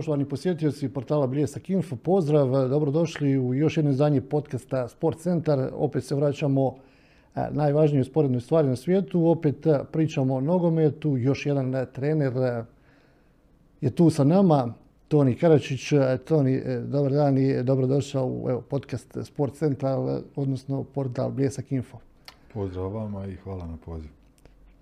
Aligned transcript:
Poštovani 0.00 0.24
posjetioci 0.24 0.88
portala 0.88 1.26
Bljesak 1.26 1.70
Info, 1.70 1.96
pozdrav, 1.96 2.68
dobrodošli 2.68 3.38
u 3.38 3.54
još 3.54 3.76
jedno 3.76 3.90
izdanje 3.90 4.20
podcasta 4.20 4.88
Sport 4.88 5.18
Centar. 5.18 5.70
Opet 5.74 6.04
se 6.04 6.14
vraćamo 6.14 6.74
e, 7.34 7.48
najvažnijoj 7.50 8.04
sporednoj 8.04 8.40
stvari 8.40 8.68
na 8.68 8.76
svijetu, 8.76 9.26
opet 9.26 9.66
e, 9.66 9.80
pričamo 9.92 10.34
o 10.34 10.40
nogometu, 10.40 11.16
još 11.16 11.46
jedan 11.46 11.74
e, 11.74 11.86
trener 11.86 12.32
je 13.80 13.90
tu 13.90 14.10
sa 14.10 14.24
nama, 14.24 14.74
Toni 15.08 15.34
Karačić. 15.34 15.92
Toni, 16.24 16.62
dobar 16.84 17.12
dan 17.12 17.38
i 17.38 17.62
dobrodošao 17.62 18.26
u 18.26 18.50
evo, 18.50 18.60
podcast 18.60 19.18
Sport 19.22 19.54
Centar, 19.54 19.98
odnosno 20.36 20.84
portal 20.84 21.30
Bljesak 21.30 21.72
Info. 21.72 21.98
Pozdrav 22.54 22.92
vama 22.92 23.26
i 23.26 23.36
hvala 23.36 23.66
na 23.66 23.76
poziv. 23.84 24.10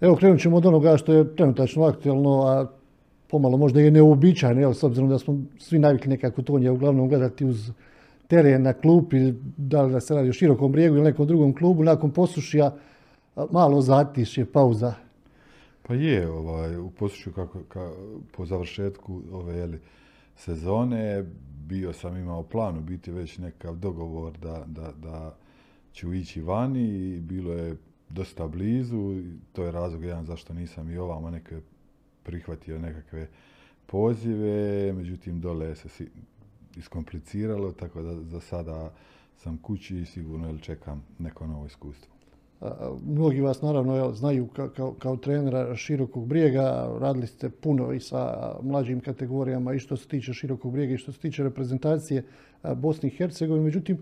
Evo 0.00 0.16
krenut 0.16 0.40
ćemo 0.40 0.56
od 0.56 0.66
onoga 0.66 0.96
što 0.96 1.12
je 1.12 1.36
trenutačno 1.36 1.84
aktualno, 1.84 2.42
a 2.42 2.66
pomalo 3.28 3.56
možda 3.56 3.80
je 3.80 3.90
neobičajno, 3.90 4.74
s 4.74 4.82
obzirom 4.82 5.08
da 5.08 5.18
smo 5.18 5.38
svi 5.58 5.78
navikli 5.78 6.10
nekako 6.10 6.42
to 6.42 6.58
je 6.58 6.70
uglavnom 6.70 7.08
gledati 7.08 7.44
uz 7.44 7.70
teren 8.26 8.62
na 8.62 8.72
klupi, 8.72 9.32
da 9.56 9.82
li 9.82 9.92
da 9.92 10.00
se 10.00 10.14
radi 10.14 10.28
o 10.28 10.32
širokom 10.32 10.72
brijegu 10.72 10.96
ili 10.96 11.04
nekom 11.04 11.26
drugom 11.26 11.54
klubu, 11.54 11.84
nakon 11.84 12.10
posušija 12.10 12.76
malo 13.50 13.80
zatišje, 13.80 14.44
pauza. 14.44 14.94
Pa 15.82 15.94
je, 15.94 16.30
ovaj, 16.30 16.76
u 16.76 16.90
posušju 16.90 17.32
kako, 17.32 17.58
po 18.36 18.46
završetku 18.46 19.22
ove 19.32 19.54
jeli, 19.56 19.78
sezone 20.36 21.24
bio 21.66 21.92
sam 21.92 22.16
imao 22.16 22.42
plan 22.42 22.78
u 22.78 22.80
biti 22.80 23.10
već 23.10 23.38
nekav 23.38 23.76
dogovor 23.76 24.38
da, 24.38 24.64
da, 24.66 24.92
da 25.02 25.34
ću 25.92 26.14
ići 26.14 26.40
vani 26.40 26.88
i 26.88 27.20
bilo 27.20 27.52
je 27.52 27.76
dosta 28.08 28.48
blizu. 28.48 29.14
To 29.52 29.64
je 29.64 29.72
razlog 29.72 30.04
jedan 30.04 30.24
zašto 30.24 30.54
nisam 30.54 30.90
i 30.90 30.98
ovamo 30.98 31.30
neke 31.30 31.60
prihvatio 32.28 32.78
nekakve 32.78 33.26
pozive, 33.86 34.92
međutim 34.92 35.40
dole 35.40 35.74
se 35.76 36.06
iskompliciralo, 36.76 37.72
tako 37.72 38.02
da 38.02 38.22
za 38.24 38.40
sada 38.40 38.92
sam 39.36 39.58
kući 39.58 39.98
i 39.98 40.06
sigurno 40.06 40.58
čekam 40.58 41.04
neko 41.18 41.46
novo 41.46 41.66
iskustvo. 41.66 42.14
Mnogi 43.06 43.40
vas 43.40 43.62
naravno 43.62 44.12
znaju 44.12 44.46
kao, 44.46 44.94
kao, 44.98 45.16
trenera 45.16 45.76
širokog 45.76 46.26
brijega, 46.26 46.96
radili 47.00 47.26
ste 47.26 47.50
puno 47.50 47.92
i 47.92 48.00
sa 48.00 48.54
mlađim 48.62 49.00
kategorijama 49.00 49.74
i 49.74 49.78
što 49.78 49.96
se 49.96 50.08
tiče 50.08 50.34
širokog 50.34 50.72
brijega 50.72 50.94
i 50.94 50.98
što 50.98 51.12
se 51.12 51.18
tiče 51.18 51.42
reprezentacije 51.42 52.24
Bosne 52.76 53.08
i 53.08 53.16
Hercegovine, 53.16 53.64
međutim 53.64 53.98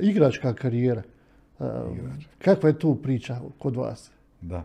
igračka 0.00 0.54
karijera. 0.54 1.02
Kakva 2.38 2.68
je 2.68 2.78
tu 2.78 2.94
priča 2.94 3.40
kod 3.58 3.76
vas? 3.76 4.10
Da. 4.40 4.64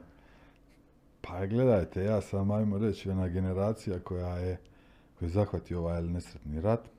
Pa 1.22 1.45
gledajte, 1.45 2.03
ja 2.03 2.22
sam, 2.22 2.52
ajmo 2.52 2.78
reći, 2.78 3.09
ona 3.09 3.28
generacija 3.28 4.00
koja 4.00 4.38
je, 4.38 4.58
koja 5.20 5.28
je 5.28 5.31
zahvatio 5.31 5.80
ovaj 5.80 6.02
nesretni 6.02 6.62
rat. 6.62 6.89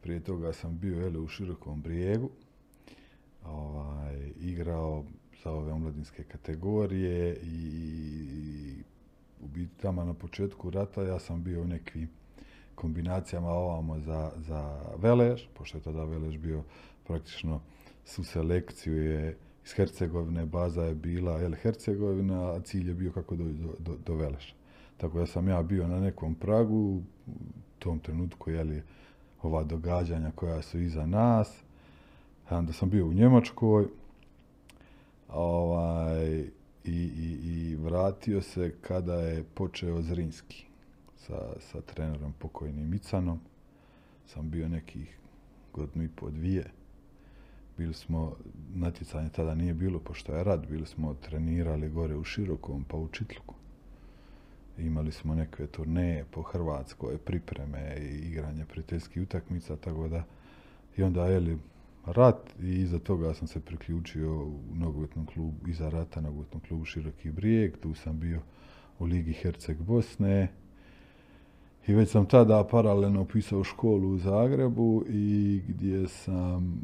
Prije 0.00 0.20
toga 0.20 0.52
sam 0.52 0.78
bio 0.78 1.00
jel, 1.00 1.24
u 1.24 1.28
širokom 1.28 1.82
brijegu, 1.82 2.30
ovaj, 3.44 4.30
igrao 4.40 5.04
za 5.44 5.50
ove 5.50 5.72
omladinske 5.72 6.24
kategorije 6.24 7.36
i 7.42 8.74
u 9.40 9.46
biti 9.46 9.80
tamo 9.82 10.04
na 10.04 10.14
početku 10.14 10.70
rata 10.70 11.02
ja 11.02 11.18
sam 11.18 11.42
bio 11.42 11.62
u 11.62 11.66
nekim 11.66 12.08
kombinacijama 12.74 13.48
ovamo 13.48 14.00
za, 14.00 14.32
za 14.36 14.80
Velež, 14.96 15.42
pošto 15.54 15.78
je 15.78 15.82
tada 15.82 16.04
Velež 16.04 16.38
bio 16.38 16.62
praktično 17.04 17.60
su 18.04 18.24
selekciju 18.24 19.02
je 19.02 19.36
iz 19.64 19.72
Hercegovine, 19.72 20.46
baza 20.46 20.82
je 20.82 20.94
bila 20.94 21.40
El 21.40 21.54
Hercegovina, 21.54 22.52
a 22.52 22.60
cilj 22.60 22.88
je 22.88 22.94
bio 22.94 23.12
kako 23.12 23.36
do, 23.36 23.44
do, 23.78 23.96
do 24.06 24.14
Veleša. 24.14 24.54
Tako 24.96 25.18
da 25.18 25.26
sam 25.26 25.48
ja 25.48 25.62
bio 25.62 25.88
na 25.88 26.00
nekom 26.00 26.34
pragu, 26.34 26.76
u 26.76 27.02
tom 27.78 27.98
trenutku, 27.98 28.50
jeli, 28.50 28.82
ova 29.42 29.64
događanja 29.64 30.30
koja 30.34 30.62
su 30.62 30.78
iza 30.78 31.06
nas. 31.06 31.62
Onda 32.50 32.72
sam 32.72 32.90
bio 32.90 33.06
u 33.06 33.12
Njemačkoj, 33.12 33.86
ovaj, 35.28 36.44
i, 36.84 37.10
i, 37.16 37.38
i 37.44 37.76
vratio 37.76 38.42
se 38.42 38.74
kada 38.80 39.14
je 39.14 39.44
počeo 39.54 40.02
Zrinski 40.02 40.64
sa, 41.16 41.52
sa 41.60 41.80
trenerom 41.80 42.32
pokojnim 42.38 42.90
Micanom. 42.90 43.40
Sam 44.26 44.50
bio 44.50 44.68
nekih 44.68 45.18
godinu 45.72 46.04
i 46.04 46.08
po 46.08 46.30
dvije 46.30 46.81
bili 47.82 47.94
smo, 47.94 48.36
natjecanje 48.74 49.28
tada 49.28 49.54
nije 49.54 49.74
bilo, 49.74 49.98
pošto 49.98 50.34
je 50.34 50.44
rad, 50.44 50.66
bili 50.70 50.86
smo 50.86 51.14
trenirali 51.14 51.88
gore 51.88 52.16
u 52.16 52.24
Širokom, 52.24 52.84
pa 52.84 52.96
u 52.96 53.08
Čitluku. 53.08 53.54
Imali 54.78 55.12
smo 55.12 55.34
neke 55.34 55.66
turneje 55.66 56.24
po 56.30 56.42
Hrvatskoj, 56.42 57.18
pripreme 57.18 57.96
i 58.00 58.28
igranje 58.28 58.64
prijateljskih 58.64 59.22
utakmica, 59.22 59.76
tako 59.76 60.08
da 60.08 60.24
i 60.96 61.02
onda 61.02 61.26
je 61.26 61.58
rat 62.06 62.54
i 62.60 62.80
iza 62.80 62.98
toga 62.98 63.34
sam 63.34 63.48
se 63.48 63.60
priključio 63.60 64.44
u 64.44 64.60
nogometnom 64.74 65.26
klubu, 65.26 65.68
iza 65.68 65.88
rata 65.88 66.20
nogometnom 66.20 66.62
klubu 66.68 66.84
Široki 66.84 67.30
brijeg, 67.30 67.78
tu 67.78 67.94
sam 67.94 68.20
bio 68.20 68.40
u 68.98 69.04
Ligi 69.04 69.32
Herceg 69.32 69.82
Bosne, 69.82 70.48
i 71.86 71.94
već 71.94 72.10
sam 72.10 72.26
tada 72.26 72.64
paralelno 72.70 73.22
upisao 73.22 73.64
školu 73.64 74.08
u 74.08 74.18
Zagrebu 74.18 75.04
i 75.08 75.60
gdje 75.68 76.08
sam 76.08 76.80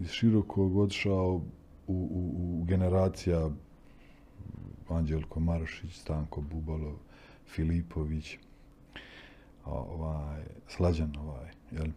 iz 0.00 0.10
širokog 0.10 0.76
odšao 0.76 1.34
u, 1.86 1.94
u, 1.94 2.60
u 2.60 2.64
generacija 2.64 3.50
Anđelko 4.88 5.40
Marušić, 5.40 5.94
Stanko 5.94 6.40
Bubalo, 6.40 6.98
Filipović, 7.46 8.38
ovaj, 9.64 10.42
Slađan 10.68 11.16
ovaj, 11.16 11.50
jel? 11.70 11.88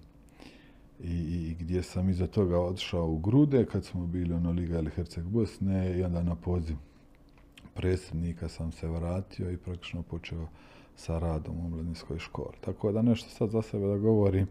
I, 1.03 1.13
I, 1.13 1.56
gdje 1.59 1.84
sam 1.84 2.09
iza 2.09 2.28
toga 2.28 2.59
odšao 2.59 3.08
u 3.08 3.18
Grude 3.18 3.66
kad 3.66 3.85
smo 3.85 4.08
bili 4.08 4.34
ono 4.34 4.52
Liga 4.52 4.79
ili 4.79 4.91
Herceg 4.91 5.24
Bosne 5.24 6.00
i 6.00 6.03
onda 6.03 6.24
na 6.24 6.35
poziv 6.35 6.75
predsjednika 7.74 8.47
sam 8.50 8.72
se 8.72 8.88
vratio 8.88 9.52
i 9.52 9.58
praktično 9.58 10.03
počeo 10.03 10.47
sa 10.99 11.19
radom 11.19 11.59
u 11.59 11.65
omladinskoj 11.65 12.19
školi. 12.19 12.57
Tako 12.61 12.91
da 12.91 13.01
nešto 13.01 13.29
sad 13.29 13.49
za 13.49 13.61
sebe 13.61 13.87
da 13.87 13.97
govorim 13.97 14.47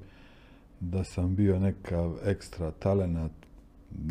da 0.81 1.05
sam 1.05 1.35
bio 1.35 1.59
nekav 1.59 2.17
ekstra 2.25 2.71
talenat, 2.71 3.33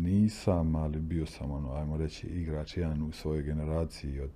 nisam, 0.02 0.74
ali 0.74 0.98
bio 0.98 1.26
sam 1.26 1.50
ono, 1.50 1.72
ajmo 1.72 1.96
reći, 1.96 2.26
igrač 2.26 2.76
jedan 2.76 3.02
u 3.02 3.12
svojoj 3.12 3.42
generaciji 3.42 4.20
od 4.20 4.30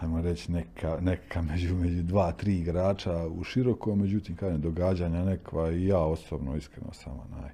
ajmo 0.00 0.22
reći, 0.22 0.52
neka, 0.52 0.98
neka 1.00 1.42
među, 1.42 1.74
među 1.74 2.02
dva, 2.02 2.32
tri 2.32 2.58
igrača 2.58 3.26
u 3.26 3.44
široko, 3.44 3.96
međutim, 3.96 4.36
kada 4.36 4.56
događanja 4.56 5.24
nekva 5.24 5.70
i 5.72 5.86
ja 5.86 5.98
osobno 5.98 6.56
iskreno 6.56 6.92
sam 6.92 7.12
onaj, 7.12 7.50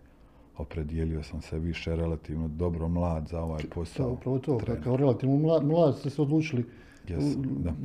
opredijelio 0.56 1.22
sam 1.22 1.42
se 1.42 1.58
više 1.58 1.96
relativno 1.96 2.48
dobro 2.48 2.88
mlad 2.88 3.28
za 3.28 3.40
ovaj 3.40 3.62
posao. 3.74 4.12
upravo 4.12 4.38
to, 4.38 4.60
kao 4.84 4.96
relativno 4.96 5.36
mlad, 5.36 5.64
mlad 5.64 5.98
ste 5.98 6.10
se 6.10 6.22
odlučili 6.22 6.64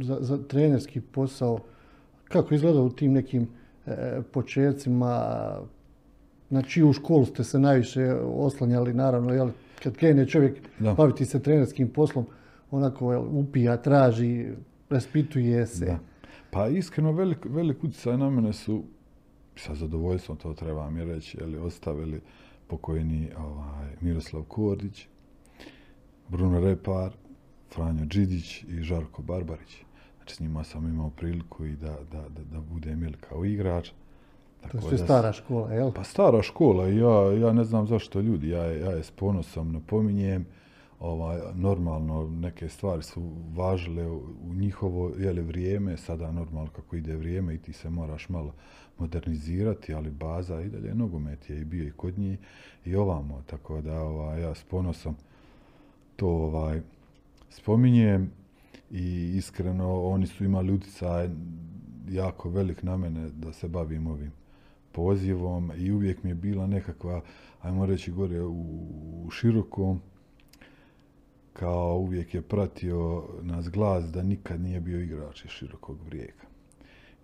za, 0.01 0.17
za 0.19 0.37
trenerski 0.47 1.01
posao. 1.01 1.59
Kako 2.23 2.55
izgleda 2.55 2.81
u 2.81 2.89
tim 2.89 3.13
nekim 3.13 3.47
e, 3.85 4.21
početcima? 4.31 5.31
Na 6.49 6.61
čiju 6.61 6.93
školu 6.93 7.25
ste 7.25 7.43
se 7.43 7.59
najviše 7.59 8.13
oslanjali, 8.23 8.93
naravno, 8.93 9.33
jel, 9.33 9.49
kad 9.83 9.95
krene 9.95 10.27
čovjek 10.27 10.57
baviti 10.97 11.25
se 11.25 11.39
trenerskim 11.39 11.89
poslom, 11.89 12.25
onako 12.71 13.11
jel, 13.11 13.25
upija, 13.31 13.77
traži, 13.77 14.47
raspituje 14.89 15.67
se. 15.67 15.97
Pa 16.51 16.67
iskreno 16.67 17.11
velik, 17.11 17.45
velik 17.45 17.83
utjecaj 17.83 18.17
na 18.17 18.29
mene 18.29 18.53
su, 18.53 18.83
sa 19.55 19.75
zadovoljstvom 19.75 20.37
to 20.37 20.53
trebam 20.53 20.97
je 20.97 21.05
reći, 21.05 21.37
ostavili 21.61 22.21
pokojni 22.67 23.29
ovaj, 23.37 23.89
Miroslav 24.01 24.43
Kordić, 24.43 25.07
Bruno 26.27 26.59
Repar, 26.59 27.11
Franjo 27.73 28.05
Đidić 28.05 28.63
i 28.63 28.81
Žarko 28.81 29.21
Barbarić. 29.21 29.77
Znači 30.17 30.35
s 30.35 30.39
njima 30.39 30.63
sam 30.63 30.87
imao 30.87 31.09
priliku 31.09 31.65
i 31.65 31.75
da, 31.75 31.97
da, 32.11 32.21
da, 32.21 32.43
da 32.51 32.59
budem 32.59 33.03
ili 33.03 33.17
kao 33.17 33.45
igrač. 33.45 33.91
Tako 34.61 34.77
to 34.77 34.91
je 34.91 34.97
stara 34.97 35.33
škola, 35.33 35.73
jel? 35.73 35.91
Pa 35.91 36.03
stara 36.03 36.41
škola 36.41 36.89
i 36.89 36.97
ja, 36.97 37.33
ja 37.33 37.53
ne 37.53 37.63
znam 37.63 37.87
zašto 37.87 38.19
ljudi, 38.19 38.49
ja, 38.49 38.65
ja 38.65 38.91
je 38.91 39.03
s 39.03 39.11
ponosom 39.11 39.71
napominjem, 39.71 40.45
ovaj, 40.99 41.39
normalno 41.55 42.29
neke 42.29 42.69
stvari 42.69 43.03
su 43.03 43.31
važile 43.55 44.07
u 44.07 44.53
njihovo 44.53 45.11
jeli, 45.17 45.41
vrijeme, 45.41 45.97
sada 45.97 46.31
normalno 46.31 46.69
kako 46.71 46.95
ide 46.95 47.15
vrijeme 47.15 47.55
i 47.55 47.57
ti 47.57 47.73
se 47.73 47.89
moraš 47.89 48.29
malo 48.29 48.53
modernizirati, 48.99 49.93
ali 49.93 50.11
baza 50.11 50.61
i 50.61 50.69
dalje 50.69 50.95
nogomet 50.95 51.49
je 51.49 51.61
i 51.61 51.65
bio 51.65 51.87
i 51.87 51.91
kod 51.91 52.19
njih 52.19 52.39
i 52.85 52.95
ovamo, 52.95 53.43
tako 53.45 53.81
da 53.81 54.01
ovaj, 54.01 54.41
ja 54.41 54.55
s 54.55 54.63
ponosom 54.63 55.15
to 56.15 56.27
ovaj, 56.27 56.81
spominjem 57.51 58.31
i 58.91 59.33
iskreno 59.37 60.01
oni 60.03 60.27
su 60.27 60.43
imali 60.43 60.73
utjecaj 60.73 61.29
jako 62.09 62.49
velik 62.49 62.83
na 62.83 62.97
mene 62.97 63.29
da 63.29 63.53
se 63.53 63.67
bavim 63.67 64.07
ovim 64.07 64.31
pozivom 64.91 65.71
i 65.77 65.91
uvijek 65.91 66.23
mi 66.23 66.29
je 66.29 66.35
bila 66.35 66.67
nekakva, 66.67 67.21
ajmo 67.61 67.85
reći 67.85 68.11
gore 68.11 68.41
u, 68.43 69.29
širokom, 69.31 70.01
kao 71.53 71.97
uvijek 71.97 72.33
je 72.33 72.41
pratio 72.41 73.23
nas 73.41 73.69
glas 73.69 74.11
da 74.11 74.23
nikad 74.23 74.61
nije 74.61 74.79
bio 74.79 75.01
igrač 75.01 75.45
iz 75.45 75.51
širokog 75.51 75.97
brijega. 76.05 76.43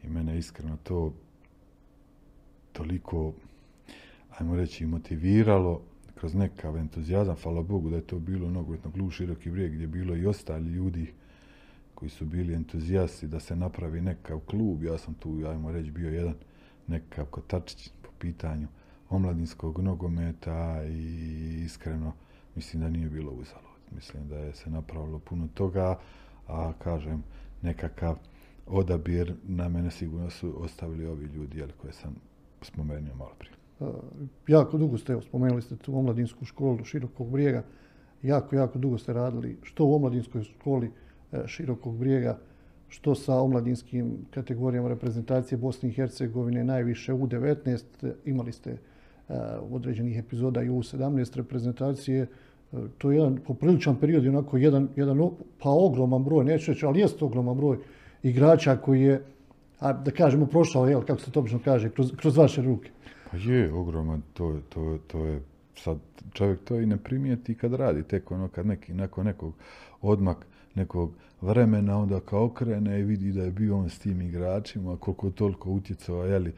I 0.03 0.09
mene 0.09 0.37
iskreno 0.37 0.77
to 0.83 1.13
toliko, 2.73 3.33
ajmo 4.37 4.55
reći, 4.55 4.85
motiviralo 4.85 5.81
kroz 6.19 6.35
nekav 6.35 6.77
entuzijazam, 6.77 7.35
hvala 7.43 7.61
Bogu 7.61 7.89
da 7.89 7.95
je 7.95 8.07
to 8.07 8.19
bilo 8.19 8.49
nogometno 8.49 8.91
klub 8.91 9.11
Široki 9.11 9.51
brijeg 9.51 9.71
gdje 9.71 9.83
je 9.83 9.87
bilo 9.87 10.15
i 10.15 10.25
ostali 10.25 10.69
ljudi 10.69 11.13
koji 11.95 12.09
su 12.09 12.25
bili 12.25 12.53
entuzijasti 12.53 13.27
da 13.27 13.39
se 13.39 13.55
napravi 13.55 14.01
nekav 14.01 14.39
klub. 14.39 14.83
Ja 14.83 14.97
sam 14.97 15.13
tu, 15.13 15.45
ajmo 15.47 15.71
reći, 15.71 15.91
bio 15.91 16.09
jedan 16.09 16.33
nekakav 16.87 17.25
kotačić 17.25 17.89
po 18.01 18.09
pitanju 18.19 18.67
omladinskog 19.09 19.79
nogometa 19.79 20.83
i 20.85 21.63
iskreno 21.65 22.13
mislim 22.55 22.81
da 22.81 22.89
nije 22.89 23.09
bilo 23.09 23.31
uzalo. 23.31 23.69
Mislim 23.95 24.27
da 24.27 24.37
je 24.37 24.53
se 24.53 24.69
napravilo 24.69 25.19
puno 25.19 25.47
toga, 25.53 25.99
a 26.47 26.73
kažem 26.83 27.23
nekakav 27.61 28.17
odabir 28.67 29.35
na 29.43 29.69
mene 29.69 29.91
sigurno 29.91 30.29
su 30.29 30.63
ostavili 30.63 31.05
ovi 31.05 31.25
ljudi 31.25 31.57
jel, 31.57 31.69
koje 31.77 31.93
sam 31.93 32.15
spomenuo 32.61 33.15
malo 33.15 33.33
prije. 33.39 33.66
Jako 34.47 34.77
dugo 34.77 34.97
ste, 34.97 35.17
spomenuli 35.21 35.61
ste 35.61 35.75
tu 35.75 35.97
omladinsku 35.97 36.45
školu 36.45 36.83
Širokog 36.83 37.29
brijega, 37.29 37.63
jako, 38.23 38.55
jako 38.55 38.79
dugo 38.79 38.97
ste 38.97 39.13
radili 39.13 39.57
što 39.61 39.85
u 39.85 39.95
omladinskoj 39.95 40.43
školi 40.43 40.91
e, 41.31 41.43
Širokog 41.47 41.97
brijega, 41.97 42.37
što 42.87 43.15
sa 43.15 43.35
omladinskim 43.35 44.17
kategorijama 44.31 44.89
reprezentacije 44.89 45.57
Bosne 45.57 45.89
i 45.89 45.91
Hercegovine, 45.91 46.63
najviše 46.63 47.13
U19, 47.13 47.83
imali 48.25 48.51
ste 48.51 48.71
e, 48.71 48.77
određenih 49.71 50.19
epizoda 50.19 50.63
i 50.63 50.69
U17 50.69 51.37
reprezentacije, 51.37 52.21
e, 52.21 52.27
to 52.97 53.11
je 53.11 53.17
jedan 53.17 53.37
popriličan 53.47 53.95
period 53.95 54.27
onako 54.27 54.57
jedan, 54.57 54.87
jedan 54.95 55.17
pa 55.63 55.69
ogroman 55.69 56.23
broj, 56.23 56.45
neću 56.45 56.71
reći, 56.71 56.85
ali 56.85 56.99
jeste 56.99 57.25
ogroman 57.25 57.57
broj 57.57 57.77
igrača 58.23 58.77
koji 58.77 59.01
je, 59.01 59.23
a, 59.79 59.93
da 59.93 60.11
kažemo, 60.11 60.45
prošao, 60.45 60.87
jel, 60.87 61.01
kako 61.01 61.21
se 61.21 61.31
to 61.31 61.39
obično 61.39 61.59
kaže, 61.63 61.89
kroz, 61.89 62.11
kroz 62.17 62.37
vaše 62.37 62.61
ruke. 62.61 62.89
Pa 63.31 63.37
je, 63.37 63.73
ogroman, 63.73 64.21
to, 64.33 64.59
to, 64.69 64.99
to 65.07 65.25
je, 65.25 65.41
sad 65.75 65.97
čovjek 66.33 66.59
to 66.63 66.79
i 66.79 66.85
ne 66.85 66.97
primijeti 66.97 67.55
kad 67.55 67.73
radi, 67.73 68.03
tek 68.03 68.31
ono 68.31 68.47
kad 68.47 68.65
neki, 68.65 68.93
nakon 68.93 69.25
nekog 69.25 69.53
odmak, 70.01 70.45
nekog 70.75 71.11
vremena, 71.41 71.97
onda 71.97 72.19
kao 72.19 72.45
okrene 72.45 72.99
i 72.99 73.03
vidi 73.03 73.31
da 73.31 73.43
je 73.43 73.51
bio 73.51 73.77
on 73.77 73.89
s 73.89 73.99
tim 73.99 74.21
igračima, 74.21 74.97
koliko 74.97 75.29
toliko 75.29 75.71
utjecao, 75.71 76.25
jeli, 76.25 76.53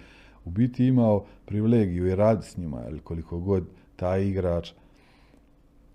u 0.45 0.49
biti 0.49 0.87
imao 0.87 1.25
privilegiju 1.45 2.07
i 2.07 2.15
rad 2.15 2.43
s 2.43 2.57
njima, 2.57 2.81
jeli, 2.81 2.99
koliko 2.99 3.39
god 3.39 3.63
taj 3.95 4.23
igrač 4.23 4.71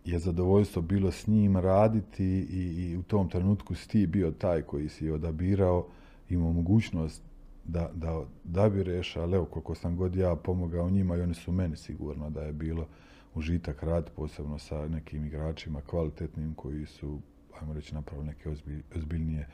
je 0.04 0.18
zadovoljstvo 0.18 0.82
bilo 0.82 1.10
s 1.10 1.26
njim 1.26 1.56
raditi 1.56 2.24
i, 2.50 2.90
i 2.90 2.96
u 2.96 3.02
tom 3.02 3.28
trenutku 3.28 3.74
si 3.74 3.88
ti 3.88 4.06
bio 4.06 4.30
taj 4.30 4.62
koji 4.62 4.88
si 4.88 5.10
odabirao, 5.10 5.86
imao 6.28 6.52
mogućnost 6.52 7.22
da, 7.64 7.90
da, 7.94 8.24
da 8.44 8.68
bi 8.68 8.82
rešao, 8.82 9.22
ali 9.22 9.36
evo 9.36 9.44
koliko 9.44 9.74
sam 9.74 9.96
god 9.96 10.16
ja 10.16 10.36
pomogao 10.36 10.90
njima 10.90 11.16
i 11.16 11.20
oni 11.20 11.34
su 11.34 11.52
meni 11.52 11.76
sigurno 11.76 12.30
da 12.30 12.42
je 12.42 12.52
bilo 12.52 12.86
užitak 13.34 13.82
rad, 13.82 14.10
posebno 14.16 14.58
sa 14.58 14.88
nekim 14.88 15.24
igračima 15.24 15.80
kvalitetnim 15.80 16.54
koji 16.54 16.86
su, 16.86 17.18
ajmo 17.60 17.74
reći, 17.74 17.94
napravili 17.94 18.26
neke 18.26 18.50
ozbilj, 18.50 18.82
ozbiljnije 18.96 19.46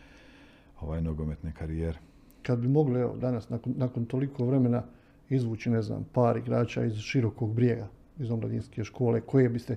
ovaj, 0.81 1.03
nogometne 1.03 1.53
karijere. 1.53 1.99
Kad 2.43 2.59
bi 2.59 2.69
mogli 2.69 3.01
evo, 3.01 3.17
danas, 3.17 3.49
nakon, 3.49 3.75
nakon 3.77 4.05
toliko 4.05 4.45
vremena, 4.45 4.83
izvući, 5.29 5.71
ne 5.71 5.83
znam, 5.83 6.07
par 6.13 6.37
igrača 6.37 6.85
iz 6.85 6.95
širokog 6.95 7.55
brijega, 7.55 7.89
iz 8.19 8.31
omladinske 8.31 8.85
škole, 8.85 9.21
koje 9.21 9.49
biste 9.49 9.77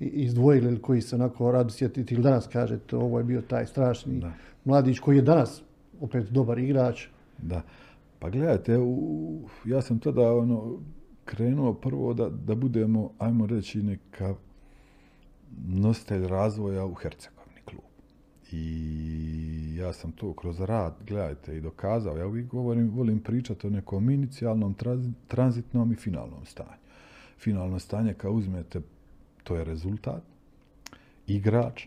izdvojili 0.00 0.66
ili 0.66 0.82
koji 0.82 1.00
se 1.00 1.16
onako 1.16 1.52
rado 1.52 1.70
sjetiti 1.70 2.14
ili 2.14 2.22
danas 2.22 2.46
kažete 2.46 2.96
ovo 2.96 3.18
je 3.18 3.24
bio 3.24 3.40
taj 3.42 3.66
strašni 3.66 4.20
da. 4.20 4.32
mladić 4.64 4.98
koji 4.98 5.16
je 5.16 5.22
danas 5.22 5.62
opet 6.00 6.30
dobar 6.30 6.58
igrač. 6.58 7.06
Da. 7.42 7.62
Pa 8.18 8.30
gledajte, 8.30 8.78
u, 8.78 9.48
ja 9.64 9.82
sam 9.82 9.98
tada 9.98 10.32
ono, 10.34 10.80
krenuo 11.24 11.74
prvo 11.74 12.14
da, 12.14 12.28
da 12.28 12.54
budemo, 12.54 13.12
ajmo 13.18 13.46
reći, 13.46 13.82
neka 13.82 14.34
nositelj 15.66 16.26
razvoja 16.26 16.84
u 16.84 16.94
Hercegovini 16.94 17.60
klub. 17.64 17.84
I 18.52 19.76
ja 19.76 19.92
sam 19.92 20.12
to 20.12 20.34
kroz 20.34 20.60
rad, 20.60 20.94
gledajte, 21.06 21.56
i 21.56 21.60
dokazao. 21.60 22.16
Ja 22.16 22.26
uvijek 22.26 22.46
govorim, 22.46 22.90
volim 22.90 23.20
pričati 23.20 23.66
o 23.66 23.70
nekom 23.70 24.10
inicijalnom, 24.10 24.76
tranzitnom 25.28 25.92
i 25.92 25.96
finalnom 25.96 26.44
stanju. 26.44 26.82
Finalno 27.38 27.78
stanje, 27.78 28.14
kao 28.14 28.32
uzmete 28.32 28.80
to 29.44 29.56
je 29.56 29.64
rezultat, 29.64 30.22
igrač. 31.26 31.86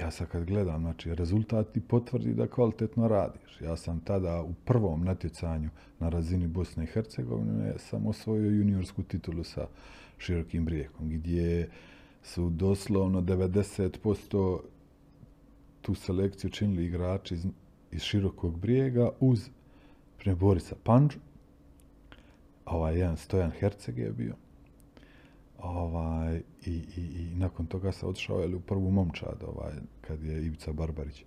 Ja 0.00 0.10
sad 0.10 0.28
kad 0.28 0.44
gledam, 0.44 0.80
znači, 0.80 1.14
rezultat 1.14 1.72
ti 1.72 1.80
potvrdi 1.80 2.34
da 2.34 2.46
kvalitetno 2.46 3.08
radiš. 3.08 3.60
Ja 3.60 3.76
sam 3.76 4.00
tada 4.00 4.42
u 4.42 4.54
prvom 4.64 5.04
natjecanju 5.04 5.70
na 5.98 6.08
razini 6.08 6.46
Bosne 6.46 6.84
i 6.84 6.86
Hercegovine 6.86 7.74
sam 7.78 8.06
osvojio 8.06 8.50
juniorsku 8.50 9.02
titulu 9.02 9.44
sa 9.44 9.66
Širokim 10.18 10.64
brijekom, 10.64 11.10
gdje 11.10 11.70
su 12.22 12.50
doslovno 12.50 13.20
90% 13.20 14.60
tu 15.80 15.94
selekciju 15.94 16.50
činili 16.50 16.84
igrači 16.84 17.34
iz, 17.34 17.46
iz 17.92 18.02
Širokog 18.02 18.58
brijega 18.58 19.10
uz 19.20 19.48
Borisa 20.36 20.76
Panđu. 20.82 21.18
Ovaj 22.66 22.98
jedan 22.98 23.16
Stojan 23.16 23.50
Herceg 23.50 23.98
je 23.98 24.12
bio 24.12 24.34
Ovaj, 25.64 26.42
i, 26.66 26.70
i, 26.96 27.00
I 27.00 27.34
nakon 27.34 27.66
toga 27.66 27.92
se 27.92 28.06
odšao 28.06 28.40
jeli, 28.40 28.54
u 28.54 28.60
prvu 28.60 28.90
momčad, 28.90 29.42
ovaj, 29.46 29.72
kad 30.00 30.24
je 30.24 30.46
Ivica 30.46 30.72
Barbarić 30.72 31.24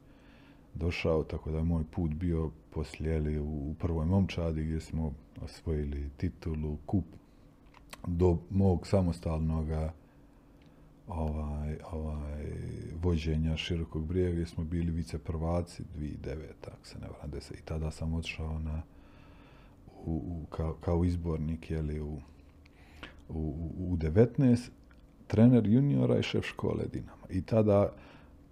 došao, 0.74 1.24
tako 1.24 1.52
da 1.52 1.58
je 1.58 1.64
moj 1.64 1.84
put 1.92 2.12
bio 2.14 2.52
poslije 2.70 3.42
u, 3.42 3.72
u 3.72 3.76
prvoj 3.80 4.06
momčadi 4.06 4.64
gdje 4.64 4.80
smo 4.80 5.14
osvojili 5.42 6.10
titulu, 6.18 6.78
kup 6.86 7.06
do 8.08 8.38
mog 8.50 8.88
samostalnog 8.88 9.68
ovaj, 11.08 11.78
ovaj, 11.92 12.46
vođenja 13.02 13.58
širokog 13.58 14.06
brijeva 14.06 14.32
gdje 14.32 14.46
smo 14.46 14.64
bili 14.64 14.92
vice 14.92 15.18
prvaci 15.20 15.84
2009. 15.98 16.38
ako 16.68 16.86
se 16.88 17.00
ne 17.00 17.08
varam, 17.08 17.32
I 17.60 17.62
tada 17.66 17.92
sam 17.92 18.14
odšao 18.14 18.60
na, 18.60 18.82
u, 20.06 20.14
u, 20.14 20.46
kao, 20.50 20.74
kao 20.74 21.06
izbornik 21.06 21.72
jeli, 21.72 22.02
u 22.02 22.20
u, 23.30 23.72
u 23.78 23.98
19, 23.98 24.70
trener 25.28 25.68
juniora 25.68 26.20
i 26.20 26.24
šef 26.24 26.46
škole 26.46 26.86
Dinama. 26.94 27.28
I 27.30 27.42
tada 27.42 27.94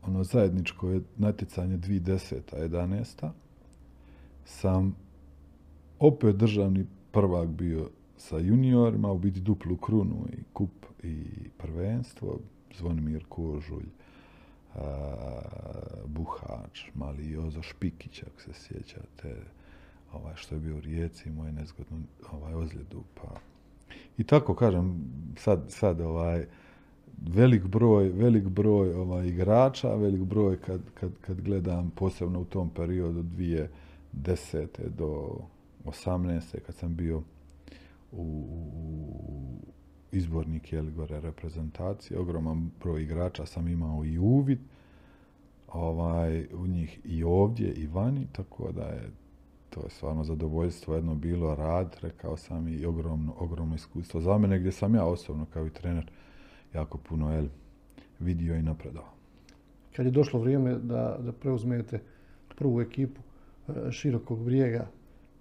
ono 0.08 0.24
zajedničko 0.24 0.90
je 0.90 1.02
natjecanje 1.18 1.78
2010. 1.78 2.40
11. 2.54 3.30
sam 4.46 4.96
opet 6.00 6.36
državni 6.36 6.86
prvak 7.12 7.50
bio 7.50 7.90
sa 8.18 8.38
juniorima, 8.38 9.12
u 9.12 9.18
biti 9.18 9.40
duplu 9.40 9.78
krunu 9.78 10.28
i 10.38 10.44
kup 10.54 10.86
i 11.04 11.24
prvenstvo, 11.58 12.40
Zvonimir 12.78 13.26
Kožulj, 13.30 13.86
a, 14.76 14.82
Buhač, 16.06 16.82
mali 16.94 17.32
Jozo 17.32 17.62
Špikić, 17.62 18.24
ako 18.24 18.42
se 18.42 18.54
sjećate, 18.54 19.36
ovaj, 20.14 20.36
što 20.36 20.56
je 20.56 20.62
bio 20.62 20.78
u 20.78 20.80
Rijeci, 20.80 21.30
moj 21.30 21.52
nezgodnu 21.52 22.04
ovaj, 22.32 22.54
ozljedu, 22.54 23.04
pa 23.16 23.40
i 24.18 24.24
tako 24.24 24.56
kažem, 24.56 25.04
sad, 25.38 25.66
sad 25.68 26.02
ovaj, 26.02 26.46
velik 27.22 27.66
broj, 27.66 28.10
velik 28.10 28.44
broj 28.48 28.94
ovaj, 28.94 29.28
igrača, 29.28 29.96
velik 29.96 30.22
broj 30.22 30.58
kad, 30.62 30.82
kad, 30.94 31.12
kad 31.22 31.42
gledam 31.42 31.92
posebno 31.96 32.40
u 32.40 32.46
tom 32.46 32.70
periodu 32.70 33.24
dvije 33.24 33.70
desete 34.12 34.90
do 34.90 35.38
18. 35.86 36.60
kad 36.66 36.76
sam 36.76 36.96
bio 36.96 37.22
u, 38.12 38.48
u 38.74 39.06
izbornik 40.12 40.74
jel, 40.74 40.86
gore 40.92 41.20
reprezentacije, 41.20 42.20
ogroman 42.20 42.72
broj 42.84 43.04
igrača 43.04 43.46
sam 43.46 43.68
imao 43.68 44.06
i 44.06 44.18
uvid 44.18 44.60
ovaj, 45.68 46.48
u 46.54 46.68
njih 46.68 47.00
i 47.04 47.24
ovdje 47.24 47.74
i 47.74 47.88
vani, 47.88 48.28
tako 48.32 48.72
da 48.72 48.84
je 48.84 49.10
to 49.76 49.82
je 49.84 49.90
stvarno 49.90 50.24
zadovoljstvo 50.24 50.96
jedno 50.96 51.16
bilo 51.16 51.56
rad, 51.56 51.96
rekao 52.02 52.38
sam 52.38 52.68
i 52.68 52.86
ogromno, 52.86 53.34
ogromno 53.40 53.76
iskustvo 53.76 54.22
za 54.22 54.38
mene 54.38 54.60
gdje 54.60 54.72
sam 54.72 54.96
ja 54.96 55.06
osobno 55.06 55.46
kao 55.54 55.68
i 55.68 55.70
trener 55.70 56.12
jako 56.74 56.98
puno 56.98 57.38
el, 57.38 57.46
vidio 58.20 58.56
i 58.56 58.62
napredao. 58.62 59.10
Kad 59.96 60.06
je 60.06 60.12
došlo 60.12 60.40
vrijeme 60.40 60.76
da, 60.76 61.18
da 61.20 61.32
preuzmete 61.32 62.00
prvu 62.56 62.82
ekipu 62.82 63.22
e, 63.68 63.92
širokog 63.92 64.44
brijega, 64.44 64.88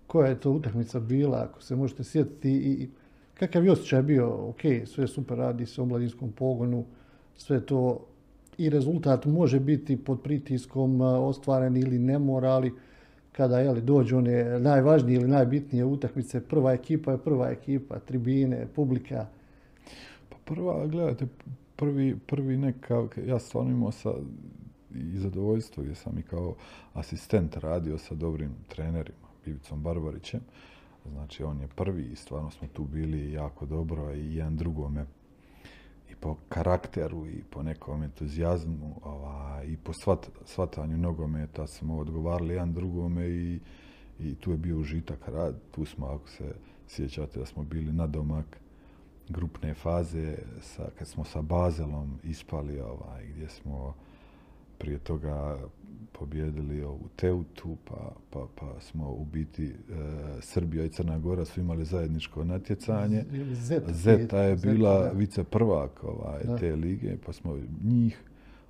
koja 0.06 0.28
je 0.28 0.40
to 0.40 0.50
utakmica 0.50 1.00
bila, 1.00 1.42
ako 1.42 1.62
se 1.62 1.76
možete 1.76 2.04
sjetiti 2.04 2.50
i 2.50 2.88
kakav 3.34 3.64
je 3.64 3.72
osjećaj 3.72 4.02
bio, 4.02 4.48
ok, 4.48 4.60
sve 4.86 5.06
super 5.06 5.38
radi 5.38 5.66
se 5.66 5.82
o 5.82 5.86
mladinskom 5.86 6.32
pogonu, 6.32 6.84
sve 7.36 7.66
to 7.66 8.06
i 8.58 8.70
rezultat 8.70 9.26
može 9.26 9.60
biti 9.60 10.04
pod 10.04 10.22
pritiskom 10.22 11.00
e, 11.00 11.04
ostvaren 11.04 11.76
ili 11.76 11.98
ne 11.98 12.18
mora, 12.18 12.48
ali 12.48 12.72
kada 13.36 13.58
jeli, 13.58 13.80
dođu 13.80 14.16
one 14.16 14.60
najvažnije 14.60 15.16
ili 15.16 15.28
najbitnije 15.28 15.84
utakmice, 15.84 16.48
prva 16.48 16.72
ekipa 16.72 17.12
je 17.12 17.18
prva 17.18 17.50
ekipa, 17.50 17.98
tribine, 17.98 18.66
publika. 18.74 19.26
Pa 20.28 20.36
prva, 20.44 20.86
gledajte, 20.86 21.26
prvi, 21.76 22.18
prvi 22.26 22.56
neka, 22.56 23.08
ja 23.26 23.38
stvarno 23.38 23.70
imao 23.70 23.92
sa 23.92 24.12
i 24.94 25.18
zadovoljstvo 25.18 25.82
gdje 25.82 25.94
sam 25.94 26.18
i 26.18 26.22
kao 26.22 26.54
asistent 26.92 27.56
radio 27.56 27.98
sa 27.98 28.14
dobrim 28.14 28.50
trenerima, 28.68 29.28
Ivicom 29.46 29.82
Barbarićem. 29.82 30.40
Znači 31.12 31.42
on 31.42 31.60
je 31.60 31.68
prvi 31.76 32.02
i 32.02 32.16
stvarno 32.16 32.50
smo 32.50 32.68
tu 32.72 32.84
bili 32.84 33.32
jako 33.32 33.66
dobro 33.66 34.14
i 34.14 34.36
jedan 34.36 34.56
drugome 34.56 35.06
i 36.14 36.20
po 36.20 36.36
karakteru 36.48 37.26
i 37.26 37.42
po 37.50 37.62
nekom 37.62 38.02
entuzijazmu 38.02 39.00
ovaj, 39.02 39.66
i 39.66 39.76
po 39.76 39.92
svat, 39.92 40.30
svatanju 40.44 40.98
nogometa 40.98 41.66
smo 41.66 41.98
odgovarali 41.98 42.54
jedan 42.54 42.72
drugome 42.72 43.28
i, 43.28 43.60
i 44.20 44.34
tu 44.34 44.50
je 44.50 44.56
bio 44.56 44.78
užitak 44.78 45.28
rad. 45.28 45.56
Tu 45.70 45.84
smo, 45.84 46.06
ako 46.06 46.28
se 46.28 46.54
sjećate, 46.88 47.38
da 47.38 47.46
smo 47.46 47.62
bili 47.62 47.92
na 47.92 48.06
domak 48.06 48.60
grupne 49.28 49.74
faze 49.74 50.38
sa, 50.60 50.88
kad 50.98 51.08
smo 51.08 51.24
sa 51.24 51.42
Bazelom 51.42 52.18
ispali 52.22 52.80
ovaj, 52.80 53.26
gdje 53.26 53.48
smo 53.48 53.94
prije 54.84 54.98
toga 54.98 55.58
pobjedili 56.12 56.82
ovu 56.82 57.08
Teutu, 57.16 57.76
pa, 57.84 58.12
pa, 58.30 58.46
pa 58.60 58.80
smo 58.80 59.10
u 59.10 59.24
biti 59.24 59.64
e, 59.66 59.74
Srbija 60.40 60.84
i 60.84 60.88
Crna 60.88 61.18
Gora 61.18 61.44
su 61.44 61.60
imali 61.60 61.84
zajedničko 61.84 62.44
natjecanje. 62.44 63.24
Zeta, 63.52 63.92
Zeta 63.92 64.40
je 64.42 64.56
bila 64.56 65.10
vice 65.14 65.44
prvak 65.44 66.04
ovaj, 66.04 66.42
te 66.60 66.76
lige, 66.76 67.16
pa 67.26 67.32
smo 67.32 67.58
njih 67.84 68.22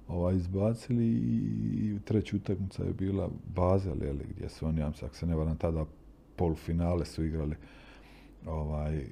ovaj, 0.09 0.37
izbacili 0.37 1.07
i 1.07 1.99
treća 2.05 2.37
utakmica 2.37 2.85
je 2.85 2.93
bila 2.93 3.31
Bazel, 3.55 4.03
je 4.03 4.13
li, 4.13 4.25
gdje 4.37 4.49
su 4.49 4.67
oni, 4.67 4.83
ako 4.83 5.15
se 5.15 5.27
ne 5.27 5.37
varam, 5.37 5.57
tada 5.57 5.85
polufinale 6.37 7.05
su 7.05 7.25
igrali 7.25 7.57
ovaj, 8.47 8.97
e, 8.99 9.07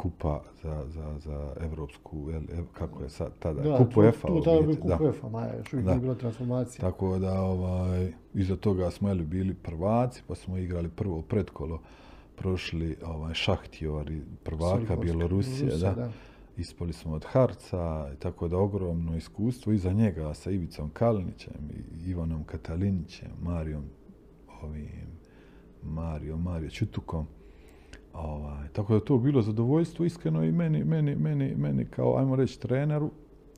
kupa 0.00 0.42
za, 0.62 0.84
za, 0.88 1.18
za 1.18 1.54
evropsku, 1.60 2.30
ev- 2.30 2.66
kako 2.72 3.02
je 3.02 3.08
sad 3.10 3.32
tada, 3.38 3.62
Da, 3.62 3.76
kupu 3.76 4.02
EFA. 4.02 4.28
tu 4.28 4.40
tada 4.40 4.56
je 4.56 4.62
biti, 4.62 4.80
bio 4.80 4.88
da. 4.88 4.96
kup 4.96 5.06
UEFA, 5.06 5.28
Maja, 5.28 5.56
još 5.56 5.72
uvijek 5.72 5.86
nije 5.86 5.98
bila 6.00 6.14
transformacija. 6.14 6.80
Tako 6.82 7.18
da, 7.18 7.40
ovaj, 7.40 8.12
iza 8.34 8.56
toga 8.56 8.90
smo 8.90 9.08
jeli, 9.08 9.24
bili 9.24 9.54
prvaci, 9.54 10.22
pa 10.26 10.34
smo 10.34 10.56
igrali 10.56 10.88
prvo 10.88 11.22
pretkolo, 11.22 11.80
prošli 12.36 12.96
ovaj, 13.04 13.34
Šahtjori, 13.34 14.22
prvaka 14.42 14.96
Bjelorusije, 14.96 15.70
da. 15.70 15.92
da. 15.94 16.10
Ispali 16.56 16.92
smo 16.92 17.12
od 17.12 17.24
Harca, 17.24 17.80
tako 18.18 18.48
da 18.48 18.58
ogromno 18.58 19.16
iskustvo 19.16 19.72
iza 19.72 19.92
njega 19.92 20.34
sa 20.34 20.50
Ivicom 20.50 20.90
Kalinićem, 20.90 21.54
Ivanom 22.06 22.44
Katalinićem, 22.44 23.30
Marijom, 23.42 23.84
ovim, 24.62 25.10
Mario, 25.82 26.36
Mario 26.36 26.70
Čutukom. 26.70 27.26
Ovaj, 28.12 28.68
tako 28.72 28.94
da 28.94 29.04
to 29.04 29.18
bilo 29.18 29.42
zadovoljstvo 29.42 30.04
iskreno 30.04 30.44
i 30.44 30.52
meni, 30.52 30.84
meni, 30.84 31.16
meni, 31.16 31.54
meni 31.56 31.84
kao, 31.84 32.18
ajmo 32.18 32.36
reći, 32.36 32.60
treneru 32.60 33.10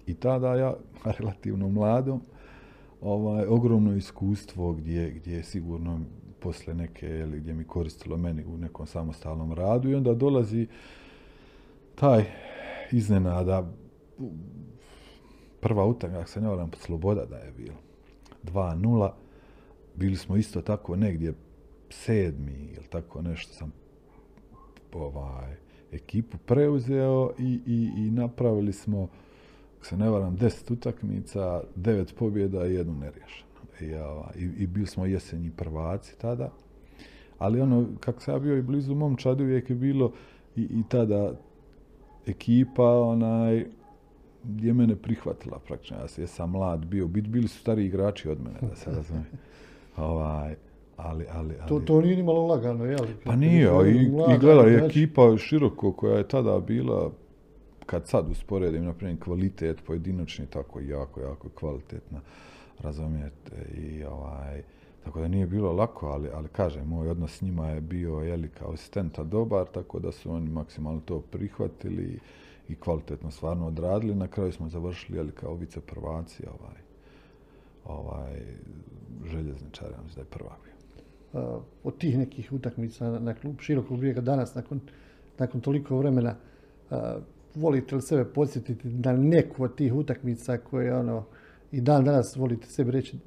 i 0.07 0.15
tada 0.15 0.55
ja, 0.55 0.75
relativno 1.19 1.69
mladom, 1.69 2.21
ovaj, 3.01 3.47
ogromno 3.47 3.97
iskustvo 3.97 4.73
gdje, 4.73 5.11
gdje 5.11 5.37
je 5.37 5.43
sigurno 5.43 6.01
posle 6.41 6.75
neke, 6.75 7.07
ili 7.07 7.41
gdje 7.41 7.55
mi 7.55 7.65
koristilo 7.65 8.17
meni 8.17 8.45
u 8.45 8.59
nekom 8.59 8.87
samostalnom 8.87 9.53
radu 9.53 9.91
i 9.91 9.95
onda 9.95 10.15
dolazi 10.15 10.67
taj 11.95 12.25
iznenada 12.93 13.73
prva 15.61 15.87
utakmica, 15.87 16.21
ako 16.21 16.31
se 16.31 16.41
ne 16.41 16.49
varam, 16.49 16.71
Sloboda 16.77 17.25
da 17.25 17.37
je 17.37 17.53
bilo. 17.57 17.77
2-0. 18.45 19.11
Bili 19.95 20.17
smo 20.17 20.37
isto 20.37 20.61
tako 20.61 20.97
negdje 20.97 21.35
sedmi 21.91 22.69
ili 22.77 22.87
tako 22.91 23.23
nešto 23.23 23.53
sam 23.53 23.73
ovaj, 24.95 25.55
ekipu 25.93 26.39
preuzeo 26.39 27.31
i, 27.39 27.61
i, 27.67 27.91
i 27.97 28.11
napravili 28.11 28.73
smo, 28.73 29.09
ako 29.77 29.87
se 29.87 29.97
ne 29.97 30.11
varam, 30.11 30.37
deset 30.37 30.71
utakmica, 30.71 31.61
devet 31.75 32.15
pobjeda 32.19 32.67
i 32.67 32.75
jednu 32.75 32.95
neriješenu. 32.95 33.53
I, 33.81 33.95
ovaj, 33.95 34.33
i, 34.37 34.63
I 34.63 34.67
bili 34.67 34.87
smo 34.87 35.07
jesenji 35.07 35.51
prvaci 35.51 36.19
tada. 36.19 36.51
Ali 37.39 37.61
ono, 37.61 37.87
kako 38.01 38.21
sam 38.21 38.35
ja 38.35 38.39
bio 38.39 38.57
i 38.57 38.63
blizu 38.63 38.95
momčadi, 38.95 39.43
uvijek 39.43 39.71
je 39.71 39.77
bilo 39.77 40.13
i, 40.57 40.63
i 40.63 40.83
tada 40.89 41.33
ekipa, 42.27 43.01
onaj, 43.01 43.67
je 44.61 44.73
mene 44.75 44.97
prihvatila 44.97 45.59
praktično. 45.59 45.97
Ja 46.19 46.27
sam- 46.27 46.51
mlad 46.51 46.87
bio, 46.87 47.09
bili 47.09 47.49
su 47.49 47.59
stariji 47.59 47.87
igrači 47.87 48.29
od 48.29 48.41
mene, 48.41 48.59
da 48.61 48.77
se 48.77 48.91
razumije. 48.97 49.27
Ovaj, 49.97 50.57
ali, 50.97 51.27
ali, 51.33 51.55
ali... 51.61 51.69
To, 51.69 51.81
to 51.81 52.01
nije 52.01 52.17
ni 52.17 52.23
malo 52.23 52.47
lagano, 52.47 52.85
jel? 52.85 53.07
Pa 53.25 53.37
nije, 53.37 53.69
a 53.69 53.87
i, 53.87 53.97
i 54.35 54.39
gledaj, 54.39 54.79
znači, 54.79 54.87
ekipa 54.87 55.37
široko 55.37 55.93
koja 55.93 56.19
je 56.19 56.29
tada 56.29 56.61
bila, 56.61 57.11
kad 57.87 58.07
sad 58.09 58.31
usporedim, 58.31 58.85
na 58.85 58.93
primjer, 58.93 59.21
kvalitet 59.21 59.85
pojedinačni, 59.87 60.47
tako 60.47 60.81
jako, 60.81 61.21
jako 61.21 61.49
kvalitetna, 61.49 62.21
razumijete, 62.81 63.57
i 63.75 64.05
ovaj, 64.05 64.63
tako 65.05 65.21
da 65.21 65.29
nije 65.29 65.47
bilo 65.47 65.73
lako, 65.73 66.07
ali, 66.07 66.29
ali 66.35 66.49
kažem, 66.49 66.89
moj 66.89 67.09
odnos 67.09 67.39
s 67.39 67.43
njima 67.43 67.69
je 67.69 67.81
bio, 67.81 68.15
jeli, 68.15 68.49
kao 68.49 68.73
asistenta 68.73 69.25
dobar, 69.25 69.67
tako 69.67 69.99
da 69.99 70.13
su 70.13 70.33
oni 70.33 70.51
maksimalno 70.51 71.01
to 71.05 71.21
prihvatili 71.21 72.19
i 72.69 72.75
kvalitetno 72.75 73.31
stvarno 73.31 73.67
odradili. 73.67 74.15
Na 74.15 74.29
kraju 74.29 74.53
smo 74.53 74.69
završili, 74.69 75.19
jeli, 75.19 75.33
kao 75.33 75.55
vice 75.55 75.81
prvaci, 75.81 76.43
ovaj, 76.47 76.79
ovaj, 77.85 78.41
željezničar, 79.25 79.91
ja 79.91 80.03
mislim 80.03 80.15
da 80.15 80.21
je 80.21 80.39
prvak 80.39 80.59
bio. 80.65 80.72
Od 81.85 81.99
tih 81.99 82.19
nekih 82.19 82.53
utakmica 82.53 83.11
na, 83.11 83.35
klub 83.35 83.61
širokog 83.61 83.99
brijega 83.99 84.21
danas, 84.21 84.55
nakon, 84.55 84.81
nakon 85.39 85.61
toliko 85.61 85.99
vremena, 85.99 86.35
volite 87.55 87.97
li 87.97 88.03
sebe 88.03 88.25
podsjetiti 88.25 88.89
na 88.89 89.13
neku 89.13 89.65
od 89.65 89.75
tih 89.75 89.95
utakmica 89.95 90.59
koje 90.59 90.97
ono, 90.97 91.25
i 91.73 91.81
dan 91.81 92.05
danas 92.05 92.37
volite 92.37 92.67
sebi 92.67 92.91
reći 92.91 93.19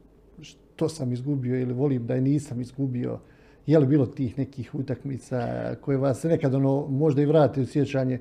što 0.41 0.89
sam 0.89 1.13
izgubio 1.13 1.59
ili 1.59 1.73
volim 1.73 2.07
da 2.07 2.15
je 2.15 2.21
nisam 2.21 2.61
izgubio. 2.61 3.19
Je 3.65 3.79
li 3.79 3.87
bilo 3.87 4.05
tih 4.05 4.37
nekih 4.37 4.75
utakmica 4.75 5.75
koje 5.81 5.97
vas 5.97 6.23
nekad 6.23 6.55
ono, 6.55 6.87
možda 6.87 7.21
i 7.21 7.25
vrate 7.25 7.61
u 7.61 7.65
sjećanje 7.65 8.19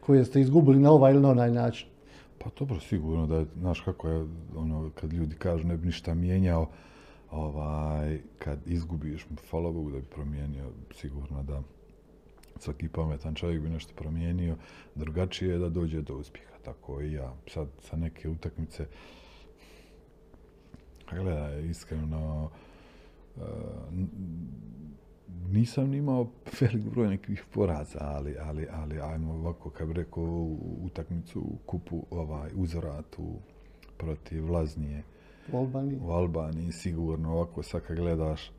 koje 0.00 0.24
ste 0.24 0.40
izgubili 0.40 0.78
na 0.78 0.92
ovaj 0.92 1.12
ili 1.12 1.22
na 1.22 1.30
onaj 1.30 1.50
način? 1.50 1.88
Pa 2.38 2.50
dobro, 2.58 2.80
sigurno 2.80 3.26
da 3.26 3.44
znaš 3.60 3.80
kako 3.80 4.08
je, 4.08 4.26
ono, 4.56 4.90
kad 4.94 5.12
ljudi 5.12 5.34
kažu 5.34 5.66
ne 5.66 5.76
bi 5.76 5.86
ništa 5.86 6.14
mijenjao, 6.14 6.70
ovaj, 7.34 8.18
kad 8.38 8.58
izgubiš, 8.66 9.26
hvala 9.50 9.72
Bogu 9.72 9.90
da 9.90 9.98
bi 9.98 10.04
promijenio, 10.06 10.70
sigurno 10.94 11.42
da 11.42 11.62
svaki 12.58 12.88
pametan 12.88 13.34
čovjek 13.34 13.62
bi 13.62 13.68
nešto 13.68 13.92
promijenio, 13.96 14.56
drugačije 14.94 15.50
je 15.52 15.58
da 15.58 15.68
dođe 15.68 16.02
do 16.02 16.16
uspjeha, 16.16 16.58
tako 16.64 17.00
i 17.00 17.12
ja. 17.12 17.34
Sad 17.46 17.68
sa 17.80 17.96
neke 17.96 18.28
utakmice, 18.28 18.86
gledaj, 21.10 21.66
iskreno, 21.68 22.50
n- 23.92 24.08
nisam 25.50 25.88
ni 25.90 25.96
imao 25.96 26.30
velik 26.60 26.82
broj 26.82 27.08
nekih 27.08 27.44
poraza, 27.54 27.98
ali, 28.00 28.36
ali, 28.40 28.66
ali 28.70 29.00
ajmo 29.00 29.34
ovako, 29.34 29.70
kad 29.70 29.88
bi 29.88 29.94
rekao 29.94 30.56
utakmicu 30.82 31.40
u 31.40 31.56
kupu 31.66 32.06
ovaj, 32.10 32.50
uzoratu 32.54 33.34
protiv 33.98 34.52
Laznije 34.52 35.02
U 35.52 35.56
Albaniji? 35.56 35.98
u 36.02 36.10
Albaniji, 36.10 36.72
sigurno 36.72 37.32
ovako 37.32 37.62
sad 37.62 37.82
kad 37.82 37.96
gledaš 37.96 38.50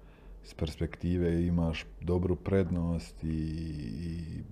iz 0.46 0.54
perspektive 0.54 1.46
imaš 1.48 1.86
dobru 2.02 2.36
prednost 2.36 3.24
i, 3.24 3.28
i 3.28 4.44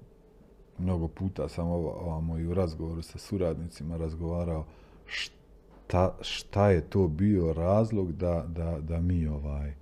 mnogo 0.77 1.07
puta 1.07 1.49
sam 1.49 1.67
ova- 1.67 1.93
ovamo 1.93 2.37
i 2.37 2.47
u 2.47 2.53
razgovoru 2.53 3.01
sa 3.01 3.17
suradnicima 3.17 3.97
razgovarao 3.97 4.65
šta, 5.05 6.17
šta 6.21 6.69
je 6.69 6.81
to 6.81 7.07
bio 7.07 7.53
razlog 7.53 8.11
da, 8.11 8.45
da, 8.47 8.79
da 8.81 8.99
mi 9.01 9.27
ovaj 9.27 9.73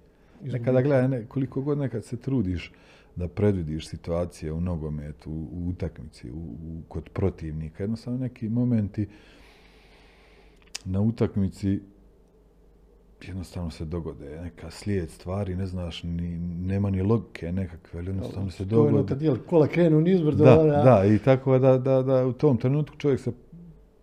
Nekada 0.42 0.82
gledaj, 0.82 1.08
ne, 1.08 1.26
koliko 1.26 1.62
god 1.62 1.78
nekad 1.78 2.06
se 2.06 2.18
trudiš 2.18 2.72
da 3.16 3.28
predvidiš 3.28 3.88
situacije 3.88 4.52
u 4.52 4.62
nogometu, 4.62 5.32
u, 5.32 5.48
u 5.52 5.70
utakmici, 5.70 6.32
u, 6.32 6.36
u, 6.38 6.82
kod 6.88 7.10
protivnika. 7.10 7.84
Jednostavno 7.84 8.20
neki 8.20 8.50
momenti 8.50 9.08
na 10.86 11.02
utakmici 11.02 11.80
jednostavno 13.22 13.72
se 13.72 13.86
dogode 13.86 14.42
neka 14.42 14.72
slijed 14.72 15.10
stvari, 15.10 15.56
ne 15.56 15.66
znaš, 15.66 16.04
ni, 16.04 16.40
nema 16.40 16.90
ni 16.90 17.02
logike 17.02 17.52
nekakve, 17.52 18.00
ali 18.00 18.10
jednostavno 18.10 18.52
se 18.52 18.70
To 18.70 18.76
je 18.76 18.80
ono 18.80 18.90
dogode. 18.90 19.08
kad 19.08 19.22
jel, 19.22 19.38
kola 19.40 19.68
krenu 19.68 20.02
nizbrdo, 20.02 20.44
Da, 20.44 20.60
ona- 20.60 20.84
da, 20.84 21.06
i 21.06 21.20
tako 21.20 21.60
da, 21.60 21.78
da, 21.78 22.02
da 22.02 22.26
u 22.26 22.34
tom 22.34 22.58
trenutku 22.58 22.98
čovjek 22.98 23.20
se 23.20 23.32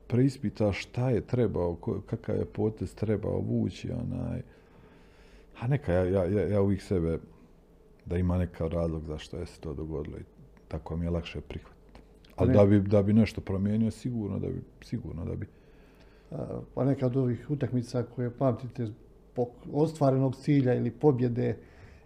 preispita 0.06 0.72
šta 0.72 1.10
je 1.10 1.20
trebao, 1.20 1.76
kakav 2.06 2.36
je 2.36 2.44
potez 2.44 2.94
trebao 2.94 3.38
vući, 3.40 3.90
onaj, 3.92 4.42
a 5.60 5.66
neka, 5.66 5.92
ja, 5.92 6.04
ja, 6.24 6.42
ja, 6.42 6.60
uvijek 6.62 6.82
sebe, 6.82 7.18
da 8.06 8.16
ima 8.16 8.38
neka 8.38 8.68
razlog 8.68 9.04
zašto 9.04 9.36
je 9.36 9.46
se 9.46 9.60
to 9.60 9.74
dogodilo 9.74 10.18
i 10.18 10.22
tako 10.68 10.96
mi 10.96 11.06
je 11.06 11.10
lakše 11.10 11.40
prihvatiti. 11.40 12.00
Ali 12.36 12.48
Ne. 12.48 12.54
da 12.54 12.66
bi, 12.66 12.80
da 12.80 13.02
bi 13.02 13.12
nešto 13.12 13.40
promijenio, 13.40 13.90
sigurno 13.90 14.38
da 14.38 14.48
bi, 14.48 14.60
sigurno 14.80 15.24
da 15.24 15.34
bi. 15.34 15.46
Pa 16.74 16.84
neka 16.84 17.06
od 17.06 17.16
ovih 17.16 17.46
utakmica 17.50 18.02
koje 18.04 18.30
pamtite 18.30 18.86
ostvarenog 19.72 20.36
cilja 20.36 20.74
ili 20.74 20.90
pobjede 20.90 21.56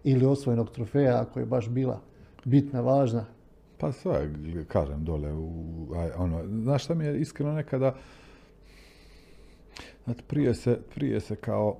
ili 0.05 0.27
osvojenog 0.27 0.71
trofeja 0.71 1.25
koja 1.25 1.43
je 1.43 1.47
baš 1.47 1.69
bila 1.69 2.01
bitna, 2.45 2.81
važna. 2.81 3.25
Pa 3.79 3.93
sve, 3.93 4.31
kažem, 4.69 5.05
dole, 5.05 5.33
u, 5.33 5.87
ono, 6.17 6.43
znaš 6.63 6.85
šta 6.85 6.95
mi 6.95 7.05
je 7.05 7.21
iskreno 7.21 7.53
nekada, 7.53 7.95
Znate, 10.05 10.23
prije 10.29 10.55
se, 10.55 10.79
prije 10.95 11.21
se 11.21 11.37
kao 11.37 11.77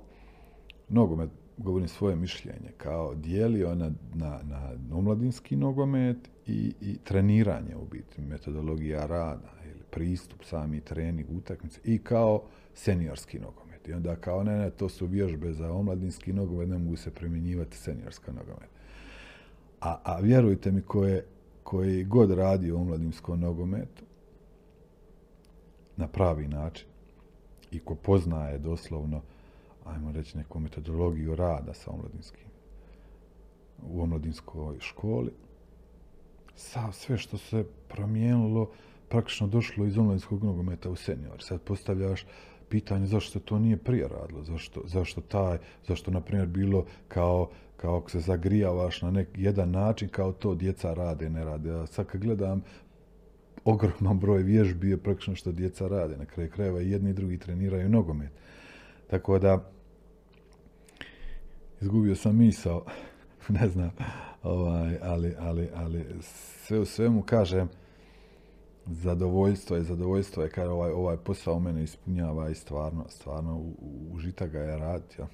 nogomet, 0.89 1.29
govorim 1.57 1.87
svoje 1.87 2.15
mišljenje, 2.15 2.71
kao 2.77 3.15
dijelio 3.15 3.75
na, 3.75 3.91
na, 4.13 4.39
na 4.43 4.77
omladinski 4.91 5.55
nogomet 5.55 6.17
i, 6.47 6.73
i 6.81 6.97
treniranje 7.03 7.75
u 7.75 7.85
biti, 7.85 8.21
metodologija 8.21 9.05
rada 9.05 9.53
ili 9.65 9.83
pristup, 9.89 10.43
sami 10.43 10.81
trening, 10.81 11.27
utakmice 11.37 11.79
i 11.83 11.97
kao 11.97 12.43
seniorski 12.73 13.39
nogomet. 13.39 13.62
I 13.87 13.93
onda 13.93 14.15
kao 14.15 14.43
ne, 14.43 14.57
ne, 14.57 14.69
to 14.69 14.89
su 14.89 15.05
vježbe 15.05 15.53
za 15.53 15.71
omladinski 15.71 16.33
nogomet, 16.33 16.69
ne 16.69 16.77
mogu 16.77 16.95
se 16.95 17.11
primjenjivati 17.11 17.77
seniorska 17.77 18.31
nogomet. 18.31 18.69
A, 19.81 19.99
a 20.03 20.19
vjerujte 20.19 20.71
mi, 20.71 20.81
ko 20.81 21.05
je, 21.05 21.25
koji 21.63 22.03
god 22.03 22.31
radi 22.31 22.71
u 22.71 22.77
omladinskom 22.77 23.39
nogometu, 23.39 24.03
na 25.97 26.07
pravi 26.07 26.47
način, 26.47 26.87
i 27.71 27.79
ko 27.79 27.95
poznaje 27.95 28.57
doslovno, 28.57 29.21
ajmo 29.85 30.11
reći, 30.11 30.37
neku 30.37 30.59
metodologiju 30.59 31.35
rada 31.35 31.73
sa 31.73 31.91
omladinskim, 31.91 32.47
u 33.81 34.01
omladinskoj 34.01 34.77
školi, 34.79 35.31
sa 36.55 36.91
sve 36.91 37.17
što 37.17 37.37
se 37.37 37.65
promijenilo, 37.87 38.69
praktično 39.09 39.47
došlo 39.47 39.85
iz 39.85 39.97
omladinskog 39.97 40.43
nogometa 40.43 40.89
u 40.89 40.95
senior. 40.95 41.43
Sad 41.43 41.61
postavljaš 41.61 42.25
pitanje 42.73 43.05
zašto 43.05 43.31
se 43.31 43.39
to 43.39 43.59
nije 43.59 43.77
prije 43.77 44.07
radilo, 44.07 44.43
zašto, 44.43 44.81
zašto 44.85 45.21
taj, 45.21 45.57
zašto 45.87 46.11
na 46.11 46.21
primjer 46.21 46.47
bilo 46.47 46.85
kao, 47.07 47.49
kao 47.77 47.97
ako 47.97 48.09
se 48.11 48.19
zagrijavaš 48.19 49.01
na 49.01 49.11
nek, 49.11 49.27
jedan 49.35 49.71
način, 49.71 50.09
kao 50.09 50.31
to 50.31 50.55
djeca 50.55 50.93
rade, 50.93 51.29
ne 51.29 51.43
rade. 51.45 51.71
A 51.71 51.85
sad 51.85 52.05
kad 52.05 52.21
gledam 52.21 52.63
ogroman 53.65 54.19
broj 54.19 54.43
vježbi 54.43 54.89
je 54.89 54.97
praktično 54.97 55.35
što 55.35 55.51
djeca 55.51 55.87
rade. 55.87 56.17
Na 56.17 56.25
kraju 56.25 56.49
krajeva 56.49 56.81
i 56.81 56.89
jedni 56.91 57.09
i 57.09 57.13
drugi 57.13 57.37
treniraju 57.37 57.89
nogomet. 57.89 58.31
Tako 59.07 59.39
da, 59.39 59.69
izgubio 61.81 62.15
sam 62.15 62.37
misao, 62.37 62.85
ne 63.59 63.69
znam, 63.69 63.91
ovaj, 64.43 64.97
ali, 65.01 65.35
ali, 65.39 65.69
ali 65.75 66.05
sve 66.65 66.79
u 66.79 66.85
svemu 66.85 67.21
kažem, 67.21 67.69
zadovoljstvo 68.85 69.75
je, 69.75 69.83
zadovoljstvo 69.83 70.43
je 70.43 70.49
kad 70.49 70.67
ovaj, 70.67 70.91
ovaj 70.91 71.17
posao 71.17 71.59
mene 71.59 71.83
ispunjava 71.83 72.49
i 72.49 72.55
stvarno, 72.55 73.05
stvarno 73.09 73.61
užita 74.11 74.47
ga 74.47 74.59
je 74.59 74.77
raditi. 74.77 75.21
Ja. 75.21 75.27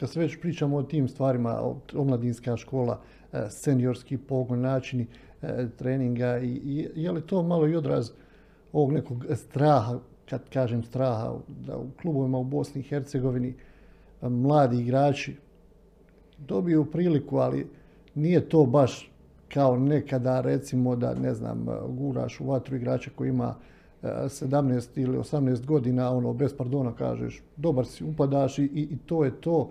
kad 0.00 0.10
se 0.10 0.20
već 0.20 0.40
pričamo 0.40 0.76
o 0.76 0.82
tim 0.82 1.08
stvarima, 1.08 1.74
omladinska 1.94 2.56
škola, 2.56 3.00
e, 3.32 3.46
seniorski 3.50 4.18
pogon, 4.18 4.60
načini, 4.60 5.06
E, 5.42 5.68
treninga 5.78 6.38
i, 6.38 6.88
je 6.94 7.12
li 7.12 7.20
to 7.20 7.42
malo 7.42 7.68
i 7.68 7.76
odraz 7.76 8.10
ovog 8.72 8.92
nekog 8.92 9.26
straha, 9.34 9.98
kad 10.28 10.48
kažem 10.48 10.84
straha, 10.84 11.34
da 11.66 11.76
u 11.76 11.86
klubovima 12.02 12.38
u 12.38 12.44
Bosni 12.44 12.80
i 12.80 12.84
Hercegovini 12.84 13.48
e, 14.22 14.28
mladi 14.28 14.80
igrači 14.80 15.36
dobiju 16.38 16.84
priliku, 16.84 17.36
ali 17.36 17.66
nije 18.14 18.48
to 18.48 18.66
baš 18.66 19.10
kao 19.54 19.76
nekada 19.76 20.40
recimo 20.40 20.96
da 20.96 21.14
ne 21.14 21.34
znam 21.34 21.66
guraš 21.88 22.40
u 22.40 22.46
vatru 22.46 22.76
igrača 22.76 23.10
koji 23.14 23.28
ima 23.28 23.54
17 24.02 24.98
e, 24.98 25.02
ili 25.02 25.18
18 25.18 25.66
godina, 25.66 26.10
ono 26.10 26.32
bez 26.32 26.54
pardona 26.56 26.92
kažeš 26.92 27.42
dobar 27.56 27.86
si, 27.86 28.04
upadaš 28.04 28.58
i, 28.58 28.64
i 28.64 28.96
to 29.06 29.24
je 29.24 29.40
to. 29.40 29.70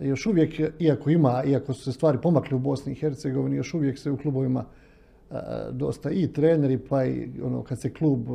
Još 0.00 0.26
uvijek, 0.26 0.60
iako 0.78 1.10
ima, 1.10 1.44
iako 1.44 1.72
su 1.72 1.82
se 1.82 1.92
stvari 1.92 2.18
pomakle 2.22 2.56
u 2.56 2.60
Bosni 2.60 2.92
i 2.92 2.94
Hercegovini, 2.94 3.56
još 3.56 3.74
uvijek 3.74 3.98
se 3.98 4.10
u 4.10 4.16
klubovima 4.16 4.64
dosta 5.70 6.10
i 6.10 6.32
treneri, 6.32 6.78
pa 6.78 7.04
i 7.04 7.28
ono, 7.42 7.62
kad 7.62 7.80
se 7.80 7.92
klub 7.92 8.28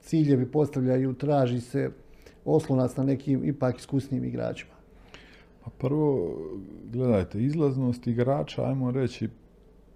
ciljevi 0.00 0.46
postavljaju, 0.46 1.14
traži 1.14 1.60
se 1.60 1.90
oslonac 2.44 2.96
na 2.96 3.04
nekim 3.04 3.44
ipak 3.44 3.78
iskusnim 3.78 4.24
igračima. 4.24 4.74
Pa 5.64 5.70
prvo, 5.78 6.36
gledajte, 6.92 7.42
izlaznost 7.42 8.06
igrača, 8.06 8.64
ajmo 8.64 8.90
reći, 8.90 9.28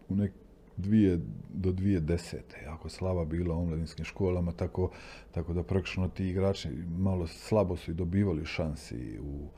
u 0.09 0.17
nek 0.17 0.33
dvije 0.77 1.21
do 1.55 1.73
dvije 1.73 2.01
desete, 2.01 2.63
jako 2.65 2.89
slaba 2.89 3.25
bila 3.25 3.55
u 3.55 3.61
omladinskim 3.61 4.05
školama, 4.05 4.53
tako, 4.53 4.91
tako 5.31 5.53
da 5.53 5.63
praktično 5.63 6.09
ti 6.09 6.29
igrači 6.29 6.69
malo 6.99 7.27
slabo 7.27 7.77
su 7.77 7.91
i 7.91 7.95
dobivali 7.95 8.45
šansi 8.45 9.19
u, 9.23 9.49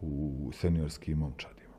u 0.00 0.50
seniorskim 0.52 1.18
momčadima. 1.18 1.74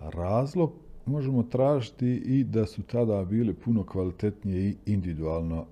Razlog 0.00 0.72
možemo 1.06 1.42
tražiti 1.42 2.06
i 2.08 2.44
da 2.44 2.66
su 2.66 2.82
tada 2.82 3.24
bili 3.24 3.54
puno 3.54 3.84
kvalitetnije 3.86 4.68
i 4.68 4.76
individualno 4.86 5.66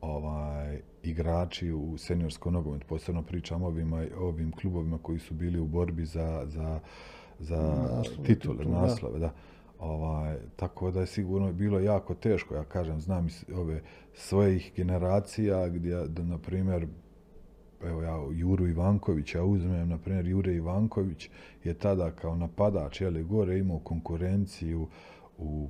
ovaj, 0.00 0.80
igrači 1.02 1.72
u 1.72 1.98
seniorskom 1.98 2.52
nogometu. 2.52 2.86
Posebno 2.88 3.22
pričam 3.22 3.62
o 3.62 3.66
ovim, 3.66 3.92
ovim 4.18 4.52
klubovima 4.52 4.98
koji 5.02 5.18
su 5.18 5.34
bili 5.34 5.58
u 5.58 5.66
borbi 5.66 6.04
za, 6.04 6.42
za, 6.46 6.80
za 7.38 8.02
titule, 8.26 8.64
naslove. 8.64 9.18
Da. 9.18 9.32
Ovaj, 9.82 10.36
tako 10.56 10.90
da 10.90 11.00
je 11.00 11.06
sigurno 11.06 11.52
bilo 11.52 11.80
jako 11.80 12.14
teško. 12.14 12.54
Ja 12.54 12.64
kažem, 12.64 13.00
znam 13.00 13.28
ove 13.54 13.82
svojih 14.14 14.72
generacija 14.76 15.68
gdje, 15.68 16.08
da, 16.08 16.22
na 16.22 16.38
primjer, 16.38 16.86
evo 17.84 18.02
ja 18.02 18.16
Juru 18.32 18.68
Ivankovića 18.68 19.44
uzmem, 19.44 19.88
na 19.88 19.98
primjer 19.98 20.26
Jure 20.26 20.54
Ivanković 20.54 21.30
je 21.64 21.74
tada 21.74 22.10
kao 22.10 22.36
napadač, 22.36 23.00
jeli, 23.00 23.24
gore 23.24 23.58
imao 23.58 23.78
konkurenciju 23.78 24.88
u 25.38 25.68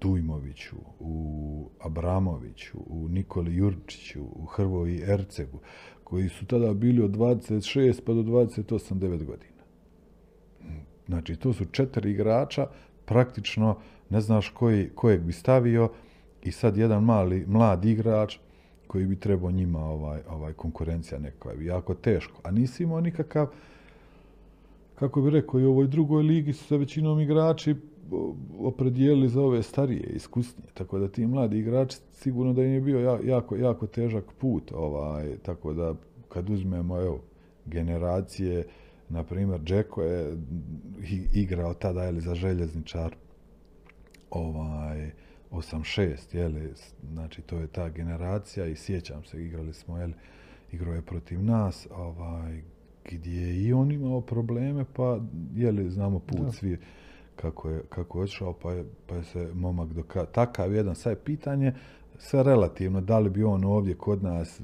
Dujmoviću, 0.00 0.76
u 0.98 1.70
Abramoviću, 1.80 2.78
u 2.86 3.08
Nikoli 3.08 3.56
Jurčiću, 3.56 4.22
u 4.22 4.44
Hrvoji 4.44 5.02
Ercegu, 5.02 5.58
koji 6.04 6.28
su 6.28 6.46
tada 6.46 6.74
bili 6.74 7.02
od 7.02 7.10
26 7.10 8.00
pa 8.06 8.12
do 8.12 8.22
28, 8.22 8.94
9 8.94 9.24
godina. 9.24 9.60
Znači, 11.06 11.36
to 11.36 11.52
su 11.52 11.64
četiri 11.64 12.10
igrača, 12.10 12.66
praktično 13.10 13.76
ne 14.10 14.20
znaš 14.20 14.48
koji, 14.48 14.88
kojeg 14.94 15.20
bi 15.20 15.32
stavio 15.32 15.88
i 16.42 16.52
sad 16.52 16.76
jedan 16.76 17.04
mali, 17.04 17.44
mlad 17.46 17.84
igrač, 17.84 18.38
koji 18.86 19.06
bi 19.06 19.16
trebao 19.16 19.50
njima 19.50 19.84
ovaj, 19.84 20.20
ovaj 20.28 20.52
konkurencija 20.52 21.18
neka 21.18 21.50
je 21.50 21.64
jako 21.66 21.94
teško. 21.94 22.40
A 22.42 22.50
nisi 22.50 22.82
imao 22.82 23.00
nikakav, 23.00 23.48
kako 24.94 25.20
bi 25.20 25.30
rekao, 25.30 25.60
i 25.60 25.64
u 25.64 25.70
ovoj 25.70 25.86
drugoj 25.86 26.22
ligi 26.22 26.52
su 26.52 26.64
se 26.64 26.78
većinom 26.78 27.20
igrači 27.20 27.74
opredijelili 28.58 29.28
za 29.28 29.42
ove 29.42 29.62
starije, 29.62 30.10
iskusnije. 30.14 30.68
Tako 30.74 30.98
da 30.98 31.08
ti 31.08 31.26
mladi 31.26 31.58
igrači 31.58 31.98
sigurno 32.12 32.52
da 32.52 32.64
im 32.64 32.72
je 32.72 32.80
bio 32.80 33.20
jako, 33.24 33.56
jako 33.56 33.86
težak 33.86 34.24
put. 34.38 34.72
Ovaj, 34.72 35.36
tako 35.42 35.72
da 35.72 35.94
kad 36.28 36.50
uzmemo 36.50 37.00
evo, 37.00 37.20
generacije, 37.66 38.64
na 39.10 39.24
primjer, 39.24 39.60
Džeko 39.60 40.02
je 40.02 40.36
igrao 41.32 41.74
tada 41.74 42.08
ili 42.08 42.20
za 42.20 42.34
željezničar 42.34 43.16
ovaj, 44.30 45.10
86, 45.50 46.36
jeli, 46.36 46.72
znači 47.12 47.42
to 47.42 47.58
je 47.58 47.66
ta 47.66 47.88
generacija 47.88 48.66
i 48.66 48.76
sjećam 48.76 49.24
se, 49.24 49.44
igrali 49.44 49.72
smo, 49.72 49.98
jeli, 49.98 50.14
igrao 50.72 50.94
je 50.94 51.02
protiv 51.02 51.42
nas, 51.42 51.88
ovaj, 51.90 52.62
gdje 53.04 53.62
i 53.62 53.72
on 53.72 53.92
imao 53.92 54.20
probleme, 54.20 54.84
pa, 54.92 55.20
jeli, 55.54 55.90
znamo 55.90 56.18
put 56.18 56.54
svi 56.54 56.78
kako 57.36 57.70
je, 57.70 57.82
kako 57.88 58.18
je 58.18 58.22
odšao, 58.22 58.52
pa 58.52 58.72
je, 58.72 58.84
pa 59.06 59.14
je 59.14 59.24
se 59.24 59.50
momak 59.54 59.92
doka... 59.92 60.24
Takav 60.24 60.74
jedan, 60.74 60.94
sad 60.94 61.12
je 61.12 61.24
pitanje, 61.24 61.74
sve 62.20 62.42
relativno, 62.42 63.00
da 63.00 63.18
li 63.18 63.30
bi 63.30 63.44
on 63.44 63.64
ovdje 63.64 63.94
kod 63.94 64.22
nas, 64.22 64.60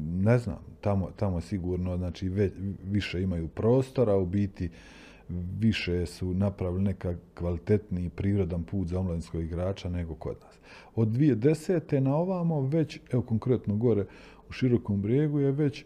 ne 0.00 0.38
znam, 0.38 0.58
tamo, 0.80 1.10
tamo 1.16 1.40
sigurno, 1.40 1.96
znači, 1.96 2.28
već, 2.28 2.52
više 2.84 3.22
imaju 3.22 3.48
prostora, 3.48 4.16
u 4.16 4.26
biti, 4.26 4.70
više 5.58 6.06
su 6.06 6.34
napravili 6.34 6.82
neka 6.82 7.14
kvalitetniji 7.34 8.08
prirodan 8.08 8.64
put 8.64 8.88
za 8.88 8.98
omladinskog 8.98 9.42
igrača 9.42 9.88
nego 9.88 10.14
kod 10.14 10.36
nas. 10.44 10.58
Od 10.94 11.08
2010. 11.08 12.00
na 12.00 12.16
ovamo 12.16 12.60
već, 12.60 13.00
evo 13.12 13.22
konkretno 13.22 13.76
gore 13.76 14.06
u 14.48 14.52
Širokom 14.52 15.02
brijegu 15.02 15.40
je 15.40 15.52
već 15.52 15.84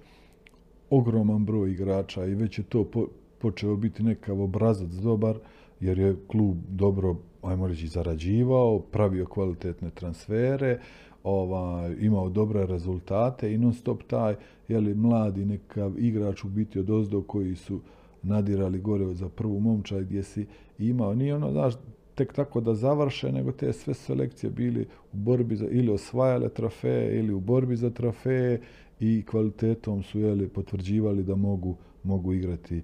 ogroman 0.91 1.45
broj 1.45 1.71
igrača 1.71 2.25
i 2.25 2.35
već 2.35 2.59
je 2.59 2.65
to 2.65 2.85
po, 2.85 3.09
počeo 3.39 3.77
biti 3.77 4.03
nekav 4.03 4.43
obrazac 4.43 4.91
dobar 4.91 5.39
jer 5.81 5.99
je 5.99 6.17
klub 6.29 6.57
dobro, 6.69 7.17
ajmo 7.47 7.67
reći, 7.67 7.89
zarađivao, 7.89 8.79
pravio 8.79 9.27
kvalitetne 9.27 9.91
transfere, 9.91 10.81
ovaj, 11.25 11.97
imao 12.01 12.29
dobre 12.29 12.67
rezultate 12.67 13.55
i 13.55 13.59
non 13.59 13.75
stop 13.75 14.03
taj 14.03 14.35
jeli, 14.69 14.95
mladi 14.95 15.45
nekav 15.45 15.99
igrač 15.99 16.45
u 16.45 16.49
biti 16.49 16.79
od 16.79 16.91
ozdo 16.91 17.23
koji 17.23 17.57
su 17.57 17.81
nadirali 18.23 18.79
gore 18.79 19.15
za 19.15 19.29
prvu 19.29 19.61
momčad 19.61 20.05
gdje 20.05 20.23
si 20.23 20.47
imao. 20.79 21.15
Nije 21.15 21.35
ono, 21.35 21.53
znaš, 21.53 21.75
tek 22.15 22.33
tako 22.33 22.61
da 22.61 22.75
završe, 22.75 23.33
nego 23.33 23.53
te 23.53 23.73
sve 23.73 23.95
selekcije 23.95 24.51
bili 24.51 24.87
u 25.13 25.17
borbi 25.17 25.57
za, 25.57 25.67
ili 25.71 25.93
osvajale 25.93 26.49
trofeje, 26.49 27.19
ili 27.19 27.33
u 27.33 27.41
borbi 27.41 27.77
za 27.77 27.91
trofeje 27.91 28.61
i 29.01 29.23
kvalitetom 29.31 30.03
su 30.03 30.19
jeli, 30.19 30.49
potvrđivali 30.49 31.23
da 31.23 31.35
mogu, 31.35 31.77
mogu 32.03 32.33
igrati 32.33 32.83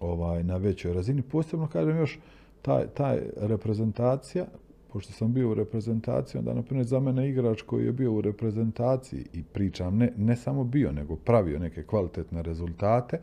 ovaj 0.00 0.44
na 0.44 0.56
većoj 0.56 0.92
razini. 0.92 1.22
Posebno, 1.22 1.66
kažem 1.66 1.96
još, 1.96 2.18
taj, 2.64 2.86
taj 2.86 3.18
reprezentacija, 3.36 4.44
pošto 4.92 5.12
sam 5.12 5.32
bio 5.32 5.50
u 5.50 5.54
reprezentaciji, 5.54 6.38
onda, 6.38 6.54
na 6.54 6.62
primjer, 6.62 6.86
za 6.86 7.00
mene 7.00 7.28
igrač 7.28 7.62
koji 7.62 7.86
je 7.86 7.92
bio 7.92 8.12
u 8.12 8.20
reprezentaciji 8.20 9.24
i 9.32 9.42
pričam, 9.42 9.96
ne, 9.96 10.12
ne 10.16 10.36
samo 10.36 10.64
bio, 10.64 10.92
nego 10.92 11.16
pravio 11.16 11.58
neke 11.58 11.82
kvalitetne 11.82 12.42
rezultate, 12.42 13.18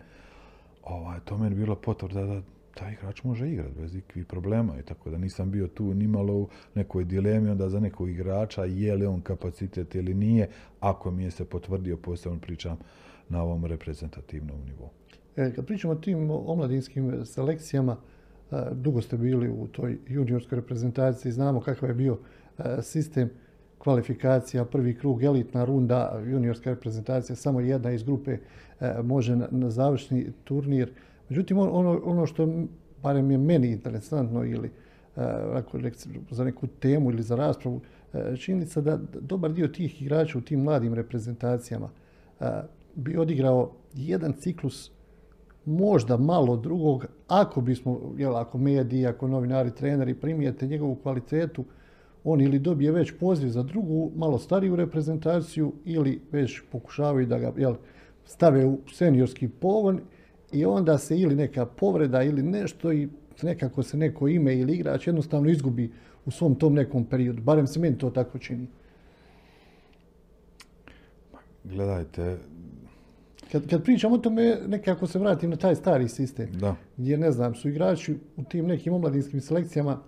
ovaj, 0.84 1.20
to 1.26 1.38
meni 1.38 1.56
bilo 1.56 1.76
potvrda 1.76 2.26
da 2.26 2.42
taj 2.74 2.94
igrač 2.94 3.24
može 3.24 3.50
igrati 3.50 3.80
bez 3.82 3.96
ikakvih 3.96 4.26
problema 4.26 4.80
i 4.80 4.84
tako 4.84 5.10
da 5.10 5.18
nisam 5.18 5.52
bio 5.52 5.68
tu 5.68 5.94
nimalo 5.94 6.34
u 6.34 6.48
nekoj 6.76 7.04
dilemi 7.04 7.50
onda 7.50 7.70
za 7.70 7.80
nekog 7.80 8.10
igrača 8.10 8.64
je 8.64 8.96
li 8.96 9.06
on 9.06 9.22
kapacitet 9.22 9.96
ili 9.96 10.14
nije, 10.14 10.50
ako 10.80 11.12
mi 11.12 11.24
je 11.24 11.32
se 11.32 11.46
potvrdio, 11.46 11.98
posebno 11.98 12.40
pričam 12.40 12.78
na 13.30 13.44
ovom 13.44 13.66
reprezentativnom 13.66 14.58
nivou. 14.66 14.90
E, 15.36 15.54
kad 15.56 15.66
pričamo 15.66 15.94
o 15.94 15.96
tim 15.96 16.32
omladinskim 16.32 17.26
selekcijama, 17.26 17.98
dugo 18.72 19.02
ste 19.02 19.18
bili 19.18 19.50
u 19.50 19.68
toj 19.68 19.98
juniorskoj 20.08 20.56
reprezentaciji, 20.56 21.32
znamo 21.32 21.62
kakav 21.62 21.90
je 21.90 21.96
bio 21.96 22.18
sistem 22.82 23.30
kvalifikacija, 23.78 24.66
prvi 24.66 24.98
krug, 24.98 25.24
elitna 25.24 25.66
runda, 25.66 26.22
juniorska 26.26 26.70
reprezentacija, 26.70 27.36
samo 27.36 27.60
jedna 27.60 27.92
iz 27.92 28.04
grupe 28.04 28.38
može 29.04 29.36
na, 29.36 29.70
završni 29.70 30.32
turnir. 30.44 30.92
Međutim, 31.30 31.58
ono, 31.58 32.02
ono 32.04 32.26
što 32.26 32.48
barem 33.04 33.32
je 33.32 33.38
meni 33.38 33.72
interesantno 33.72 34.46
ili 34.46 34.72
za 36.32 36.44
neku 36.44 36.68
temu 36.68 37.12
ili 37.12 37.24
za 37.24 37.36
raspravu, 37.36 37.82
činjenica 38.40 38.82
da 38.82 39.00
dobar 39.22 39.54
dio 39.54 39.68
tih 39.68 40.02
igrača 40.02 40.38
u 40.38 40.42
tim 40.42 40.60
mladim 40.60 40.94
reprezentacijama 40.94 41.90
bi 42.96 43.18
odigrao 43.18 43.72
jedan 43.94 44.34
ciklus 44.34 44.92
možda 45.66 46.18
malo 46.18 46.58
drugog, 46.58 47.06
ako 47.32 47.62
bismo, 47.62 48.14
jel, 48.18 48.36
ako 48.36 48.58
mediji, 48.58 49.06
ako 49.08 49.28
novinari, 49.28 49.72
treneri 49.72 50.14
primijete 50.14 50.68
njegovu 50.68 50.96
kvalitetu, 50.96 51.66
on 52.24 52.42
ili 52.42 52.60
dobije 52.60 52.92
već 52.92 53.14
poziv 53.20 53.50
za 53.50 53.64
drugu, 53.64 54.12
malo 54.16 54.40
stariju 54.40 54.76
reprezentaciju, 54.76 55.74
ili 55.86 56.22
već 56.32 56.62
pokušavaju 56.72 57.28
da 57.28 57.40
ga 57.40 57.54
jel, 57.58 57.76
stave 58.26 58.66
u 58.66 58.78
seniorski 58.94 59.48
pogon 59.48 60.00
i 60.52 60.66
onda 60.66 60.98
se 60.98 61.20
ili 61.20 61.36
neka 61.36 61.66
povreda 61.66 62.24
ili 62.24 62.44
nešto 62.44 62.92
i 62.94 63.08
nekako 63.42 63.84
se 63.84 63.98
neko 63.98 64.28
ime 64.28 64.56
ili 64.56 64.74
igrač 64.74 65.08
jednostavno 65.08 65.50
izgubi 65.50 65.92
u 66.26 66.32
svom 66.32 66.56
tom 66.56 66.74
nekom 66.74 67.06
periodu. 67.06 67.42
Barem 67.42 67.68
se 67.68 67.80
meni 67.80 67.98
to 67.98 68.10
tako 68.10 68.38
čini. 68.38 68.68
Gledajte, 71.64 72.38
kad, 73.52 73.68
kad 73.68 73.84
pričam 73.84 74.14
o 74.14 74.18
tome, 74.18 74.58
nekako 74.68 75.08
se 75.08 75.20
vratim 75.20 75.50
na 75.50 75.56
taj 75.56 75.76
stari 75.76 76.08
sistem. 76.08 76.48
Da. 76.60 76.76
Gdje, 76.98 77.18
ne 77.18 77.32
znam, 77.32 77.56
su 77.56 77.70
igrači 77.70 78.16
u 78.38 78.44
tim 78.44 78.68
nekim 78.68 78.94
omladinskim 78.94 79.42
selekcijama 79.42 80.00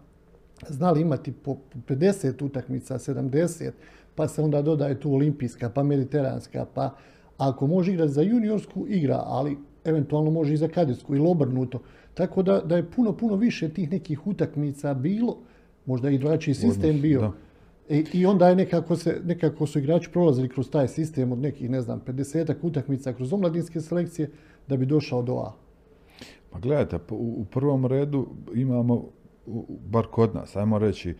znali 0.69 1.01
imati 1.01 1.32
po 1.32 1.58
50 1.88 2.45
utakmica, 2.45 2.97
70, 2.97 3.71
pa 4.15 4.27
se 4.27 4.41
onda 4.41 4.62
dodaje 4.62 4.99
tu 4.99 5.13
olimpijska, 5.13 5.69
pa 5.69 5.84
mediteranska, 5.84 6.65
pa 6.73 6.95
ako 7.38 7.67
može 7.67 7.93
igrati 7.93 8.12
za 8.12 8.21
juniorsku, 8.21 8.86
igra, 8.89 9.23
ali 9.25 9.58
eventualno 9.86 10.32
može 10.32 10.53
i 10.53 10.58
za 10.58 10.67
kadetsku 10.67 11.15
ili 11.15 11.27
obrnuto. 11.27 11.82
Tako 12.13 12.43
da, 12.43 12.60
da 12.60 12.75
je 12.75 12.91
puno, 12.91 13.17
puno 13.17 13.36
više 13.36 13.69
tih 13.69 13.91
nekih 13.91 14.27
utakmica 14.27 14.93
bilo, 14.93 15.38
možda 15.86 16.10
i 16.10 16.17
drugačiji 16.17 16.56
sistem 16.56 17.01
bio. 17.01 17.21
Da. 17.21 17.32
I, 17.89 18.06
I 18.13 18.26
onda 18.26 18.50
je 18.50 18.56
nekako, 18.56 18.96
se, 18.96 19.22
nekako 19.24 19.67
su 19.67 19.80
igrači 19.80 20.10
prolazili 20.12 20.50
kroz 20.50 20.69
taj 20.69 20.88
sistem 20.88 21.32
od 21.32 21.39
nekih, 21.39 21.69
ne 21.69 21.82
znam, 21.82 22.02
50 22.06 22.56
utakmica 22.62 23.13
kroz 23.13 23.34
omladinske 23.34 23.82
selekcije 23.82 24.32
da 24.67 24.78
bi 24.78 24.86
došao 24.86 25.22
do 25.22 25.34
A. 25.34 25.54
Pa 26.50 26.60
gledajte, 26.60 27.00
u, 27.10 27.46
prvom 27.46 27.86
redu 27.86 28.28
imamo, 28.54 29.06
bar 29.86 30.06
kod 30.12 30.36
nas, 30.36 30.56
ajmo 30.56 30.80
reći, 30.80 31.10
eh, 31.10 31.15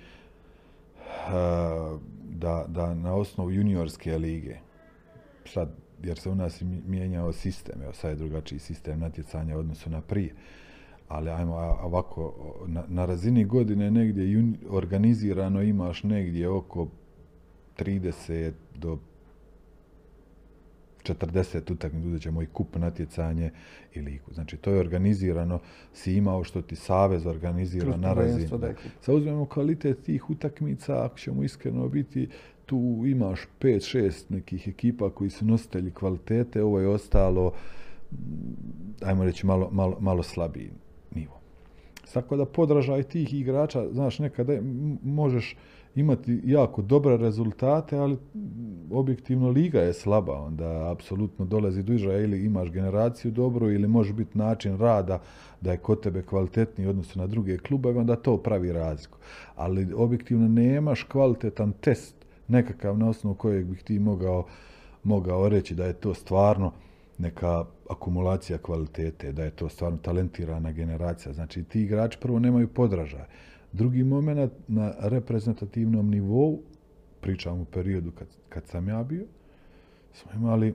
da, 2.30 2.66
da 2.68 2.94
na 2.94 3.16
osnovu 3.16 3.52
juniorske 3.52 4.18
lige, 4.18 4.56
sad, 5.46 5.70
jer 6.04 6.20
se 6.20 6.30
u 6.30 6.36
nas 6.36 6.62
mijenjao 6.88 7.34
sistem, 7.34 7.82
evo 7.82 7.94
sad 7.94 8.12
je 8.12 8.16
drugačiji 8.16 8.60
sistem 8.60 9.00
natjecanja 9.00 9.58
u 9.58 9.60
odnosu 9.60 9.90
na 9.90 10.02
prije, 10.02 10.36
ali 11.14 11.30
ajmo 11.30 11.56
ovako, 11.84 12.34
na, 12.68 12.84
na 12.88 13.06
razini 13.06 13.46
godine 13.46 13.92
negdje 13.92 14.44
organizirano 14.70 15.62
imaš 15.62 16.04
negdje 16.04 16.50
oko 16.50 16.88
30 17.78 18.52
do 18.76 18.98
40 21.04 21.72
utakmica, 21.74 22.08
uzet 22.08 22.22
ćemo 22.22 22.42
i 22.42 22.46
kup 22.46 22.76
natjecanje 22.76 23.52
i 23.94 24.02
liku. 24.02 24.34
Znači, 24.34 24.58
to 24.58 24.72
je 24.72 24.80
organizirano, 24.80 25.60
si 25.94 26.14
imao 26.14 26.44
što 26.44 26.62
ti 26.62 26.76
Savez 26.76 27.26
organizira 27.26 27.98
na 27.98 28.14
razini. 28.14 28.48
Sad 29.02 29.16
uzmemo 29.16 29.46
kvalitet 29.46 30.04
tih 30.04 30.30
utakmica, 30.30 31.06
ako 31.06 31.18
ćemo 31.18 31.44
iskreno 31.44 31.88
biti, 31.88 32.30
tu 32.66 33.04
imaš 33.06 33.40
5-6 33.62 34.24
nekih 34.30 34.68
ekipa 34.68 35.10
koji 35.10 35.30
su 35.30 35.46
nositelji 35.46 35.92
kvalitete, 35.92 36.64
ovo 36.64 36.80
je 36.80 36.88
ostalo, 36.88 37.52
ajmo 39.02 39.24
reći, 39.24 39.46
malo, 39.46 39.70
malo, 39.72 39.98
malo 40.00 40.24
slabiji. 40.24 40.72
Tako 42.14 42.38
da 42.38 42.46
podražaj 42.46 43.04
tih 43.04 43.34
igrača, 43.34 43.86
znaš, 43.92 44.20
nekada 44.20 44.54
možeš 45.04 45.56
imati 45.96 46.42
jako 46.46 46.82
dobre 46.82 47.18
rezultate, 47.18 47.98
ali 47.98 48.18
objektivno 48.92 49.50
liga 49.50 49.82
je 49.82 49.94
slaba, 49.94 50.42
onda 50.42 50.92
apsolutno 50.92 51.46
dolazi 51.46 51.84
do 51.84 51.94
izraja 51.94 52.20
ili 52.20 52.46
imaš 52.46 52.72
generaciju 52.72 53.32
dobru 53.32 53.72
ili 53.72 53.88
može 53.88 54.14
biti 54.14 54.38
način 54.38 54.78
rada 54.78 55.22
da 55.62 55.72
je 55.72 55.78
kod 55.78 56.02
tebe 56.02 56.22
kvalitetniji 56.22 56.88
odnosno 56.88 57.22
na 57.22 57.28
druge 57.28 57.58
klubove, 57.58 58.00
onda 58.00 58.16
to 58.16 58.38
pravi 58.38 58.72
razliku. 58.72 59.18
Ali 59.56 59.94
objektivno 59.94 60.48
nemaš 60.48 61.04
kvalitetan 61.04 61.72
test 61.72 62.16
nekakav 62.48 62.98
na 62.98 63.10
osnovu 63.10 63.36
kojeg 63.36 63.66
bih 63.66 63.84
ti 63.84 64.00
mogao, 64.00 64.46
mogao 65.04 65.50
reći 65.50 65.76
da 65.76 65.86
je 65.86 65.94
to 65.94 66.14
stvarno 66.14 66.72
neka 67.18 67.66
akumulacija 67.90 68.58
kvalitete, 68.58 69.32
da 69.32 69.44
je 69.44 69.52
to 69.52 69.70
stvarno 69.70 69.98
talentirana 69.98 70.72
generacija. 70.72 71.34
Znači, 71.34 71.64
ti 71.64 71.82
igrači 71.82 72.18
prvo 72.22 72.40
nemaju 72.40 72.68
podražaj. 72.68 73.26
Drugi 73.72 74.04
moment 74.04 74.52
na 74.68 74.94
reprezentativnom 75.00 76.10
nivou, 76.10 76.60
pričam 77.22 77.62
u 77.62 77.66
periodu 77.66 78.12
kad, 78.12 78.28
kad 78.50 78.68
sam 78.68 78.88
ja 78.88 79.04
bio, 79.04 79.26
smo 80.14 80.32
imali 80.36 80.74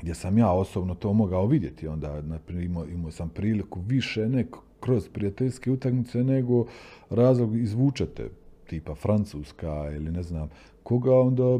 gdje 0.00 0.14
sam 0.14 0.38
ja 0.38 0.52
osobno 0.52 0.94
to 0.94 1.12
mogao 1.12 1.46
vidjeti, 1.46 1.88
onda 1.88 2.22
naprimjer, 2.22 2.64
imao, 2.64 2.86
imao 2.86 3.10
sam 3.10 3.28
priliku 3.28 3.80
više 3.80 4.28
ne 4.28 4.46
kroz 4.80 5.08
prijateljske 5.08 5.70
utakmice, 5.70 6.24
nego 6.24 6.66
razlog 7.10 7.56
izvučete, 7.56 8.30
tipa 8.66 8.94
Francuska 8.94 9.90
ili 9.96 10.12
ne 10.12 10.22
znam 10.22 10.48
koga, 10.82 11.14
onda 11.14 11.58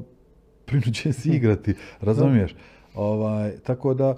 prinuđen 0.65 1.13
si 1.13 1.31
igrati, 1.37 1.75
razumiješ? 2.01 2.55
Ovaj, 2.95 3.59
tako 3.59 3.95
da, 3.95 4.17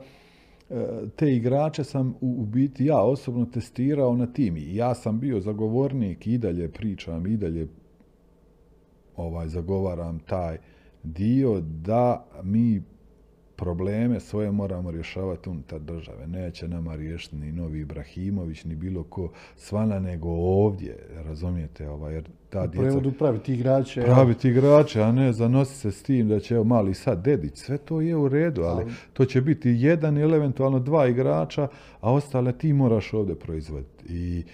e, 0.71 0.87
te 1.17 1.33
igrače 1.35 1.85
sam 1.85 2.15
u, 2.21 2.37
u 2.41 2.45
biti 2.45 2.85
ja 2.85 2.99
osobno 2.99 3.47
testirao 3.47 4.17
na 4.17 4.27
tim 4.27 4.57
ja 4.57 4.95
sam 4.95 5.21
bio 5.21 5.41
zagovornik 5.41 6.27
i 6.27 6.39
dalje 6.39 6.73
pričam 6.73 7.27
i 7.27 7.37
dalje 7.37 7.69
ovaj 9.17 9.49
zagovaram 9.49 10.19
taj 10.19 10.59
dio 11.03 11.61
da 11.61 12.27
mi 12.43 12.83
probleme 13.61 14.21
svoje 14.21 14.51
moramo 14.51 14.91
rješavati 14.91 15.49
unutar 15.49 15.81
države. 15.81 16.27
Neće 16.27 16.69
nama 16.69 16.97
riješiti 16.97 17.37
ni 17.37 17.53
Novi 17.53 17.81
Ibrahimović, 17.81 18.65
ni 18.65 18.75
bilo 18.75 19.03
ko 19.03 19.31
svana, 19.57 19.99
nego 19.99 20.29
ovdje, 20.29 20.97
razumijete, 21.25 21.89
ovaj, 21.89 22.15
jer 22.15 22.29
ta. 22.51 22.65
U 22.65 22.71
prevodu 22.71 23.13
praviti 23.13 23.55
igrače. 23.55 24.03
Praviti 24.03 24.49
igrače, 24.49 25.03
a 25.03 25.13
ne 25.13 25.33
zanosi 25.33 25.75
se 25.75 25.93
s 25.93 26.03
tim 26.03 26.29
da 26.29 26.41
će, 26.41 26.55
evo, 26.55 26.65
mali 26.65 26.95
sad 26.95 27.25
dedić, 27.25 27.57
sve 27.57 27.79
to 27.79 28.01
je 28.01 28.17
u 28.17 28.29
redu, 28.29 28.63
ali 28.63 28.85
to 29.13 29.25
će 29.25 29.41
biti 29.41 29.71
jedan 29.71 30.19
ili 30.19 30.37
eventualno 30.37 30.79
dva 30.79 31.07
igrača, 31.07 31.69
a 32.01 32.13
ostale 32.13 32.53
ti 32.53 32.73
moraš 32.73 33.15
ovdje 33.15 33.35
proizvoditi. 33.35 34.05
I 34.09 34.45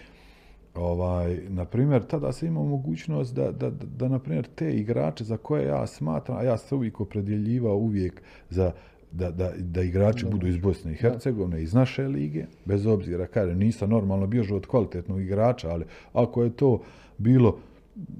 ovaj, 0.74 1.38
na 1.48 1.64
primjer, 1.64 2.02
tada 2.06 2.32
se 2.32 2.46
ima 2.46 2.60
mogućnost 2.60 3.34
da, 3.34 3.52
da, 3.52 3.70
da, 3.70 3.86
da, 3.96 4.08
na 4.08 4.18
primjer, 4.18 4.46
te 4.54 4.72
igrače 4.72 5.24
za 5.24 5.36
koje 5.36 5.66
ja 5.66 5.86
smatram, 5.86 6.38
a 6.38 6.42
ja 6.42 6.58
se 6.58 6.74
uvijek 6.74 7.00
opredjeljivao 7.00 7.76
uvijek 7.76 8.22
za 8.50 8.72
da, 9.12 9.30
da, 9.30 9.52
da 9.58 9.82
igrači 9.82 10.24
Dobre. 10.24 10.34
budu 10.34 10.46
iz 10.46 10.58
Bosne 10.58 10.92
i 10.92 10.94
Hercegovine, 10.94 11.62
iz 11.62 11.74
naše 11.74 12.08
lige, 12.08 12.44
bez 12.64 12.86
obzira, 12.86 13.26
kaže, 13.26 13.54
nisam 13.54 13.90
normalno 13.90 14.26
bježao 14.26 14.56
od 14.56 14.66
kvalitetnog 14.66 15.20
igrača, 15.20 15.70
ali 15.70 15.84
ako 16.12 16.42
je 16.42 16.50
to 16.50 16.82
bilo, 17.18 17.58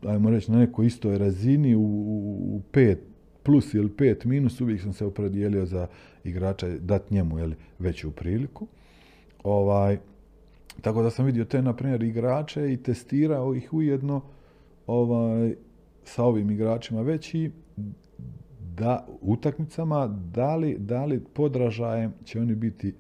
ajmo 0.07 0.31
reći, 0.31 0.53
na 0.53 0.59
nekoj 0.59 0.87
istoj 0.87 1.19
razini, 1.19 1.75
u, 1.75 1.81
u 1.81 2.61
pet 2.71 2.99
plus 3.43 3.75
ili 3.75 3.97
pet 3.97 4.25
minus, 4.25 4.61
uvijek 4.61 4.83
sam 4.83 4.93
se 4.93 5.05
opredijelio 5.05 5.67
za 5.67 5.87
igrača, 6.25 6.69
dat 6.81 7.11
njemu 7.11 7.39
jeli, 7.39 7.55
veću 7.79 8.11
priliku. 8.11 8.67
Ovaj, 9.45 9.99
tako 10.81 11.03
da 11.03 11.11
sam 11.11 11.27
vidio 11.27 11.45
te, 11.45 11.63
na 11.63 11.73
primjer, 11.73 12.03
igrače 12.03 12.73
i 12.73 12.77
testirao 12.77 13.55
ih 13.55 13.73
ujedno 13.73 14.21
ovaj, 14.87 15.55
sa 16.05 16.25
ovim 16.25 16.51
igračima 16.51 17.03
veći 17.03 17.51
da 18.79 19.07
utakmicama 19.21 20.07
da 20.07 20.57
li, 20.57 20.77
da 20.79 21.05
li 21.05 21.25
podražajem 21.35 22.13
će 22.25 22.41
oni 22.41 22.55
biti 22.55 22.95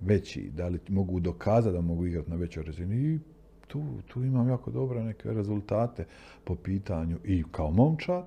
veći, 0.00 0.50
da 0.56 0.68
li 0.68 0.78
mogu 0.88 1.20
dokazati 1.20 1.74
da 1.74 1.80
mogu 1.80 2.06
igrati 2.06 2.30
na 2.30 2.36
većoj 2.36 2.62
razini 2.62 2.96
i 2.96 3.18
tu, 3.66 3.82
tu 4.08 4.24
imam 4.24 4.48
jako 4.48 4.70
dobre 4.70 5.04
neke 5.04 5.32
rezultate 5.32 6.04
po 6.44 6.54
pitanju 6.54 7.18
i 7.24 7.44
kao 7.52 7.70
momčad, 7.70 8.24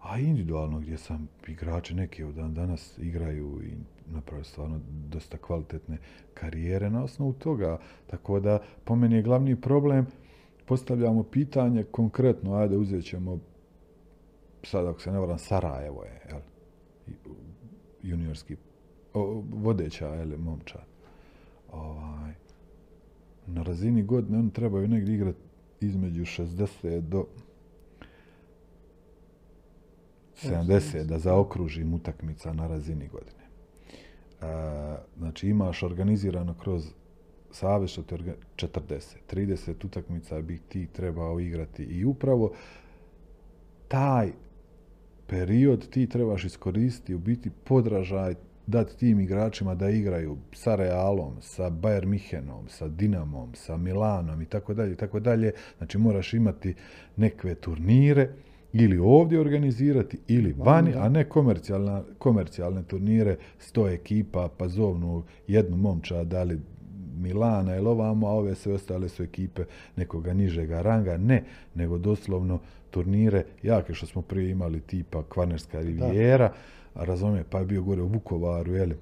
a 0.00 0.18
individualno 0.18 0.80
gdje 0.80 0.98
sam 0.98 1.28
igrače 1.48 1.94
neki 1.94 2.24
od 2.24 2.34
dan 2.34 2.54
danas 2.54 2.98
igraju 2.98 3.60
i 3.62 3.72
napravili 4.12 4.44
stvarno 4.44 4.80
dosta 5.08 5.38
kvalitetne 5.38 5.98
karijere 6.34 6.90
na 6.90 7.04
osnovu 7.04 7.32
toga. 7.32 7.78
Tako 8.06 8.40
da 8.40 8.58
po 8.84 8.96
meni 8.96 9.16
je 9.16 9.22
glavni 9.22 9.60
problem 9.60 10.06
postavljamo 10.66 11.22
pitanje 11.22 11.84
konkretno, 11.84 12.54
ajde 12.54 12.76
uzet 12.76 13.04
ćemo 13.04 13.38
sad 14.62 14.86
ako 14.86 15.00
se 15.00 15.12
ne 15.12 15.18
varam 15.18 15.38
Sarajevo 15.38 16.04
je, 16.04 16.20
jel? 16.28 16.40
juniorski 18.02 18.56
o, 19.14 19.42
vodeća 19.52 20.08
jel, 20.08 20.38
momčad. 20.38 20.84
Ovaj, 21.72 22.32
na 23.46 23.62
razini 23.62 24.02
godine 24.02 24.38
oni 24.38 24.52
trebaju 24.52 24.88
negdje 24.88 25.14
igrati 25.14 25.38
između 25.80 26.22
60 26.22 27.00
do 27.00 27.26
70 30.42 31.04
da 31.04 31.18
zaokružim 31.18 31.94
utakmica 31.94 32.52
na 32.52 32.66
razini 32.66 33.08
godine. 33.08 33.44
E, 34.40 34.96
znači 35.18 35.48
imaš 35.48 35.82
organizirano 35.82 36.54
kroz 36.54 36.92
savez 37.50 37.90
što 37.90 38.02
te 38.02 38.16
40, 38.56 39.16
30 39.32 39.86
utakmica 39.86 40.40
bi 40.40 40.58
ti 40.58 40.86
trebao 40.86 41.40
igrati 41.40 41.82
i 41.82 42.04
upravo 42.04 42.52
taj 43.88 44.32
period 45.30 45.88
ti 45.90 46.06
trebaš 46.06 46.44
iskoristiti 46.44 47.14
u 47.14 47.18
biti 47.18 47.50
podražaj 47.64 48.34
dati 48.66 48.96
tim 48.96 49.20
igračima 49.20 49.74
da 49.74 49.90
igraju 49.90 50.36
sa 50.52 50.74
Realom, 50.74 51.34
sa 51.40 51.70
Bayern 51.70 52.06
Michenom, 52.06 52.68
sa 52.68 52.88
Dinamom, 52.88 53.54
sa 53.54 53.76
Milanom 53.76 54.42
i 54.42 54.46
tako 54.46 54.74
dalje 54.74 54.96
tako 54.96 55.20
dalje. 55.20 55.52
Znači 55.78 55.98
moraš 55.98 56.34
imati 56.34 56.74
nekve 57.16 57.54
turnire 57.54 58.28
ili 58.72 58.98
ovdje 58.98 59.40
organizirati 59.40 60.18
ili 60.28 60.54
vani, 60.58 60.92
a 60.96 61.08
ne 61.08 61.24
komercijalne, 61.24 62.02
komercijalne 62.18 62.82
turnire, 62.82 63.36
sto 63.58 63.88
ekipa, 63.88 64.48
pa 64.56 64.68
zovnu 64.68 65.24
jednu 65.46 65.76
momča, 65.76 66.24
da 66.24 66.42
li 66.42 66.60
Milana 67.20 67.76
ili 67.76 67.86
ovamo, 67.86 68.26
a 68.26 68.30
ove 68.30 68.54
sve 68.54 68.74
ostale 68.74 69.08
su 69.08 69.22
ekipe 69.22 69.64
nekoga 69.96 70.34
nižega 70.34 70.82
ranga. 70.82 71.16
Ne, 71.16 71.44
nego 71.74 71.98
doslovno 71.98 72.58
turnire 72.90 73.44
jake 73.62 73.94
što 73.94 74.06
smo 74.06 74.22
prije 74.22 74.50
imali 74.50 74.80
tipa 74.80 75.22
Kvarnerska 75.22 75.80
rivijera, 75.80 76.52
razumije, 76.94 77.44
pa 77.50 77.58
je 77.58 77.64
bio 77.64 77.82
gore 77.82 78.02
u 78.02 78.06
Vukovaru, 78.06 78.74
jeli? 78.74 78.96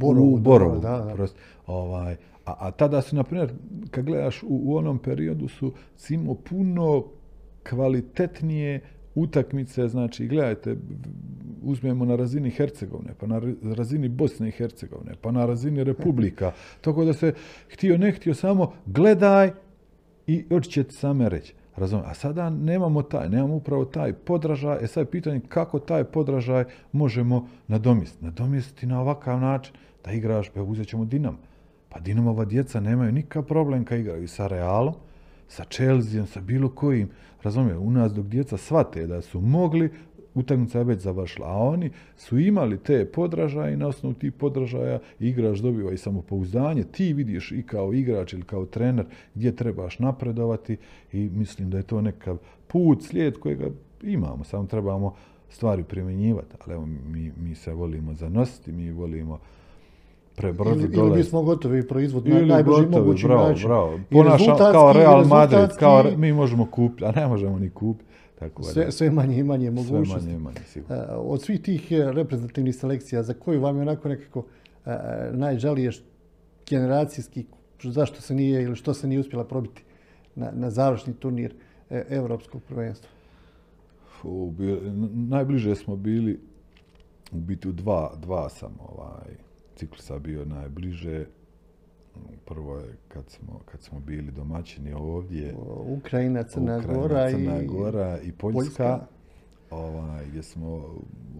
Borovu, 0.00 0.34
u 0.34 0.38
Borovu, 0.38 0.80
da, 0.80 0.98
da. 0.98 1.14
Prost, 1.14 1.36
ovaj, 1.66 2.16
a, 2.44 2.54
a 2.58 2.70
tada 2.70 3.02
su, 3.02 3.16
na 3.16 3.24
primjer, 3.24 3.52
kad 3.90 4.04
gledaš 4.04 4.42
u, 4.42 4.46
u 4.48 4.76
onom 4.76 4.98
periodu 4.98 5.48
su 5.48 5.72
simo 5.96 6.34
puno 6.34 7.04
kvalitetnije 7.68 8.80
utakmice, 9.20 9.88
znači 9.88 10.26
gledajte, 10.26 10.76
uzmemo 11.62 12.04
na 12.04 12.16
razini 12.16 12.50
Hercegovine, 12.50 13.14
pa 13.20 13.26
na 13.26 13.40
razini 13.76 14.08
Bosne 14.08 14.48
i 14.48 14.50
Hercegovine, 14.50 15.12
pa 15.20 15.32
na 15.32 15.46
razini 15.46 15.84
Republika, 15.84 16.52
tako 16.84 17.04
da 17.04 17.12
se 17.12 17.34
htio 17.72 17.98
ne 17.98 18.12
htio 18.12 18.34
samo 18.34 18.72
gledaj 18.86 19.50
i 20.26 20.44
oči 20.50 20.70
će 20.70 20.84
ti 20.84 20.94
same 20.94 21.28
reći. 21.28 21.54
Razumije? 21.76 22.10
A 22.10 22.14
sada 22.14 22.50
nemamo 22.50 23.02
taj, 23.02 23.28
nemamo 23.28 23.54
upravo 23.54 23.84
taj 23.84 24.12
podražaj. 24.12 24.78
E 24.84 24.86
sad 24.86 25.00
je 25.06 25.10
pitanje 25.10 25.40
kako 25.48 25.78
taj 25.78 26.04
podražaj 26.04 26.64
možemo 26.92 27.48
nadomjestiti. 27.68 28.24
Nadomjestiti 28.24 28.86
na 28.86 29.00
ovakav 29.00 29.40
način 29.40 29.74
da 30.04 30.12
igraš, 30.12 30.48
pa 30.48 30.62
uzet 30.62 30.88
ćemo 30.88 31.04
Dinamo. 31.04 31.38
Pa 31.88 32.00
Dinamova 32.00 32.44
djeca 32.44 32.80
nemaju 32.80 33.12
nikakav 33.12 33.42
problem 33.42 33.84
kad 33.84 33.98
igraju 33.98 34.28
sa 34.28 34.46
Realom, 34.46 34.94
sa 35.48 35.64
Chelsea, 35.64 36.26
sa 36.26 36.40
bilo 36.40 36.68
kojim. 36.68 37.08
Razumije, 37.42 37.76
u 37.76 37.90
nas 37.90 38.12
dok 38.12 38.26
djeca 38.26 38.56
shvate 38.56 39.06
da 39.06 39.20
su 39.20 39.40
mogli, 39.40 39.90
utakmica 40.34 40.78
je 40.78 40.84
već 40.84 41.00
završila. 41.00 41.48
A 41.48 41.56
oni 41.56 41.90
su 42.16 42.38
imali 42.38 42.78
te 42.78 43.04
podražaje 43.04 43.74
i 43.74 43.76
na 43.76 43.86
osnovu 43.86 44.14
tih 44.14 44.32
podražaja 44.32 44.98
igrač 45.20 45.58
dobiva 45.58 45.92
i 45.92 45.98
samopouzdanje. 45.98 46.84
Ti 46.84 47.12
vidiš 47.12 47.52
i 47.52 47.62
kao 47.62 47.94
igrač 47.94 48.32
ili 48.32 48.42
kao 48.42 48.66
trener 48.66 49.06
gdje 49.34 49.56
trebaš 49.56 49.98
napredovati 49.98 50.76
i 51.12 51.18
mislim 51.18 51.70
da 51.70 51.76
je 51.76 51.82
to 51.82 52.00
nekav 52.00 52.38
put, 52.66 53.02
slijed 53.02 53.38
kojega 53.38 53.70
imamo. 54.02 54.44
Samo 54.44 54.66
trebamo 54.66 55.14
stvari 55.48 55.84
primjenjivati. 55.84 56.56
Ali 56.64 56.74
evo, 56.74 56.86
mi, 56.86 57.32
mi 57.36 57.54
se 57.54 57.72
volimo 57.72 58.14
zanositi, 58.14 58.72
mi 58.72 58.90
volimo 58.90 59.38
prebrzo 60.38 60.70
ili, 60.70 60.88
dole. 60.88 61.08
ili 61.08 61.16
mi 61.16 61.24
smo 61.24 61.42
gotovi 61.42 61.88
proizvod 61.88 62.26
na 62.28 62.62
gotovi, 62.62 62.86
mogući 62.86 63.26
bravo, 63.26 63.48
način. 63.48 63.68
bravo. 63.68 64.00
Ponaša 64.10 64.56
kao 64.56 64.92
Real 64.92 65.24
Madrid, 65.24 65.70
kao 65.78 66.04
mi 66.16 66.32
možemo 66.32 66.66
kupiti, 66.70 67.04
a 67.04 67.12
ne 67.12 67.26
možemo 67.26 67.58
ni 67.58 67.70
kupiti. 67.70 68.08
Tako 68.38 68.62
sve, 68.62 68.92
sve 68.92 69.10
manje 69.10 69.38
i 69.38 69.42
manje 69.42 69.66
sve 69.66 69.74
mogućnosti. 69.82 70.26
manje 70.26 70.36
i 70.36 70.40
manje, 70.40 70.60
sigurno. 70.66 70.96
E, 70.96 71.06
Od 71.16 71.42
svih 71.42 71.60
tih 71.62 71.92
e, 71.92 72.12
reprezentativnih 72.12 72.76
selekcija, 72.76 73.22
za 73.22 73.34
koju 73.34 73.60
vam 73.60 73.76
je 73.76 73.82
onako 73.82 74.08
nekako 74.08 74.44
e, 74.86 74.90
najžalije 75.32 75.90
š- 75.92 76.02
generacijski, 76.70 77.44
zašto 77.82 78.20
se 78.22 78.34
nije 78.34 78.62
ili 78.62 78.76
što 78.76 78.94
se 78.94 79.06
nije 79.08 79.20
uspjela 79.20 79.44
probiti 79.44 79.82
na, 80.34 80.50
na 80.52 80.70
završni 80.70 81.12
turnir 81.14 81.54
e, 81.90 82.04
Evropskog 82.10 82.62
prvenstva? 82.68 83.08
Najbliže 85.28 85.74
smo 85.74 85.96
bili, 85.96 86.40
u 87.32 87.36
biti 87.36 87.68
u 87.68 87.72
dva, 87.72 88.12
dva 88.22 88.48
sam 88.48 88.72
ovaj, 88.88 89.34
ciklusa 89.78 90.18
bio 90.18 90.44
najbliže. 90.44 91.24
Prvo 92.46 92.76
je 92.76 92.96
kad 93.08 93.30
smo, 93.30 93.60
kad 93.64 93.82
smo 93.82 94.00
bili 94.00 94.32
domaćini 94.32 94.92
ovdje, 94.92 95.54
Ukrajina, 95.86 96.42
Crna 96.42 96.80
Gora 96.80 97.30
Crna 97.30 97.62
i 97.62 97.66
Gora 97.66 98.18
i 98.22 98.32
Poljska, 98.32 98.58
Poljska. 98.58 99.00
ovaj, 99.70 100.26
gdje 100.26 100.42
smo 100.42 100.84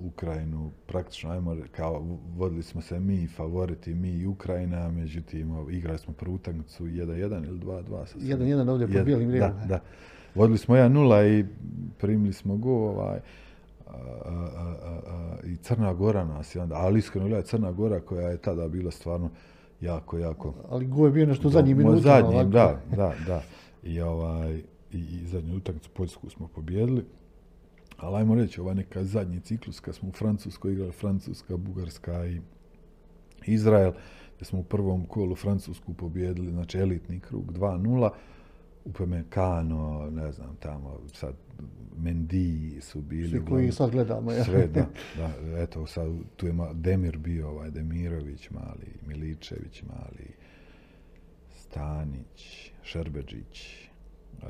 Ukrajinu 0.04 0.70
praktično, 0.86 1.30
ajmo, 1.30 1.56
kao 1.76 2.18
vodili 2.36 2.62
smo 2.62 2.80
se 2.82 3.00
mi 3.00 3.26
favoriti, 3.26 3.94
mi 3.94 4.10
i 4.10 4.26
Ukrajina, 4.26 4.90
međutim, 4.90 5.50
ovaj, 5.50 5.74
igrali 5.74 5.98
smo 5.98 6.12
prvu 6.14 6.34
utakmicu 6.34 6.84
1-1 6.84 7.46
ili 7.46 7.58
2-2. 7.58 8.06
sa 8.06 8.18
Srbijom. 8.18 8.40
1-1 8.40 8.70
ovdje 8.70 8.86
Jed- 8.86 9.04
bijelim. 9.04 9.30
Da, 9.30 9.64
da. 9.68 9.80
Vodili 10.34 10.58
smo 10.58 10.74
1-0 10.76 11.40
i 11.40 11.46
primili 11.98 12.32
smo 12.32 12.56
go, 12.56 12.90
ovaj, 12.90 13.20
i 15.44 15.56
Crna 15.56 15.94
Gora 15.94 16.24
nas 16.24 16.54
je 16.54 16.62
onda, 16.62 16.74
ali 16.74 16.98
iskreno 16.98 17.26
gledaj, 17.28 17.42
Crna 17.42 17.72
Gora 17.72 18.00
koja 18.00 18.28
je 18.28 18.38
tada 18.38 18.68
bila 18.68 18.90
stvarno 18.90 19.30
jako, 19.80 20.18
jako 20.18 20.54
Ali 20.68 20.86
go 20.86 21.06
je 21.06 21.12
bio 21.12 21.26
nešto 21.26 21.48
u 21.48 21.50
zadnjim 21.50 21.78
minutama. 21.78 22.02
Zadnjim, 22.02 22.34
ovako. 22.34 22.50
da, 22.50 22.80
da, 22.96 23.14
da. 23.26 23.42
I, 23.82 24.00
ovaj, 24.00 24.62
i, 24.92 24.98
i 24.98 25.26
zadnju 25.26 25.56
utakmicu 25.56 25.90
Poljsku 25.94 26.30
smo 26.30 26.48
pobjedili. 26.48 27.04
Ali 27.96 28.16
ajmo 28.16 28.34
reći, 28.34 28.60
ovaj 28.60 28.74
neka 28.74 29.04
zadnji 29.04 29.40
ciklus 29.40 29.80
kad 29.80 29.94
smo 29.94 30.08
u 30.08 30.12
Francuskoj 30.12 30.72
igrali 30.72 30.92
Francuska, 30.92 31.56
Bugarska 31.56 32.26
i 32.26 32.40
Izrael, 33.46 33.92
gdje 34.36 34.44
smo 34.44 34.58
u 34.60 34.64
prvom 34.64 35.06
kolu 35.06 35.34
Francusku 35.34 35.94
pobjedili, 35.94 36.50
znači 36.50 36.78
elitni 36.78 37.20
krug 37.20 37.52
2-0, 37.52 38.10
Upamecano, 38.84 40.10
ne 40.10 40.32
znam, 40.32 40.56
tamo 40.60 40.98
sad 41.12 41.34
Mendy 41.98 42.80
su 42.80 43.00
bili. 43.02 43.28
Svi 43.28 43.44
koji 43.44 43.72
sad 43.72 43.90
gledamo. 43.90 44.32
Ja. 44.32 44.44
Sve, 44.44 44.66
da, 44.66 44.86
da, 45.18 45.60
eto, 45.62 45.86
sad 45.86 46.08
tu 46.36 46.46
je 46.46 46.52
Demir 46.74 47.18
bio, 47.18 47.48
ovaj, 47.48 47.70
Demirović 47.70 48.50
mali, 48.50 48.94
Miličević 49.06 49.82
mali, 49.82 50.34
Stanić, 51.56 52.72
Šerbeđić, 52.82 53.88
uh, 54.42 54.48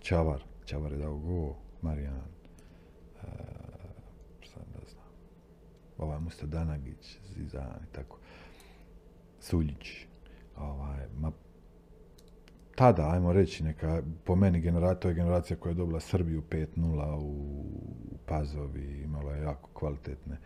Čavar, 0.00 0.42
Čavar 0.64 0.92
je 0.92 0.98
dao 0.98 1.18
go, 1.18 1.56
Marijan, 1.82 2.16
uh, 2.16 3.22
šta 4.40 4.60
ne 4.60 4.88
znam, 4.92 5.06
ovaj 5.98 6.20
Musta 6.20 6.46
Danagić, 6.46 7.18
Zizan 7.34 7.80
i 7.90 7.94
tako, 7.94 8.18
Suljić, 9.40 10.06
ovaj, 10.56 11.06
ma 11.16 11.32
tada, 12.74 13.10
ajmo 13.10 13.32
reći, 13.32 13.64
neka, 13.64 14.02
po 14.24 14.36
meni, 14.36 14.60
genera, 14.60 14.94
to 14.94 15.08
je 15.08 15.14
generacija 15.14 15.56
koja 15.56 15.70
je 15.70 15.74
dobila 15.74 16.00
Srbiju 16.00 16.42
5-0 16.50 17.18
u 17.20 17.64
Pazovi, 18.26 19.02
imala 19.04 19.34
je 19.34 19.42
jako 19.42 19.68
kvalitetne 19.72 20.36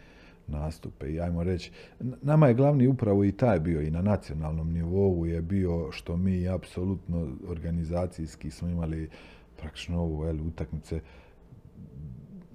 nastupe 0.46 1.12
i 1.12 1.20
ajmo 1.20 1.44
reći, 1.44 1.70
nama 2.00 2.48
je 2.48 2.54
glavni 2.54 2.86
upravo 2.86 3.24
i 3.24 3.32
taj 3.32 3.60
bio 3.60 3.82
i 3.82 3.90
na 3.90 4.02
nacionalnom 4.02 4.72
nivou 4.72 5.26
je 5.26 5.42
bio 5.42 5.92
što 5.92 6.16
mi 6.16 6.48
apsolutno 6.48 7.28
organizacijski 7.48 8.50
smo 8.50 8.68
imali 8.68 9.10
praktično 9.56 10.00
ovu 10.00 10.46
utakmice 10.46 11.00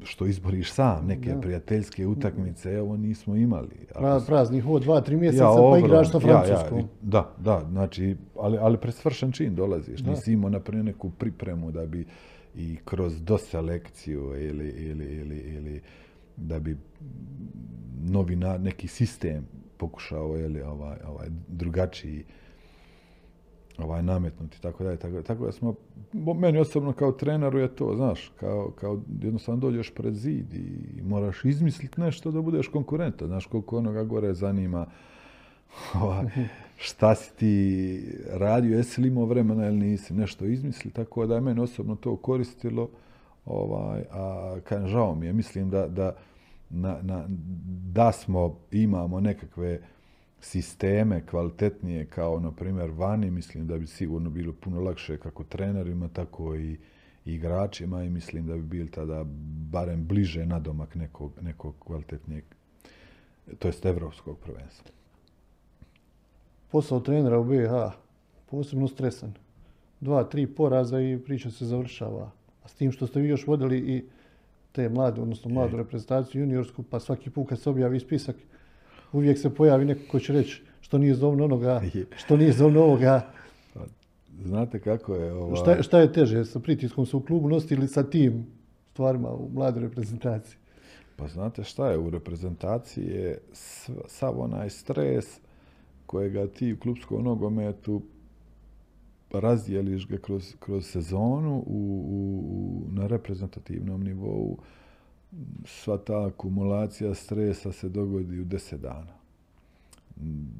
što 0.04 0.26
izboriš 0.26 0.72
sam, 0.72 1.06
neke 1.08 1.30
Da. 1.30 1.40
prijateljske 1.42 2.08
utakmice, 2.08 2.70
evo 2.72 2.98
nismo 2.98 3.36
imali. 3.36 3.70
Pra, 3.94 4.20
prazni 4.20 4.60
hod, 4.60 4.82
dva, 4.82 5.02
tri 5.02 5.16
mjeseca, 5.18 5.44
pa 5.44 5.52
ogromno. 5.52 5.78
igraš 5.78 6.12
sa 6.12 6.20
Ja, 6.20 6.46
ja, 6.46 6.80
i- 6.80 6.86
da, 7.02 7.34
da, 7.38 7.66
znači, 7.66 8.16
ali, 8.36 8.58
ali 8.58 8.78
pred 8.78 8.94
svršen 8.94 9.32
čin 9.32 9.56
dolaziš. 9.56 10.00
Da. 10.00 10.10
Nisi 10.12 10.34
imao 10.34 10.50
naprimjer 10.50 10.86
neku 10.86 11.10
pripremu 11.10 11.72
da 11.72 11.86
bi 11.86 12.06
i 12.56 12.78
kroz 12.86 13.22
doselekciju 13.22 14.22
ili, 14.40 14.70
ili, 14.70 15.06
ili, 15.06 15.38
ili 15.38 15.82
da 16.38 16.60
bi 16.60 16.78
novi 18.02 18.36
na, 18.36 18.58
neki 18.58 18.88
sistem 18.88 19.46
pokušao 19.78 20.38
ili 20.38 20.62
ovaj, 20.62 20.98
ovaj 21.08 21.28
drugačiji 21.48 22.24
ovaj, 23.78 24.04
nametnuti, 24.04 24.62
tako 24.62 24.84
da 24.84 24.98
tako, 24.98 25.22
tako 25.22 25.46
da 25.46 25.52
smo, 25.52 25.76
meni 26.14 26.60
osobno 26.60 26.94
kao 26.94 27.12
treneru 27.12 27.60
je 27.60 27.76
to, 27.76 27.96
znaš, 27.96 28.32
kao, 28.40 28.72
kao 28.76 29.00
jednostavno 29.22 29.62
dođeš 29.62 29.94
pred 29.94 30.14
zid 30.14 30.54
i 30.54 31.02
moraš 31.02 31.46
izmisliti 31.46 32.02
nešto 32.02 32.32
da 32.32 32.42
budeš 32.42 32.68
konkurentan, 32.68 33.28
znaš, 33.28 33.46
koliko 33.46 33.78
onoga 33.78 34.04
gore 34.04 34.34
zanima, 34.34 34.86
ovaj, 36.02 36.26
šta 36.86 37.16
si 37.16 37.36
ti 37.36 38.06
radio, 38.32 38.78
jesi 38.78 39.02
li 39.02 39.08
imao 39.08 39.26
vremena 39.26 39.68
ili 39.68 39.78
nisi, 39.78 40.14
nešto 40.14 40.46
izmisli, 40.46 40.92
tako 40.92 41.26
da 41.26 41.36
je 41.36 41.42
meni 41.42 41.62
osobno 41.62 41.96
to 41.96 42.16
koristilo, 42.16 42.90
ovaj, 43.46 44.04
a 44.12 44.56
kažem, 44.64 44.88
žao 44.88 45.16
mi 45.16 45.26
je, 45.26 45.34
mislim 45.34 45.70
da, 45.70 45.88
da, 45.88 46.16
na, 46.70 46.98
na, 47.02 47.26
da 47.94 48.12
smo, 48.12 48.58
imamo 48.72 49.20
nekakve 49.20 49.80
sisteme 50.44 51.26
kvalitetnije 51.26 52.06
kao, 52.06 52.40
na 52.40 52.52
primjer, 52.52 52.92
vani, 52.92 53.32
mislim 53.32 53.68
da 53.68 53.78
bi 53.78 53.88
sigurno 53.88 54.30
bilo 54.30 54.54
puno 54.54 54.82
lakše 54.82 55.18
kako 55.18 55.44
trenerima, 55.44 56.08
tako 56.08 56.56
i 56.56 56.78
igračima 57.26 58.04
i 58.04 58.10
mislim 58.10 58.48
da 58.48 58.56
bi 58.56 58.62
bili 58.62 58.92
tada 58.92 59.24
barem 59.72 60.08
bliže 60.08 60.46
nadomak 60.46 60.96
nekog, 60.96 61.32
nekog 61.42 61.76
kvalitetnijeg, 61.80 62.44
to 63.60 63.68
jest 63.68 63.86
evropskog 63.86 64.38
prvenstva. 64.40 64.92
Posao 66.72 67.00
trenera 67.00 67.40
u 67.40 67.44
BiH, 67.44 67.72
posebno 68.50 68.88
stresan. 68.88 69.34
Dva, 70.00 70.24
tri 70.24 70.48
poraza 70.48 71.02
i 71.02 71.20
priča 71.26 71.52
se 71.52 71.66
završava. 71.66 72.32
A 72.64 72.68
s 72.68 72.74
tim 72.74 72.92
što 72.92 73.08
ste 73.08 73.20
vi 73.20 73.28
još 73.28 73.48
vodili 73.48 73.78
i 73.78 74.04
te 74.72 74.90
mlade, 74.90 75.22
odnosno 75.22 75.52
mladu 75.52 75.78
reprezentaciju 75.78 76.42
juniorsku, 76.42 76.84
pa 76.84 77.00
svaki 77.00 77.30
put 77.30 77.50
kad 77.50 77.60
se 77.60 77.70
objavi 77.70 78.00
spisak, 78.00 78.36
uvijek 79.14 79.40
se 79.40 79.56
pojavi 79.56 79.86
neko 79.86 80.02
ko 80.12 80.20
će 80.20 80.34
reći 80.34 80.62
što 80.82 80.98
nije 80.98 81.16
zovno 81.16 81.44
onoga, 81.44 81.82
što 82.22 82.38
nije 82.38 82.52
zovno 82.52 82.84
ovoga. 82.84 83.32
Pa, 83.74 83.86
znate 84.44 84.80
kako 84.80 85.16
je 85.16 85.34
ova... 85.34 85.56
Šta, 85.56 85.84
šta 85.84 86.00
je 86.00 86.14
teže, 86.14 86.46
sa 86.46 86.60
pritiskom 86.60 87.06
se 87.06 87.18
u 87.18 87.22
klubu 87.22 87.50
nositi 87.50 87.74
ili 87.74 87.88
sa 87.88 88.04
tim 88.04 88.46
stvarima 88.92 89.30
u 89.30 89.50
mladoj 89.54 89.82
reprezentaciji? 89.82 90.58
Pa 91.16 91.28
znate 91.28 91.64
šta 91.64 91.92
je, 91.92 91.98
u 91.98 92.10
reprezentaciji 92.10 93.06
je 93.06 93.38
sav 94.08 94.40
onaj 94.42 94.70
stres 94.70 95.40
kojega 96.06 96.48
ti 96.48 96.74
u 96.74 96.80
klubskom 96.80 97.24
nogometu 97.24 98.02
razdjeliš 99.34 100.08
ga 100.08 100.18
kroz, 100.18 100.56
kroz 100.60 100.86
sezonu 100.86 101.64
u, 101.66 102.04
u, 102.08 102.92
na 102.92 103.08
reprezentativnom 103.08 104.04
nivou, 104.04 104.58
sva 105.66 105.98
ta 105.98 106.26
akumulacija 106.26 107.14
stresa 107.14 107.72
se 107.72 107.90
dogodi 107.90 108.40
u 108.40 108.46
deset 108.46 108.82
dana. 108.82 109.14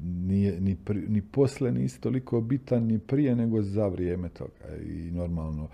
Nije, 0.02 0.60
ni, 0.60 0.76
pri, 0.76 1.08
ni 1.08 1.22
posle 1.22 1.72
nisi 1.72 2.00
toliko 2.00 2.40
bitan 2.40 2.86
ni 2.86 2.98
prije 2.98 3.36
nego 3.36 3.62
za 3.62 3.86
vrijeme 3.86 4.28
toga. 4.28 4.76
I 4.86 5.10
normalno 5.10 5.68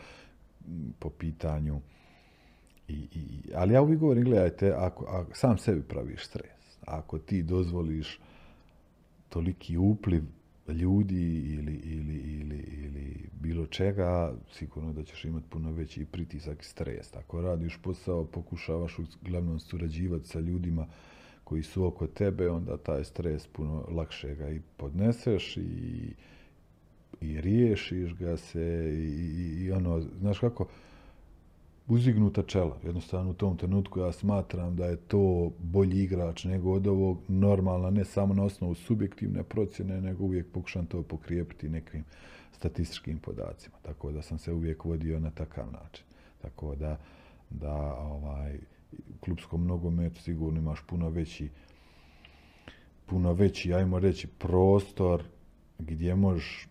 po 0.98 1.10
pitanju 1.10 1.80
i, 2.88 2.92
i, 2.92 3.52
ali 3.54 3.74
ja 3.74 3.82
uvijek 3.82 4.00
govorim, 4.00 4.24
gledajte, 4.24 4.72
ako, 4.76 5.04
ako 5.04 5.34
sam 5.34 5.58
sebi 5.58 5.82
praviš 5.82 6.26
stres, 6.26 6.78
ako 6.86 7.18
ti 7.18 7.42
dozvoliš 7.42 8.20
toliki 9.28 9.76
upliv 9.76 10.22
ljudi 10.72 11.54
ili, 11.54 11.80
ili, 11.84 12.16
ili, 12.16 12.58
ili 12.84 13.28
bilo 13.40 13.66
čega, 13.66 14.34
sigurno 14.52 14.92
da 14.92 15.02
ćeš 15.02 15.24
imati 15.24 15.46
puno 15.50 15.72
veći 15.72 16.04
pritisak 16.04 16.62
i 16.62 16.64
stres. 16.64 17.14
Ako 17.14 17.40
radiš 17.40 17.78
posao, 17.82 18.24
pokušavaš 18.24 18.98
uglavnom 18.98 19.60
surađivati 19.60 20.28
sa 20.28 20.40
ljudima 20.40 20.86
koji 21.44 21.62
su 21.62 21.84
oko 21.84 22.06
tebe, 22.06 22.50
onda 22.50 22.76
taj 22.76 23.04
stres 23.04 23.46
puno 23.46 23.84
lakše 23.88 24.34
ga 24.34 24.50
i 24.50 24.60
podneseš 24.76 25.56
i, 25.56 26.14
i 27.20 27.40
riješiš 27.40 28.14
ga 28.14 28.36
se 28.36 28.92
i, 28.94 29.30
i, 29.38 29.64
i 29.64 29.72
ono, 29.72 30.00
znaš 30.00 30.38
kako, 30.38 30.66
uzignuta 31.90 32.42
čela. 32.42 32.78
Jednostavno 32.84 33.30
u 33.30 33.34
tom 33.34 33.56
trenutku 33.56 34.00
ja 34.00 34.12
smatram 34.12 34.76
da 34.76 34.86
je 34.86 34.96
to 34.96 35.52
bolji 35.58 36.02
igrač 36.02 36.44
nego 36.44 36.72
od 36.72 36.86
ovog 36.86 37.18
normalna, 37.28 37.90
ne 37.90 38.04
samo 38.04 38.34
na 38.34 38.44
osnovu 38.44 38.74
subjektivne 38.74 39.42
procjene, 39.42 40.00
nego 40.00 40.24
uvijek 40.24 40.46
pokušam 40.52 40.86
to 40.86 41.02
pokrijepiti 41.02 41.68
nekim 41.68 42.04
statističkim 42.52 43.18
podacima. 43.18 43.76
Tako 43.82 44.12
da 44.12 44.22
sam 44.22 44.38
se 44.38 44.52
uvijek 44.52 44.84
vodio 44.84 45.20
na 45.20 45.30
takav 45.30 45.72
način. 45.72 46.04
Tako 46.42 46.74
da, 46.74 46.98
da 47.50 47.94
ovaj, 47.94 48.58
klubskom 49.20 49.66
nogometu 49.66 50.22
sigurno 50.22 50.58
imaš 50.58 50.80
puno 50.86 51.08
veći 51.08 51.48
puno 53.10 53.32
veći, 53.32 53.74
ajmo 53.74 53.98
reći, 53.98 54.26
prostor 54.26 55.22
gdje 55.78 56.14
možeš 56.14 56.68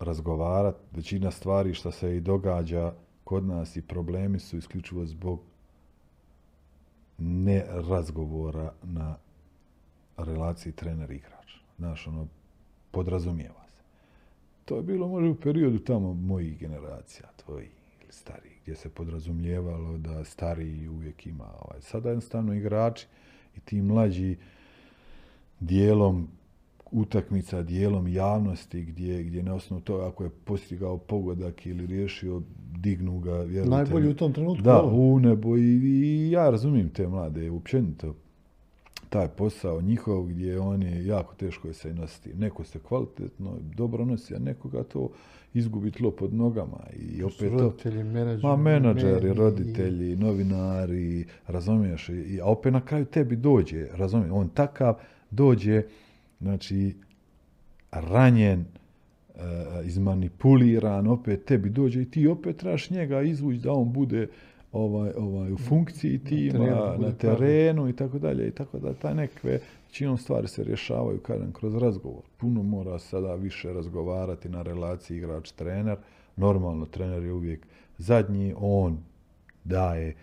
razgovarati. 0.00 0.78
Većina 0.92 1.30
stvari 1.30 1.74
što 1.74 1.90
se 1.90 2.16
i 2.16 2.20
događa 2.20 2.92
kod 3.30 3.44
nas 3.44 3.76
i 3.76 3.82
problemi 3.82 4.38
su 4.38 4.56
isključivo 4.56 5.06
zbog 5.06 5.40
ne 7.18 7.64
razgovora 7.68 8.72
na 8.82 9.16
relaciji 10.16 10.72
trener-igrač. 10.72 11.54
Znaš, 11.78 12.06
ono, 12.06 12.26
podrazumijeva 12.90 13.66
se. 13.68 13.82
To 14.64 14.76
je 14.76 14.82
bilo 14.82 15.08
možda 15.08 15.30
u 15.30 15.34
periodu 15.34 15.78
tamo 15.78 16.14
mojih 16.14 16.58
generacija, 16.58 17.28
tvoji 17.36 17.68
ili 18.02 18.12
stariji, 18.12 18.52
gdje 18.62 18.74
se 18.74 18.88
podrazumijevalo 18.88 19.98
da 19.98 20.24
stariji 20.24 20.88
uvijek 20.88 21.26
ima. 21.26 21.48
Ovaj. 21.60 21.80
Sada 21.80 22.08
jednostavno 22.08 22.54
igrači 22.54 23.06
i 23.56 23.60
ti 23.60 23.82
mlađi 23.82 24.36
dijelom 25.60 26.28
utakmica 26.92 27.62
dijelom 27.62 28.08
javnosti 28.08 28.82
gdje, 28.82 29.22
gdje 29.22 29.42
na 29.42 29.54
osnovu 29.54 29.82
toga 29.82 30.08
ako 30.08 30.24
je 30.24 30.30
postigao 30.44 30.98
pogodak 30.98 31.66
ili 31.66 31.86
riješio 31.86 32.42
dignu 32.78 33.18
ga. 33.18 33.36
Vjerujte, 33.38 33.70
Najbolji 33.70 34.08
u 34.08 34.14
tom 34.14 34.32
trenutku. 34.32 34.62
Da, 34.62 34.82
u 34.82 35.20
nebo 35.20 35.56
i, 35.56 35.80
i 35.82 36.30
ja 36.30 36.50
razumijem 36.50 36.88
te 36.88 37.08
mlade, 37.08 37.50
uopćenito 37.50 38.14
taj 39.10 39.28
posao 39.28 39.80
njihov 39.80 40.22
gdje 40.22 40.60
on 40.60 40.82
je 40.82 41.06
jako 41.06 41.34
teško 41.34 41.68
je 41.68 41.74
se 41.74 41.94
nositi. 41.94 42.34
Neko 42.34 42.64
se 42.64 42.78
kvalitetno, 42.78 43.56
dobro 43.76 44.04
nosi, 44.04 44.34
a 44.34 44.38
nekoga 44.38 44.82
to 44.82 45.08
izgubi 45.54 45.90
tlo 45.90 46.10
pod 46.10 46.34
nogama. 46.34 46.78
I 46.96 47.22
opet 47.22 47.52
roditelji, 47.52 48.04
menadžeri, 48.04 48.42
ma, 48.42 48.56
menadžeri, 48.56 49.32
roditelji, 49.32 50.16
novinari, 50.16 51.24
razumiješ, 51.46 52.08
i, 52.08 52.40
a 52.42 52.44
opet 52.44 52.72
na 52.72 52.80
kraju 52.80 53.04
tebi 53.04 53.36
dođe, 53.36 53.86
razumiješ, 53.92 54.32
on 54.32 54.48
takav 54.48 54.94
dođe, 55.30 55.82
znači, 56.40 56.94
ranjen, 57.90 58.64
uh, 59.34 59.86
izmanipuliran, 59.86 61.06
opet 61.06 61.44
tebi 61.44 61.70
dođe 61.70 62.02
i 62.02 62.10
ti 62.10 62.26
opet 62.26 62.56
trebaš 62.56 62.90
njega 62.90 63.22
izvući 63.22 63.58
da 63.58 63.72
on 63.72 63.92
bude 63.92 64.28
ovaj, 64.72 65.12
ovaj, 65.16 65.52
u 65.52 65.58
funkciji 65.58 66.18
tima, 66.18 66.58
na 66.58 66.66
terenu, 66.66 67.06
na 67.06 67.12
terenu 67.12 67.88
i 67.88 67.92
tako 67.92 68.18
dalje 68.18 68.48
i 68.48 68.50
tako 68.50 68.78
da 68.78 68.94
ta 68.94 69.14
nekve 69.14 69.60
činom 69.90 70.18
stvari 70.18 70.48
se 70.48 70.64
rješavaju 70.64 71.18
kažem, 71.18 71.52
kroz 71.52 71.74
razgovor. 71.74 72.22
Puno 72.36 72.62
mora 72.62 72.98
sada 72.98 73.34
više 73.34 73.72
razgovarati 73.72 74.48
na 74.48 74.62
relaciji 74.62 75.16
igrač-trener. 75.16 75.96
Normalno, 76.36 76.86
trener 76.86 77.22
je 77.22 77.32
uvijek 77.32 77.66
zadnji, 77.98 78.54
on 78.56 78.98
daje 79.64 80.14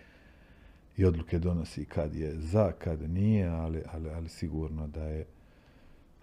i 0.96 1.04
odluke 1.04 1.38
donosi 1.38 1.84
kad 1.84 2.14
je 2.14 2.34
za, 2.40 2.72
kad 2.72 3.10
nije, 3.10 3.48
ali, 3.48 3.82
ali, 3.92 4.10
ali 4.10 4.28
sigurno 4.28 4.86
da 4.86 5.04
je 5.04 5.24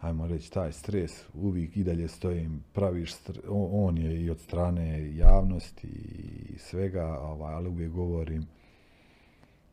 ajmo 0.01 0.27
reći, 0.27 0.51
taj 0.51 0.71
stres, 0.71 1.11
uvijek 1.33 1.77
i 1.77 1.83
dalje 1.83 2.07
stojim, 2.07 2.63
praviš, 2.73 3.13
on 3.49 3.97
je 3.97 4.23
i 4.23 4.29
od 4.29 4.39
strane 4.39 5.15
javnosti 5.15 5.87
i 5.87 6.57
svega, 6.57 7.19
ovaj, 7.19 7.53
ali 7.53 7.69
uvijek 7.69 7.91
govorim, 7.91 8.45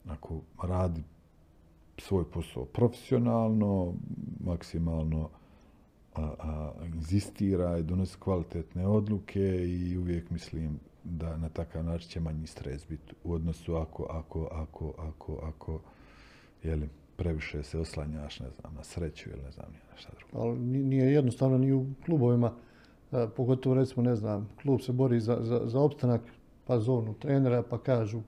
ako 0.09 0.41
radi 0.63 1.03
svoj 1.99 2.31
posao 2.31 2.65
profesionalno, 2.65 3.95
maksimalno 4.45 5.29
a, 6.15 6.35
a, 6.39 6.73
inzistira 6.95 7.79
i 7.79 7.83
donosi 7.83 8.17
kvalitetne 8.19 8.87
odluke 8.87 9.65
i 9.67 9.99
uvijek 9.99 10.31
mislim 10.31 10.81
da 11.05 11.37
na 11.37 11.49
takav 11.49 11.85
način 11.85 12.09
će 12.09 12.21
manji 12.21 12.47
stres 12.47 12.89
biti 12.89 13.13
u 13.25 13.33
odnosu 13.33 13.75
ako, 13.75 14.07
ako, 14.11 14.49
ako, 14.53 14.95
ako, 14.99 15.39
ako, 15.43 15.81
jeli, 16.63 16.89
previše 17.23 17.63
se 17.63 17.79
oslanjaš, 17.79 18.41
ne 18.41 18.51
znam, 18.51 18.75
na 18.75 18.85
sreću 18.85 19.31
ili 19.31 19.43
ne 19.43 19.51
znam, 19.51 19.67
na 19.91 19.97
šta 19.97 20.11
drugo. 20.19 20.45
Ali 20.45 20.59
nije 20.59 21.13
jednostavno 21.13 21.59
ni 21.59 21.73
u 21.73 21.87
klubovima, 22.05 22.53
e, 23.13 23.27
pogotovo 23.37 23.75
recimo, 23.75 24.03
ne 24.03 24.17
znam, 24.17 24.49
klub 24.63 24.81
se 24.81 24.93
bori 24.93 25.21
za, 25.21 25.39
za, 25.41 25.61
za 25.65 25.81
opstanak, 25.81 26.21
pa 26.67 26.79
zovnu 26.79 27.15
trenera, 27.15 27.63
pa 27.63 27.79
kažu, 27.79 28.21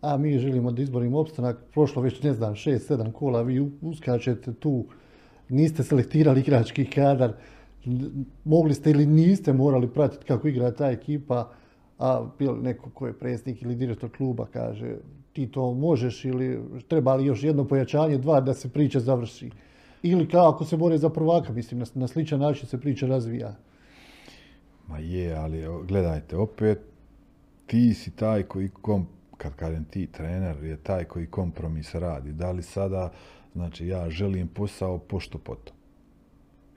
a 0.00 0.16
mi 0.16 0.38
želimo 0.38 0.72
da 0.72 0.82
izborimo 0.82 1.18
opstanak, 1.18 1.56
prošlo 1.72 2.02
već, 2.02 2.22
ne 2.22 2.32
znam, 2.32 2.54
šest, 2.54 2.86
sedam 2.86 3.12
kola, 3.12 3.42
vi 3.42 3.70
uskačete 3.82 4.54
tu, 4.54 4.84
niste 5.48 5.82
selektirali 5.82 6.40
igrački 6.40 6.84
kadar, 6.84 7.32
mogli 8.44 8.74
ste 8.74 8.90
ili 8.90 9.06
niste 9.06 9.52
morali 9.52 9.88
pratiti 9.88 10.24
kako 10.24 10.48
igra 10.48 10.70
ta 10.70 10.90
ekipa, 10.90 11.50
a 11.98 12.26
bil 12.38 12.62
neko 12.62 12.90
ko 12.90 13.06
je 13.06 13.18
predsjednik 13.18 13.62
ili 13.62 13.74
direktor 13.74 14.10
kluba 14.10 14.46
kaže 14.52 14.96
ti 15.36 15.46
to 15.46 15.74
možeš 15.74 16.24
ili 16.24 16.60
treba 16.88 17.14
li 17.14 17.26
još 17.26 17.42
jedno 17.42 17.64
pojačanje, 17.68 18.18
dva 18.18 18.40
da 18.40 18.54
se 18.54 18.68
priča 18.68 19.00
završi. 19.00 19.50
Ili 20.02 20.28
kao 20.28 20.48
ako 20.48 20.64
se 20.64 20.76
bore 20.76 20.98
za 20.98 21.08
prvaka, 21.08 21.52
mislim, 21.52 21.80
na, 21.80 21.86
na 21.94 22.08
sličan 22.08 22.40
način 22.40 22.68
se 22.68 22.80
priča 22.80 23.06
razvija. 23.06 23.54
Ma 24.88 24.98
je, 24.98 25.34
ali 25.34 25.64
gledajte, 25.88 26.36
opet 26.36 26.80
ti 27.66 27.94
si 27.94 28.10
taj 28.16 28.42
koji, 28.42 28.68
kom, 28.68 29.06
kad 29.36 29.56
kažem 29.56 29.84
ti, 29.84 30.06
trener, 30.06 30.64
je 30.64 30.76
taj 30.76 31.04
koji 31.04 31.26
kompromis 31.26 31.94
radi. 31.94 32.32
Da 32.32 32.52
li 32.52 32.62
sada, 32.62 33.12
znači 33.52 33.86
ja 33.86 34.10
želim 34.10 34.48
posao 34.48 34.98
pošto 34.98 35.38
poto. 35.38 35.75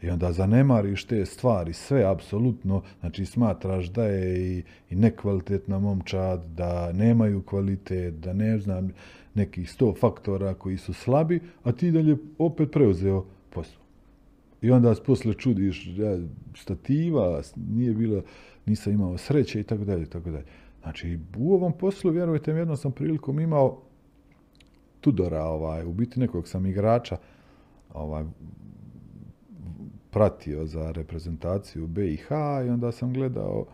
I 0.02 0.10
onda 0.10 0.32
zanemariš 0.32 1.06
te 1.06 1.26
stvari, 1.26 1.74
sve 1.74 2.04
apsolutno, 2.04 2.82
znači 3.00 3.26
smatraš 3.26 3.86
da 3.86 4.06
je 4.06 4.58
i, 4.58 4.64
i 4.90 4.96
nekvalitetna 4.96 5.80
momčad, 5.80 6.46
da 6.46 6.94
nemaju 6.94 7.42
kvalitet, 7.42 8.14
da 8.14 8.34
ne 8.34 8.58
znam, 8.58 8.92
nekih 9.34 9.72
sto 9.72 9.94
faktora 10.00 10.54
koji 10.54 10.78
su 10.78 10.94
slabi, 10.94 11.40
a 11.64 11.72
ti 11.72 11.92
dalje 11.92 12.18
opet 12.38 12.72
preuzeo 12.72 13.26
posao. 13.50 13.82
I 14.62 14.72
onda 14.72 14.96
se 14.96 15.04
posle 15.04 15.34
čudiš, 15.34 15.88
ja, 15.98 16.18
stativa, 16.56 17.42
nije 17.56 17.94
bilo, 17.94 18.22
nisam 18.66 18.94
imao 18.94 19.18
sreće 19.18 19.60
i 19.60 19.64
tako 19.64 19.86
dalje, 19.86 20.06
tako 20.06 20.30
dalje. 20.32 20.46
Znači, 20.84 21.20
u 21.38 21.54
ovom 21.54 21.74
poslu, 21.74 22.12
vjerujte 22.12 22.54
mi, 22.54 22.60
jednom 22.60 22.78
sam 22.78 22.92
prilikom 22.92 23.40
imao 23.40 23.82
Tudora, 25.02 25.44
ovaj, 25.44 25.86
u 25.86 25.94
biti 25.94 26.20
nekog 26.20 26.48
sam 26.48 26.66
igrača, 26.66 27.18
ovaj, 27.94 28.24
pratio 30.12 30.66
za 30.66 30.92
reprezentaciju 30.92 31.88
BiH 31.88 32.28
i 32.66 32.70
onda 32.70 32.92
sam 32.92 33.14
gledao 33.14 33.66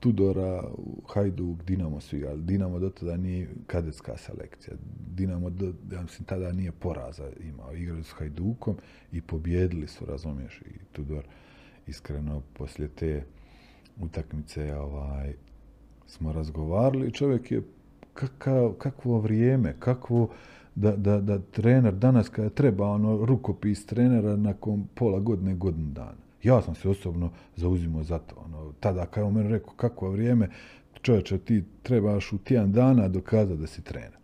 Tudora, 0.00 0.62
Hajduk, 1.08 1.64
Dinamo 1.64 2.00
su 2.00 2.16
igrali. 2.16 2.42
Dinamo 2.42 2.78
do 2.78 2.90
tada 2.90 3.16
nije 3.16 3.48
kadetska 3.66 4.16
selekcija. 4.16 4.76
Dinamo, 5.14 5.50
do, 5.50 5.72
ja 5.92 6.02
mislim, 6.02 6.24
tada 6.26 6.52
nije 6.52 6.72
poraza 6.72 7.30
imao. 7.40 7.74
Igrali 7.74 8.02
su 8.02 8.16
Hajdukom 8.16 8.76
i 9.12 9.20
pobjedili 9.20 9.88
su, 9.88 10.06
razumiješ, 10.06 10.60
i 10.60 10.78
Tudor 10.92 11.24
iskreno 11.86 12.42
poslije 12.52 12.88
te 12.88 13.24
utakmice 14.00 14.74
ovaj, 14.76 15.32
smo 16.06 16.32
razgovarali. 16.32 17.12
Čovjek 17.12 17.50
je 17.50 17.62
kakav, 18.14 18.72
kakvo 18.72 19.20
vrijeme, 19.20 19.74
kakvo 19.78 20.28
da, 20.80 20.96
da, 20.96 21.20
da 21.20 21.38
trener 21.38 21.94
danas 21.94 22.28
kada 22.28 22.50
treba 22.50 22.90
ono 22.90 23.24
rukopis 23.24 23.86
trenera 23.86 24.36
nakon 24.36 24.86
pola 24.94 25.20
godine, 25.20 25.54
godinu 25.54 25.90
dana. 25.90 26.28
Ja 26.42 26.62
sam 26.62 26.74
se 26.74 26.88
osobno 26.88 27.30
zauzimao 27.56 28.04
za 28.04 28.18
to. 28.18 28.34
Ono, 28.44 28.72
tada 28.80 29.06
kada 29.06 29.20
je 29.20 29.24
on 29.24 29.34
meni 29.34 29.48
rekao 29.48 29.74
kakvo 29.74 30.10
vrijeme, 30.10 30.50
čovječe, 31.02 31.38
ti 31.38 31.64
trebaš 31.82 32.32
u 32.32 32.38
tjedan 32.38 32.72
dana 32.72 33.08
dokazati 33.08 33.60
da 33.60 33.66
si 33.66 33.82
trener. 33.82 34.16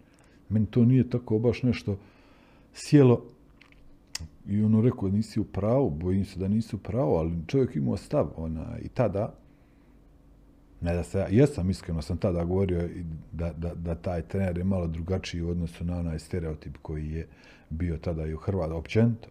Meni 0.48 0.66
to 0.66 0.84
nije 0.84 1.10
tako 1.10 1.38
baš 1.38 1.62
nešto 1.62 1.96
sjelo 2.72 3.22
i 4.46 4.62
ono 4.62 4.80
rekao 4.80 5.08
nisi 5.08 5.40
u 5.40 5.44
pravu, 5.44 5.90
bojim 5.90 6.24
se 6.24 6.38
da 6.38 6.48
nisi 6.48 6.76
u 6.76 6.78
pravu, 6.78 7.14
ali 7.14 7.46
čovjek 7.46 7.76
imao 7.76 7.96
stav 7.96 8.30
ona, 8.36 8.78
i 8.82 8.88
tada 8.88 9.34
Ne 10.84 10.94
da 10.94 11.02
se, 11.02 11.26
jesam 11.30 11.70
iskreno 11.70 12.02
sam 12.02 12.16
tada 12.16 12.44
govorio 12.44 12.88
da, 13.32 13.52
da, 13.52 13.74
da 13.74 13.94
taj 13.94 14.22
trener 14.22 14.58
je 14.58 14.64
malo 14.64 14.86
drugačiji 14.86 15.42
u 15.42 15.50
odnosu 15.50 15.84
na 15.84 15.98
onaj 15.98 16.18
stereotip 16.18 16.76
koji 16.82 17.10
je 17.10 17.26
bio 17.70 17.96
tada 17.96 18.26
i 18.26 18.34
u 18.34 18.36
Hrvata 18.36 18.74
općenito. 18.74 19.28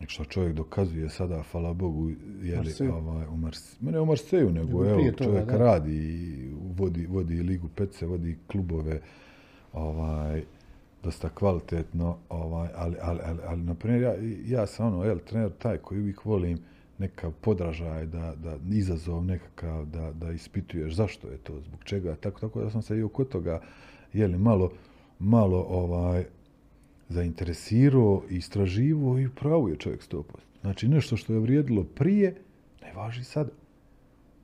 I 0.00 0.06
što 0.06 0.24
čovjek 0.24 0.54
dokazuje 0.54 1.08
sada, 1.08 1.42
hvala 1.52 1.72
Bogu, 1.72 2.10
je 2.42 2.60
li 2.60 2.88
ovaj, 2.88 3.26
u 3.26 3.36
Marseju. 3.36 3.78
Mene 3.80 4.00
u 4.00 4.06
Marseju, 4.06 4.50
nego, 4.50 4.84
evo, 4.84 4.98
toga, 4.98 5.24
čovjek 5.24 5.46
da. 5.46 5.56
radi, 5.56 6.50
vodi, 6.78 7.06
vodi 7.06 7.42
Ligu 7.42 7.68
Pece, 7.76 8.06
vodi 8.06 8.38
klubove, 8.46 9.00
ovaj, 9.72 10.42
dosta 11.02 11.28
kvalitetno, 11.28 12.16
ovaj, 12.28 12.68
ali, 12.76 12.96
ali, 13.02 13.20
ali, 13.24 13.38
ali 13.46 13.62
na 13.62 13.74
primjer, 13.74 14.02
ja, 14.02 14.14
ja 14.46 14.66
sam 14.66 14.86
ono, 14.86 15.04
jel, 15.04 15.18
trener 15.18 15.50
taj 15.58 15.78
koji 15.78 16.00
uvijek 16.00 16.24
volim, 16.24 16.58
nekav 16.98 17.32
podražaj, 17.40 18.06
da, 18.06 18.34
da 18.42 18.56
izazov 18.70 19.24
nekakav, 19.24 19.86
da, 19.86 20.12
da 20.12 20.32
ispituješ 20.32 20.94
zašto 20.94 21.28
je 21.28 21.38
to, 21.38 21.60
zbog 21.60 21.84
čega, 21.84 22.16
tako, 22.16 22.40
tako 22.40 22.60
da 22.60 22.70
sam 22.70 22.82
se 22.82 22.98
i 22.98 23.02
oko 23.02 23.24
toga, 23.24 23.60
jeli, 24.12 24.38
malo, 24.38 24.72
malo 25.18 25.66
ovaj, 25.68 26.24
zainteresirao 27.08 28.22
istraživo 28.30 29.18
i 29.18 29.28
pravo 29.28 29.68
je 29.68 29.76
čovjek 29.76 30.02
100%. 30.10 30.22
Znači, 30.60 30.88
nešto 30.88 31.16
što 31.16 31.32
je 31.32 31.40
vrijedilo 31.40 31.84
prije, 31.84 32.34
ne 32.82 32.92
važi 32.92 33.24
sad. 33.24 33.50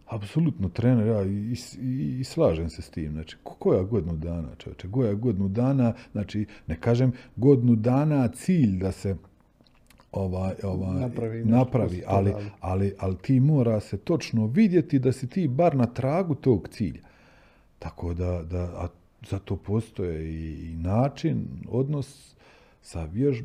Apsolutno, 0.06 0.68
trener, 0.68 1.06
ja 1.06 1.22
i, 1.22 1.54
i, 1.80 2.18
i 2.20 2.24
slažem 2.24 2.70
se 2.70 2.82
s 2.82 2.90
tim. 2.90 3.12
Znači, 3.12 3.36
koja 3.42 3.82
godinu 3.82 4.16
dana, 4.16 4.48
čovječe, 4.58 4.90
koja 4.90 5.14
godinu 5.14 5.48
dana, 5.48 5.94
znači, 6.12 6.46
ne 6.66 6.80
kažem 6.80 7.12
godinu 7.36 7.76
dana 7.76 8.28
cilj 8.28 8.78
da 8.78 8.92
se 8.92 9.16
ovaj, 10.12 10.54
ovaj, 10.62 11.00
napravi, 11.00 11.44
napravi 11.44 12.02
ali, 12.06 12.34
ali, 12.60 12.94
ali 12.98 13.16
ti 13.16 13.40
mora 13.40 13.80
se 13.80 13.96
točno 13.96 14.46
vidjeti 14.46 14.98
da 14.98 15.12
si 15.12 15.28
ti 15.28 15.48
bar 15.48 15.76
na 15.76 15.86
tragu 15.86 16.34
tog 16.34 16.68
cilja. 16.68 17.02
Tako 17.78 18.14
da, 18.14 18.42
da 18.42 18.58
a 18.58 18.88
za 19.28 19.38
to 19.38 19.56
postoje 19.56 20.30
i, 20.30 20.70
i 20.70 20.76
način, 20.76 21.46
odnos 21.68 22.34
sa 22.82 23.04
vjež, 23.04 23.42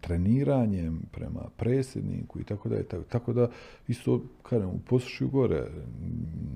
treniranjem 0.00 1.02
prema 1.12 1.40
predsjedniku 1.56 2.40
i 2.40 2.44
tako 2.44 2.68
da 2.68 2.76
je 2.76 2.82
tako. 2.82 3.02
Tako 3.02 3.32
da 3.32 3.50
isto, 3.88 4.22
kažem, 4.42 4.68
u 4.68 4.78
poslušaju 4.78 5.30
gore, 5.30 5.64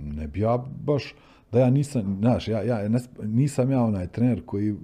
ne 0.04 0.28
bi 0.28 0.40
ja 0.40 0.64
baš, 0.84 1.14
da 1.52 1.60
ja 1.60 1.70
nisam, 1.70 2.16
znaš, 2.20 2.48
ja, 2.48 2.62
ja 2.62 2.88
nisam 3.22 3.70
ja 3.70 3.82
onaj 3.82 4.06
trener 4.06 4.42
koji, 4.46 4.74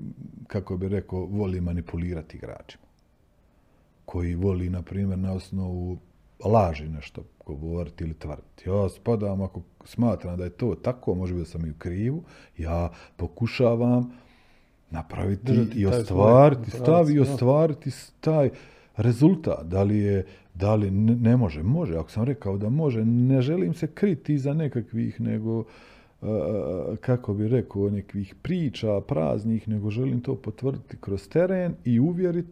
kako 0.46 0.76
bi 0.76 0.88
rekao, 0.88 1.26
voli 1.26 1.60
manipulirati 1.60 2.36
igračima 2.36 2.85
koji 4.06 4.34
voli, 4.34 4.70
na 4.70 4.82
primjer, 4.82 5.18
na 5.18 5.32
osnovu 5.32 5.98
laži 6.44 6.88
nešto 6.88 7.22
govoriti 7.46 8.04
ili 8.04 8.14
tvrditi. 8.14 8.68
Ja 8.68 8.88
spadam, 8.88 9.42
ako 9.42 9.62
smatram 9.84 10.36
da 10.36 10.44
je 10.44 10.50
to 10.50 10.74
tako, 10.74 11.14
može 11.14 11.34
biti 11.34 11.44
da 11.44 11.50
sam 11.50 11.66
i 11.66 11.70
u 11.70 11.74
krivu, 11.78 12.22
ja 12.58 12.90
pokušavam 13.16 14.12
napraviti 14.90 15.42
Držati 15.44 15.80
i 15.80 15.86
ostvariti, 15.86 16.70
stav 16.70 17.10
i 17.10 17.20
ostvariti 17.20 17.90
taj 18.20 18.50
rezultat. 18.96 19.66
Da 19.66 19.82
li 19.82 19.98
je, 19.98 20.26
da 20.54 20.74
li 20.74 20.90
ne, 20.90 21.14
ne 21.14 21.36
može? 21.36 21.62
Može. 21.62 21.96
Ako 21.96 22.10
sam 22.10 22.24
rekao 22.24 22.58
da 22.58 22.68
može, 22.68 23.04
ne 23.04 23.42
želim 23.42 23.74
se 23.74 23.86
kriti 23.86 24.34
iza 24.34 24.54
nekakvih, 24.54 25.20
nego 25.20 25.64
kako 27.00 27.34
bi 27.34 27.48
rekao, 27.48 27.90
nekih 27.90 28.34
priča 28.42 29.00
praznih, 29.00 29.68
nego 29.68 29.90
želim 29.90 30.20
to 30.20 30.34
potvrditi 30.34 30.96
kroz 31.00 31.28
teren 31.28 31.74
i 31.84 32.00
uvjeriti 32.00 32.50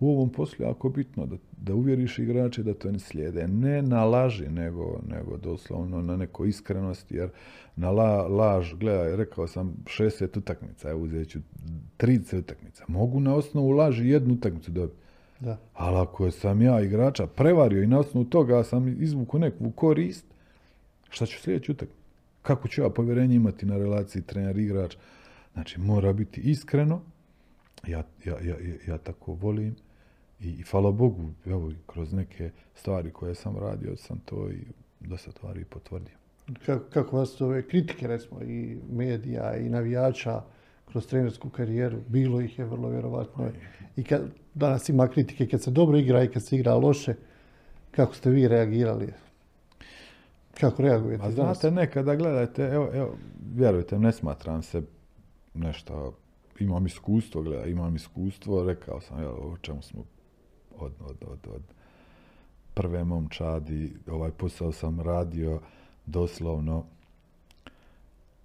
u 0.00 0.10
ovom 0.10 0.32
poslu 0.32 0.64
jako 0.64 0.88
bitno 0.88 1.26
da, 1.26 1.36
da 1.58 1.74
uvjeriš 1.74 2.18
igrače 2.18 2.62
da 2.62 2.74
to 2.74 2.92
ne 2.92 2.98
slijede. 2.98 3.48
Ne 3.48 3.82
na 3.82 4.04
laži, 4.04 4.48
nego, 4.48 5.00
nego 5.08 5.36
doslovno 5.36 6.02
na 6.02 6.16
neko 6.16 6.44
iskrenosti, 6.44 7.16
jer 7.16 7.30
na 7.76 7.90
la, 7.90 8.28
laž, 8.28 8.74
gledaj, 8.74 9.16
rekao 9.16 9.46
sam 9.46 9.76
60 9.84 10.38
utakmica, 10.38 10.90
evo 10.90 11.02
uzet 11.02 11.28
ću 11.28 11.38
30 11.98 12.38
utakmica. 12.38 12.84
Mogu 12.88 13.20
na 13.20 13.34
osnovu 13.34 13.70
laži 13.70 14.08
jednu 14.08 14.34
utakmicu 14.34 14.70
dobiti. 14.70 14.98
Da. 15.40 15.58
Ali 15.74 15.96
ako 15.96 16.30
sam 16.30 16.62
ja 16.62 16.80
igrača 16.80 17.26
prevario 17.26 17.82
i 17.82 17.86
na 17.86 17.98
osnovu 17.98 18.24
toga 18.24 18.64
sam 18.64 19.02
izvuku 19.02 19.38
neku 19.38 19.70
korist, 19.70 20.24
šta 21.10 21.26
ću 21.26 21.40
sljedeći 21.40 21.72
utakmicu? 21.72 22.00
Kako 22.42 22.68
ću 22.68 22.82
ja 22.82 22.90
povjerenje 22.90 23.36
imati 23.36 23.66
na 23.66 23.78
relaciji 23.78 24.22
trener-igrač? 24.22 24.96
Znači, 25.52 25.80
mora 25.80 26.12
biti 26.12 26.40
iskreno. 26.40 27.00
Ja, 27.86 28.04
ja, 28.24 28.40
ja, 28.40 28.56
ja 28.88 28.98
tako 28.98 29.32
volim. 29.34 29.76
I, 30.40 30.62
hvala 30.70 30.90
Bogu, 30.90 31.30
evo, 31.46 31.72
kroz 31.86 32.12
neke 32.12 32.50
stvari 32.74 33.10
koje 33.10 33.34
sam 33.34 33.56
radio, 33.56 33.96
sam 33.96 34.18
to 34.24 34.50
i 34.50 34.64
dosta 35.00 35.30
stvari 35.30 35.64
potvrdio. 35.64 36.14
Kako, 36.66 36.84
kako 36.92 37.16
vas 37.16 37.40
ove 37.40 37.68
kritike, 37.68 38.06
recimo, 38.06 38.42
i 38.42 38.78
medija, 38.90 39.56
i 39.56 39.68
navijača 39.68 40.42
kroz 40.88 41.06
trenersku 41.06 41.50
karijeru, 41.50 41.98
bilo 42.08 42.40
ih 42.40 42.58
je 42.58 42.64
vrlo 42.64 42.88
vjerovatno. 42.88 43.50
I 43.96 44.04
kad, 44.04 44.22
danas 44.54 44.88
ima 44.88 45.08
kritike 45.08 45.48
kad 45.48 45.62
se 45.62 45.70
dobro 45.70 45.98
igra 45.98 46.24
i 46.24 46.28
kad 46.28 46.46
se 46.46 46.56
igra 46.56 46.74
loše, 46.74 47.14
kako 47.90 48.14
ste 48.14 48.30
vi 48.30 48.48
reagirali? 48.48 49.12
Kako 50.60 50.82
reagujete? 50.82 51.22
Pa 51.22 51.30
znate, 51.30 51.70
nekada 51.70 52.14
gledajte, 52.14 52.62
evo, 52.62 52.90
evo, 52.94 53.16
vjerujte, 53.54 53.98
ne 53.98 54.12
smatram 54.12 54.62
se 54.62 54.82
nešto, 55.54 56.14
imam 56.58 56.86
iskustvo, 56.86 57.42
gledaj, 57.42 57.70
imam 57.70 57.96
iskustvo, 57.96 58.64
rekao 58.64 59.00
sam, 59.00 59.20
evo, 59.20 59.32
o 59.32 59.56
čemu 59.56 59.82
smo 59.82 60.04
od, 60.80 60.92
od, 61.00 61.16
od, 61.26 61.38
od 61.54 61.62
prve 62.74 63.04
momčadi. 63.04 63.92
Ovaj 64.10 64.30
posao 64.30 64.72
sam 64.72 65.00
radio 65.00 65.60
doslovno 66.06 66.84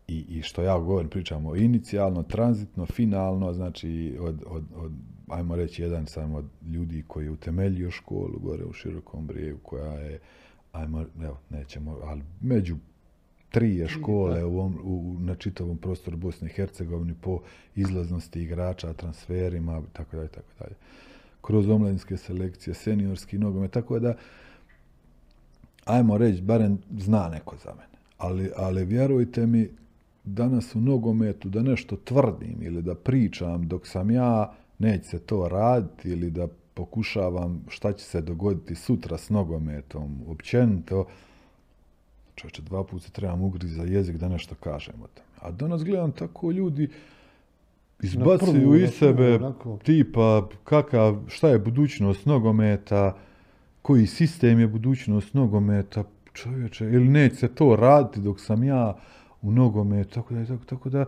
i, 0.08 0.26
i 0.30 0.42
što 0.42 0.62
ja 0.62 0.80
govorim, 0.80 1.10
pričamo 1.10 1.56
inicijalno, 1.56 2.24
tranzitno, 2.24 2.86
finalno, 2.86 3.54
znači 3.54 4.18
od, 4.20 4.44
od, 4.48 4.64
od 4.76 4.92
ajmo 5.28 5.56
reći, 5.56 5.82
jedan 5.82 6.06
sam 6.06 6.36
od 6.36 6.46
ljudi 6.66 7.04
koji 7.08 7.26
je 7.26 7.32
utemeljio 7.32 7.92
školu 7.92 8.40
gore 8.40 8.66
u 8.66 8.74
Širokom 8.74 9.28
brijegu, 9.28 9.60
koja 9.64 9.94
je, 9.94 10.20
ajmo, 10.72 11.06
evo, 11.24 11.38
nećemo, 11.50 12.00
ali 12.04 12.22
među 12.42 12.76
tri 13.50 13.76
je 13.76 13.88
škole 13.88 14.44
u, 14.44 14.66
u, 14.84 15.16
na 15.20 15.36
čitavom 15.36 15.78
prostoru 15.78 16.18
Bosne 16.18 16.48
i 16.48 16.54
Hercegovine 16.54 17.14
po 17.22 17.42
izlaznosti 17.76 18.42
igrača, 18.42 18.94
transferima, 18.94 19.82
tako 19.94 20.16
dalje, 20.16 20.28
tako 20.28 20.52
dalje 20.60 20.76
kroz 21.46 21.70
omladinske 21.70 22.18
selekcije, 22.18 22.74
seniorski 22.74 23.38
nogomet, 23.38 23.72
tako 23.72 24.00
da 24.00 24.16
ajmo 25.86 26.18
reći, 26.18 26.42
barem 26.42 26.78
zna 26.98 27.30
neko 27.30 27.56
za 27.64 27.72
mene. 27.72 28.00
Ali, 28.18 28.52
ali 28.56 28.86
vjerujte 28.86 29.46
mi, 29.48 29.70
danas 30.24 30.76
u 30.76 30.82
nogometu 30.82 31.50
da 31.50 31.62
nešto 31.62 31.96
tvrdim 31.96 32.58
ili 32.62 32.82
da 32.82 32.96
pričam 32.96 33.68
dok 33.68 33.88
sam 33.88 34.12
ja, 34.12 34.54
neće 34.80 35.04
se 35.04 35.20
to 35.20 35.48
raditi 35.48 36.10
ili 36.10 36.32
da 36.32 36.48
pokušavam 36.74 37.66
šta 37.70 37.94
će 37.94 38.06
se 38.06 38.22
dogoditi 38.22 38.76
sutra 38.76 39.18
s 39.18 39.30
nogometom, 39.30 40.22
općenito, 40.28 41.06
čovječe, 42.36 42.62
dva 42.62 42.84
puta 42.84 43.10
trebam 43.10 43.42
ugrizi 43.42 43.74
za 43.74 43.84
jezik 43.84 44.18
da 44.18 44.30
nešto 44.30 44.56
kažem 44.56 44.96
o 45.04 45.08
tome. 45.08 45.28
A 45.40 45.52
danas 45.52 45.84
gledam 45.84 46.12
tako 46.12 46.52
ljudi 46.52 46.90
izbacuju 48.04 48.76
iz 48.76 48.90
sebe 48.90 49.40
tipa 49.84 50.50
kakav, 50.64 51.18
šta 51.28 51.50
je 51.50 51.60
budućnost 51.60 52.26
nogometa, 52.26 53.18
koji 53.82 54.08
sistem 54.08 54.60
je 54.60 54.68
budućnost 54.68 55.34
nogometa, 55.34 56.04
čovječe, 56.34 56.86
ili 56.86 57.10
neće 57.10 57.36
se 57.36 57.48
to 57.48 57.76
raditi 57.76 58.22
dok 58.22 58.40
sam 58.40 58.64
ja 58.64 58.98
u 59.42 59.52
nogometu, 59.52 60.14
tako 60.14 60.34
da, 60.34 60.46
tako, 60.46 60.66
tako 60.66 60.90
da, 60.90 61.06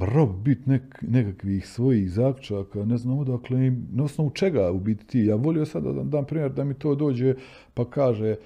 rob 0.00 0.30
bit 0.44 0.66
nek, 0.66 0.98
nekakvih 1.02 1.68
svojih 1.68 2.10
zaključaka, 2.10 2.84
ne 2.84 2.96
znam 2.96 3.18
odakle 3.18 3.66
im, 3.66 3.86
na 3.92 4.04
osnovu 4.04 4.30
čega 4.30 4.70
u 4.70 4.80
biti 4.80 5.06
ti. 5.06 5.20
Ja 5.20 5.34
volio 5.34 5.66
sad 5.66 5.82
da 5.82 6.02
dam 6.02 6.24
primjer 6.24 6.52
da 6.52 6.64
mi 6.64 6.74
to 6.74 6.94
dođe 6.94 7.34
pa 7.74 7.90
kaže 7.90 8.36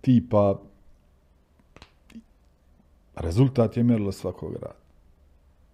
tipa 0.00 0.60
rezultat 3.16 3.76
je 3.76 3.82
mjerilo 3.82 4.12
svakog 4.12 4.52
rada. 4.52 4.77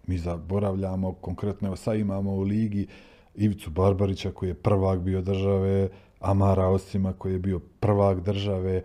Mi 0.07 0.17
zaboravljamo, 0.17 1.13
konkretno 1.13 1.67
evo 1.67 1.75
sad 1.75 1.99
imamo 1.99 2.31
u 2.31 2.41
ligi 2.41 2.87
Ivicu 3.35 3.69
Barbarića 3.69 4.31
koji 4.31 4.49
je 4.49 4.53
prvak 4.53 4.99
bio 4.99 5.21
države, 5.21 5.89
Amara 6.19 6.67
Osima 6.67 7.13
koji 7.13 7.33
je 7.33 7.39
bio 7.39 7.59
prvak 7.59 8.21
države, 8.21 8.81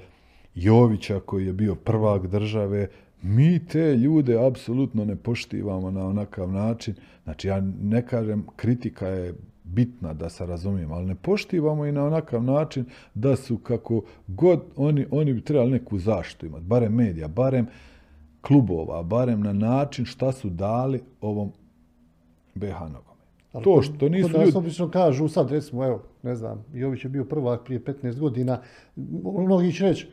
Jovića 0.55 1.21
koji 1.21 1.47
je 1.47 1.53
bio 1.53 1.75
prvak 1.75 2.27
države, 2.27 2.89
mi 3.23 3.67
te 3.67 3.97
ljude 3.97 4.47
apsolutno 4.47 5.05
ne 5.05 5.17
poštivamo 5.17 5.91
na 5.91 6.07
onakav 6.07 6.53
način. 6.53 6.95
Znači, 7.25 7.49
ja 7.49 7.61
ne 7.83 8.07
kažem, 8.07 8.47
kritika 8.57 9.07
je 9.09 9.35
bitna 9.65 10.15
da 10.15 10.29
se 10.29 10.47
razumijem, 10.47 10.93
ali 10.93 11.07
ne 11.07 11.15
poštivamo 11.15 11.87
i 11.87 11.93
na 11.93 12.05
onakav 12.05 12.43
način 12.43 12.85
da 13.15 13.37
su 13.37 13.59
kako 13.59 14.03
god 14.27 14.63
oni, 14.77 15.07
oni 15.11 15.33
bi 15.33 15.41
trebali 15.41 15.71
neku 15.71 15.99
zaštitu 15.99 16.47
imati, 16.47 16.65
barem 16.65 16.95
medija, 16.95 17.29
barem 17.29 17.67
klubova, 18.41 19.03
barem 19.03 19.41
na 19.41 19.53
način 19.53 20.05
šta 20.05 20.33
su 20.33 20.51
dali 20.51 21.01
ovom 21.21 21.53
BH 22.55 22.81
nogome. 22.81 23.11
To 23.65 23.83
što 23.83 24.09
nisu 24.09 24.29
ljudi... 24.29 24.53
obično 24.55 24.91
kažu, 24.91 25.29
sad 25.29 25.51
recimo, 25.51 25.85
evo, 25.85 26.03
ne 26.23 26.37
znam, 26.37 26.65
Jović 26.73 27.05
je 27.05 27.11
bio 27.11 27.25
prvak 27.25 27.65
prije 27.65 27.85
15 27.85 28.19
godina, 28.19 28.61
mnogi 29.39 29.73
će 29.73 29.85
reći, 29.85 30.09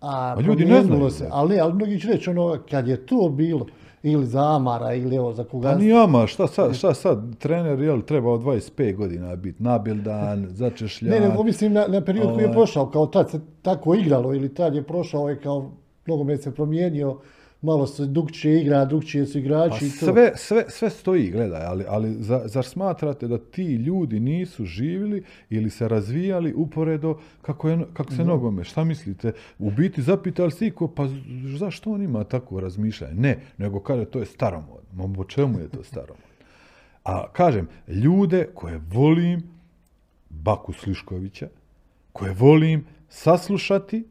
a, 0.00 0.34
a 0.38 0.40
ljudi 0.40 0.64
ne 0.64 0.82
znaju. 0.82 1.10
Se, 1.10 1.28
ali 1.30 1.60
ali 1.60 1.74
mnogi 1.74 2.00
će 2.00 2.08
reći 2.08 2.30
ono, 2.30 2.58
kad 2.70 2.88
je 2.88 3.06
to 3.06 3.28
bilo, 3.28 3.66
ili 4.02 4.26
za 4.26 4.56
Amara, 4.56 4.94
ili 4.94 5.16
evo 5.16 5.32
za 5.32 5.44
koga... 5.44 5.68
A 5.68 5.74
ni 5.74 5.92
Amar, 5.92 6.28
šta 6.28 6.46
sad, 6.46 6.74
šta 6.74 6.94
sad, 6.94 7.38
trener, 7.38 7.80
jel, 7.80 8.02
trebao 8.02 8.38
25 8.38 8.96
godina 8.96 9.36
biti, 9.36 9.62
nabildan, 9.62 10.46
začešljan... 10.60 11.10
ne, 11.10 11.20
ne, 11.20 11.44
mislim 11.44 11.72
na, 11.72 11.86
na 11.88 12.00
period 12.00 12.24
ovaj... 12.24 12.34
koji 12.34 12.44
je 12.44 12.48
ovaj- 12.48 12.56
prošao, 12.56 12.90
kao 12.90 13.06
tad 13.06 13.30
se 13.30 13.40
tako 13.62 13.94
igralo, 13.94 14.34
ili 14.34 14.54
tad 14.54 14.74
je 14.74 14.82
prošao, 14.82 15.28
je 15.28 15.40
kao, 15.40 15.70
nogomet 16.06 16.42
se 16.42 16.54
promijenio, 16.54 17.18
malo 17.62 17.86
se 17.86 18.06
drugčije 18.06 18.60
igra, 18.60 18.84
drugčije 18.84 19.26
su 19.26 19.38
igrači. 19.38 19.80
Pa 19.80 19.86
i 19.86 19.90
to. 20.00 20.12
Sve, 20.12 20.32
sve, 20.36 20.64
sve 20.68 20.90
stoji, 20.90 21.30
gledaj, 21.30 21.64
ali, 21.64 21.84
ali 21.88 22.14
za, 22.22 22.42
zar 22.44 22.64
smatrate 22.64 23.28
da 23.28 23.38
ti 23.38 23.74
ljudi 23.74 24.20
nisu 24.20 24.64
živjeli 24.64 25.24
ili 25.50 25.70
se 25.70 25.88
razvijali 25.88 26.54
uporedo 26.54 27.18
kako, 27.42 27.68
je, 27.68 27.78
kako 27.92 28.12
se 28.12 28.24
no. 28.24 28.24
nogome? 28.24 28.64
Šta 28.64 28.84
mislite? 28.84 29.32
U 29.58 29.70
biti 29.70 30.02
zapitali 30.02 30.50
se 30.50 30.66
iko, 30.66 30.88
pa 30.88 31.08
zašto 31.58 31.90
on 31.90 32.02
ima 32.02 32.24
tako 32.24 32.60
razmišljanje? 32.60 33.14
Ne, 33.14 33.38
nego 33.58 33.80
kaže 33.80 34.04
to 34.04 34.18
je 34.18 34.26
staromodno. 34.26 34.80
Ma 34.92 35.14
po 35.16 35.24
čemu 35.24 35.58
je 35.58 35.68
to 35.68 35.84
staromodno? 35.84 36.30
A 37.04 37.32
kažem, 37.32 37.68
ljude 37.88 38.48
koje 38.54 38.80
volim, 38.90 39.42
Baku 40.30 40.72
Sliškovića, 40.72 41.48
koje 42.12 42.32
volim 42.32 42.86
saslušati, 43.08 44.04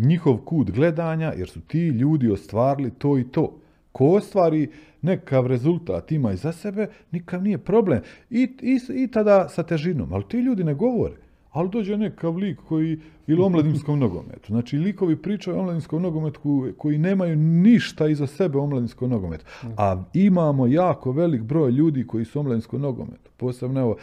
njihov 0.00 0.36
kut 0.36 0.70
gledanja, 0.70 1.32
jer 1.36 1.48
su 1.48 1.60
ti 1.60 1.88
ljudi 1.88 2.30
ostvarili 2.30 2.90
to 2.90 3.18
i 3.18 3.24
to. 3.24 3.56
Ko 3.92 4.06
ostvari 4.06 4.68
nekav 5.02 5.46
rezultat 5.46 6.12
ima 6.12 6.36
za 6.36 6.52
sebe, 6.52 6.86
nikav 7.10 7.42
nije 7.42 7.58
problem. 7.58 8.00
I, 8.30 8.42
i, 8.62 9.02
I 9.02 9.08
tada 9.08 9.48
sa 9.48 9.62
težinom. 9.62 10.12
Ali 10.12 10.24
ti 10.28 10.36
ljudi 10.36 10.64
ne 10.64 10.74
govore. 10.74 11.14
Ali 11.52 11.68
dođe 11.68 11.96
nekav 11.96 12.36
lik 12.36 12.58
koji, 12.68 12.98
ili 13.26 13.42
omladinskom 13.42 13.98
nogometu. 13.98 14.46
Znači, 14.46 14.76
likovi 14.76 15.16
pričaju 15.16 15.56
o 15.56 15.60
omladinskom 15.60 16.02
nogometu 16.02 16.72
koji 16.78 16.98
nemaju 16.98 17.36
ništa 17.36 18.08
iza 18.08 18.26
sebe 18.26 18.58
o 18.58 18.62
omladinskom 18.62 19.10
nogometu. 19.10 19.44
A 19.76 20.02
imamo 20.14 20.66
jako 20.66 21.12
velik 21.12 21.42
broj 21.42 21.70
ljudi 21.70 22.06
koji 22.06 22.24
su 22.24 22.40
omladinskom 22.40 22.80
nogometu. 22.80 23.30
Posebno, 23.36 23.80
evo, 23.80 23.96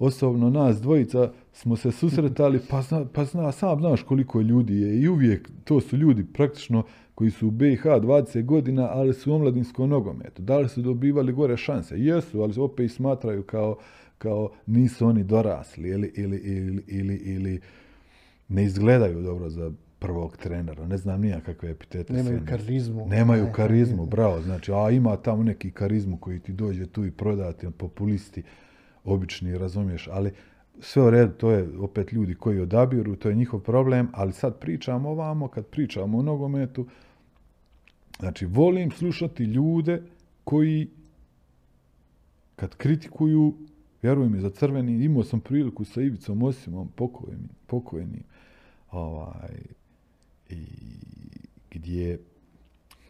osobno 0.00 0.50
nas 0.50 0.80
dvojica 0.80 1.32
smo 1.52 1.76
se 1.76 1.92
susretali, 1.92 2.60
pa, 2.70 2.82
zna, 2.82 3.04
pa 3.12 3.24
zna, 3.24 3.52
sam 3.52 3.78
znaš 3.78 4.02
koliko 4.02 4.40
ljudi 4.40 4.80
je 4.80 5.00
i 5.00 5.08
uvijek 5.08 5.50
to 5.64 5.80
su 5.80 5.96
ljudi 5.96 6.24
praktično 6.24 6.82
koji 7.14 7.30
su 7.30 7.48
u 7.48 7.50
BiH 7.50 7.82
20 7.84 8.44
godina, 8.44 8.88
ali 8.92 9.14
su 9.14 9.32
u 9.32 9.34
omladinskom 9.34 9.88
nogometu. 9.88 10.42
Da 10.42 10.58
li 10.58 10.68
su 10.68 10.82
dobivali 10.82 11.32
gore 11.32 11.56
šanse? 11.56 11.98
Jesu, 11.98 12.42
ali 12.42 12.54
opet 12.60 12.86
i 12.86 12.94
smatraju 12.94 13.42
kao, 13.42 13.76
kao 14.18 14.50
nisu 14.66 15.06
oni 15.06 15.24
dorasli 15.24 15.88
ili, 15.88 16.12
ili, 16.16 16.36
ili, 16.36 16.84
ili, 16.88 17.14
ili 17.16 17.60
ne 18.48 18.64
izgledaju 18.64 19.22
dobro 19.22 19.50
za 19.50 19.72
prvog 19.98 20.36
trenera. 20.36 20.86
Ne 20.86 20.96
znam 20.96 21.20
nija 21.20 21.40
kakve 21.40 21.70
epitete. 21.70 22.12
Nemaju 22.12 22.40
karizmu. 22.48 23.06
Nemaju 23.06 23.46
karizmu, 23.52 24.06
bravo. 24.06 24.42
Znači, 24.42 24.72
a 24.72 24.90
ima 24.90 25.16
tamo 25.16 25.42
neki 25.42 25.70
karizmu 25.70 26.16
koji 26.16 26.38
ti 26.38 26.52
dođe 26.52 26.86
tu 26.86 27.04
i 27.04 27.10
prodati, 27.10 27.66
populisti 27.78 28.42
obični, 29.04 29.58
razumiješ, 29.58 30.08
ali 30.12 30.32
sve 30.80 31.02
u 31.02 31.10
redu, 31.10 31.32
to 31.32 31.50
je 31.50 31.68
opet 31.78 32.12
ljudi 32.12 32.34
koji 32.34 32.60
odabiru, 32.60 33.16
to 33.16 33.28
je 33.28 33.34
njihov 33.34 33.60
problem, 33.60 34.08
ali 34.12 34.32
sad 34.32 34.58
pričamo 34.58 35.10
ovamo, 35.10 35.48
kad 35.48 35.66
pričamo 35.66 36.18
o 36.18 36.22
nogometu, 36.22 36.86
znači 38.18 38.46
volim 38.46 38.90
slušati 38.90 39.44
ljude 39.44 40.02
koji 40.44 40.88
kad 42.56 42.76
kritikuju, 42.76 43.54
vjeruj 44.02 44.28
mi, 44.28 44.40
za 44.40 44.50
crveni, 44.50 45.04
imao 45.04 45.24
sam 45.24 45.40
priliku 45.40 45.84
sa 45.84 46.02
Ivicom 46.02 46.42
Osimom, 46.42 46.88
pokojnim, 46.96 47.48
pokojnim, 47.66 48.22
ovaj, 48.90 49.56
i 50.48 50.64
gdje 51.70 52.18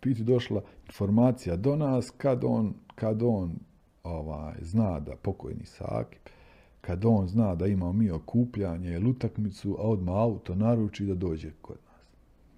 biti 0.02 0.24
došla 0.24 0.62
informacija 0.86 1.56
do 1.56 1.76
nas 1.76 2.10
kad 2.16 2.44
on, 2.44 2.74
kad 2.94 3.22
on 3.22 3.54
ovaj, 4.10 4.54
zna 4.60 5.00
da 5.00 5.16
pokojni 5.16 5.66
Sakip, 5.66 6.28
kad 6.80 7.04
on 7.04 7.28
zna 7.28 7.54
da 7.54 7.66
ima 7.66 7.92
mi 7.92 8.10
okupljanje 8.10 8.92
ili 8.92 9.10
utakmicu, 9.10 9.76
a 9.78 9.82
odmah 9.82 10.14
auto 10.14 10.54
naruči 10.54 11.06
da 11.06 11.14
dođe 11.14 11.50
kod 11.62 11.76
nas. 11.86 12.00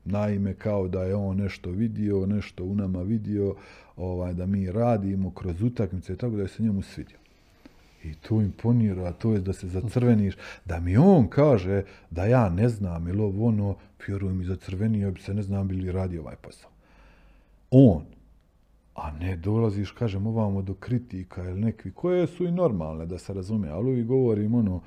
Naime, 0.04 0.54
kao 0.54 0.88
da 0.88 1.02
je 1.02 1.14
on 1.14 1.36
nešto 1.36 1.70
vidio, 1.70 2.26
nešto 2.26 2.64
u 2.64 2.74
nama 2.74 3.02
vidio, 3.02 3.54
ovaj, 3.96 4.34
da 4.34 4.46
mi 4.46 4.72
radimo 4.72 5.30
kroz 5.30 5.62
utakmice, 5.62 6.16
tako 6.16 6.36
da 6.36 6.42
je 6.42 6.48
se 6.48 6.62
njemu 6.62 6.82
svidio. 6.82 7.18
I 8.04 8.14
to 8.14 8.40
imponira, 8.40 9.12
to 9.12 9.32
je 9.32 9.40
da 9.40 9.52
se 9.52 9.68
zacrveniš, 9.68 10.34
da 10.64 10.80
mi 10.80 10.96
on 10.96 11.28
kaže 11.28 11.82
da 12.10 12.24
ja 12.24 12.48
ne 12.48 12.68
znam, 12.68 13.08
ili 13.08 13.20
ovo 13.20 13.46
ono, 13.46 13.76
vjerujem 14.06 14.38
mi 14.38 14.44
zacrvenio, 14.44 15.10
bi 15.10 15.20
se 15.20 15.34
ne 15.34 15.42
znam 15.42 15.68
bili 15.68 15.92
radi 15.92 16.18
ovaj 16.18 16.36
posao. 16.36 16.70
On, 17.70 18.04
a 18.94 19.10
ne 19.10 19.36
dolaziš, 19.36 19.90
kažem, 19.90 20.26
ovamo 20.26 20.62
do 20.62 20.74
kritika 20.74 21.44
ili 21.44 21.60
nekvi, 21.60 21.92
koje 21.92 22.26
su 22.26 22.44
i 22.44 22.52
normalne, 22.52 23.06
da 23.06 23.18
se 23.18 23.34
razume, 23.34 23.68
ali 23.68 23.90
uvijek 23.90 24.06
govorim, 24.06 24.54
ono, 24.54 24.80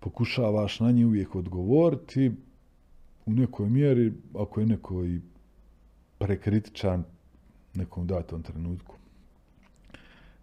pokušavaš 0.00 0.80
na 0.80 0.90
njih 0.90 1.06
uvijek 1.06 1.34
odgovoriti 1.34 2.32
u 3.26 3.32
nekoj 3.32 3.68
mjeri, 3.68 4.12
ako 4.34 4.60
je 4.60 4.66
neko 4.66 5.04
i 5.04 5.20
prekritičan 6.18 7.04
nekom 7.74 8.06
datom 8.06 8.42
trenutku. 8.42 8.94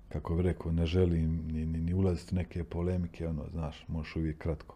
Kako 0.09 0.35
bih 0.35 0.45
rekao, 0.45 0.71
ne 0.71 0.85
želim 0.85 1.41
ni, 1.51 1.65
ni, 1.65 1.79
ni 1.79 1.93
ulaziti 1.93 2.35
neke 2.35 2.63
polemike, 2.63 3.27
ono, 3.27 3.43
znaš, 3.51 3.85
možeš 3.87 4.15
uvijek 4.15 4.37
kratko 4.37 4.75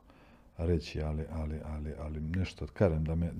reći, 0.57 1.01
ali, 1.01 1.23
ali, 1.31 1.59
ali, 1.65 1.93
ali 1.99 2.21
nešto, 2.21 2.67
kažem 2.73 3.03
da 3.03 3.15
me, 3.15 3.31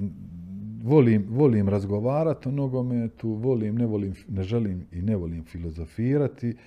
volim, 0.84 1.26
volim 1.30 1.70
razgovarati 1.70 2.50
o 2.50 2.52
nogometu, 2.52 3.30
volim, 3.30 3.76
ne 3.76 3.86
volim, 3.86 4.16
ne 4.28 4.44
želim 4.44 4.86
i 4.92 5.02
ne 5.02 5.16
volim 5.16 5.44
filozofirati, 5.44 6.58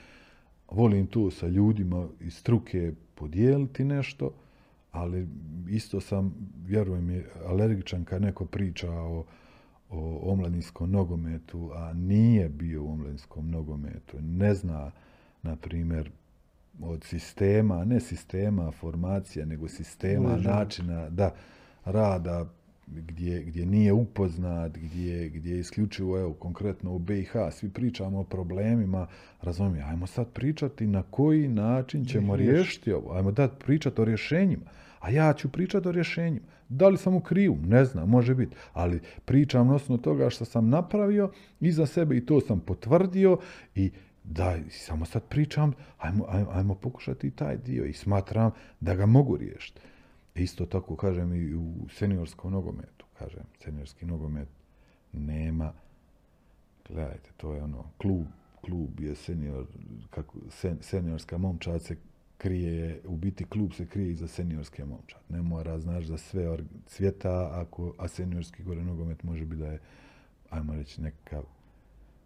volim 0.71 1.07
tu 1.07 1.31
sa 1.31 1.47
ljudima 1.47 2.09
iz 2.21 2.35
struke 2.35 2.93
podijeliti 3.15 3.85
nešto, 3.85 4.33
ali 4.93 5.29
isto 5.69 6.01
sam, 6.01 6.35
vjerujem 6.67 7.07
mi, 7.07 7.23
alergičan 7.47 8.05
kad 8.05 8.23
neko 8.23 8.45
priča 8.45 8.93
o, 8.93 9.25
o 9.91 10.33
omladinskom 10.33 10.91
nogometu, 10.91 11.71
a 11.75 11.93
nije 11.93 12.49
bio 12.49 12.85
u 12.85 12.93
omladinskom 12.93 13.51
nogometu, 13.51 14.17
ne 14.21 14.55
zna, 14.55 14.91
na 15.43 15.57
primjer, 15.57 16.11
od 16.83 17.05
sistema, 17.05 17.85
ne 17.85 18.01
sistema 18.01 18.71
formacija, 18.71 19.47
nego 19.47 19.69
sistema, 19.69 20.37
načina 20.37 21.11
da 21.11 21.35
rada 21.85 22.47
gdje, 22.87 23.43
gdje 23.45 23.67
nije 23.67 23.93
upoznat, 23.93 24.79
gdje, 24.79 25.29
gdje 25.29 25.55
je 25.55 25.61
isključivo, 25.61 26.19
evo, 26.19 26.33
konkretno 26.33 26.95
u 26.95 26.99
BiH, 26.99 27.33
svi 27.51 27.69
pričamo 27.69 28.21
o 28.21 28.25
problemima, 28.25 29.07
razumijem, 29.43 29.89
ajmo 29.89 30.07
sad 30.07 30.29
pričati 30.33 30.87
na 30.87 31.03
koji 31.03 31.49
način 31.49 32.05
ćemo 32.05 32.37
riješiti 32.37 32.93
ovo, 32.93 33.13
ajmo 33.13 33.33
dati 33.33 33.65
pričati 33.65 34.01
o 34.01 34.05
rješenjima, 34.05 34.65
a 35.01 35.11
ja 35.11 35.33
ću 35.33 35.49
pričati 35.49 35.89
o 35.89 35.93
rješenjima. 35.93 36.47
Da 36.69 36.89
li 36.89 36.99
sam 36.99 37.15
u 37.15 37.21
krivu? 37.21 37.59
Ne 37.67 37.85
znam, 37.85 38.09
može 38.09 38.35
biti, 38.35 38.57
ali 38.73 39.01
pričam 39.25 39.67
na 39.67 39.75
osnovu 39.75 40.01
toga 40.03 40.31
što 40.31 40.45
sam 40.45 40.69
napravio 40.69 41.31
iza 41.61 41.87
sebe 41.87 42.17
i 42.17 42.27
to 42.27 42.41
sam 42.41 42.61
potvrdio 42.61 43.39
i 43.75 43.91
da, 44.31 44.57
samo 44.71 45.05
sad 45.05 45.23
pričam, 45.29 45.73
ajmo, 45.99 46.25
ajmo, 46.29 46.51
ajmo 46.51 46.75
pokušati 46.75 47.27
i 47.27 47.31
taj 47.31 47.57
dio 47.57 47.85
i 47.85 47.93
smatram 47.93 48.51
da 48.81 48.95
ga 48.95 49.07
mogu 49.07 49.37
riješiti. 49.37 49.81
Isto 50.35 50.67
tako 50.67 50.97
kažem 50.97 51.35
i 51.35 51.55
u 51.55 51.89
seniorskom 51.89 52.53
nogometu, 52.53 53.07
kažem, 53.19 53.43
seniorski 53.65 54.07
nogomet 54.07 54.49
nema, 55.13 55.73
gledajte, 56.89 57.31
to 57.37 57.55
je 57.55 57.63
ono, 57.63 57.85
klub, 57.99 58.27
klub 58.61 59.01
je 59.01 59.15
senior, 59.15 59.67
kako, 60.11 60.39
sen, 60.51 60.79
seniorska 60.81 61.39
momčad 61.39 61.83
se 61.83 61.97
krije, 62.39 63.01
u 63.05 63.17
biti 63.17 63.45
klub 63.45 63.73
se 63.73 63.87
krije 63.87 64.11
iza 64.11 64.29
seniorske 64.29 64.85
momčad. 64.85 65.21
Ne 65.29 65.43
mora, 65.43 65.79
znaš, 65.79 66.05
za 66.05 66.19
sve 66.19 66.59
svijeta, 66.87 67.51
ako, 67.53 67.95
a 67.99 68.09
seniorski 68.09 68.63
gore 68.63 68.85
nogomet 68.85 69.23
može 69.23 69.45
biti 69.45 69.63
da 69.63 69.67
je, 69.67 69.79
ajmo 70.51 70.75
reći, 70.75 71.03
nekakav 71.03 71.45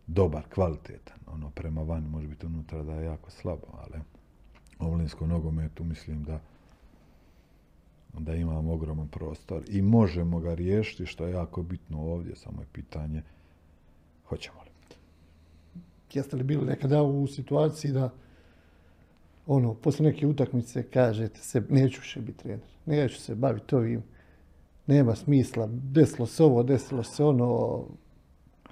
dobar, 0.06 0.42
kvalitetan. 0.54 1.18
Ono, 1.26 1.50
prema 1.50 1.82
van 1.82 2.02
može 2.02 2.28
biti 2.28 2.46
unutra 2.46 2.82
da 2.82 2.94
je 2.94 3.04
jako 3.04 3.30
slabo, 3.30 3.66
ali 3.72 4.00
u 4.80 4.86
omlinskom 4.86 5.28
nogometu 5.28 5.84
mislim 5.84 6.24
da 6.24 6.40
da 8.18 8.34
imamo 8.34 8.72
ogroman 8.72 9.08
prostor 9.08 9.62
i 9.68 9.82
možemo 9.82 10.40
ga 10.40 10.54
riješiti, 10.54 11.06
što 11.06 11.26
je 11.26 11.32
jako 11.32 11.62
bitno 11.62 12.00
ovdje, 12.00 12.36
samo 12.36 12.60
je 12.60 12.66
pitanje 12.72 13.22
hoćemo 14.28 14.60
li. 14.62 14.96
Jeste 16.12 16.36
li 16.36 16.44
bili 16.44 16.66
nekada 16.66 17.02
u 17.02 17.26
situaciji 17.26 17.92
da 17.92 18.10
ono, 19.46 19.74
posle 19.74 20.04
neke 20.04 20.26
utakmice 20.26 20.82
kažete 20.82 21.40
se, 21.40 21.62
neću 21.68 22.00
više 22.00 22.20
biti 22.20 22.38
trener, 22.38 22.66
neću 22.86 23.20
se 23.20 23.34
baviti 23.34 23.74
ovim, 23.74 24.02
nema 24.86 25.14
smisla, 25.14 25.68
desilo 25.70 26.26
se 26.26 26.44
ovo, 26.44 26.62
desilo 26.62 27.02
se 27.02 27.24
ono, 27.24 27.80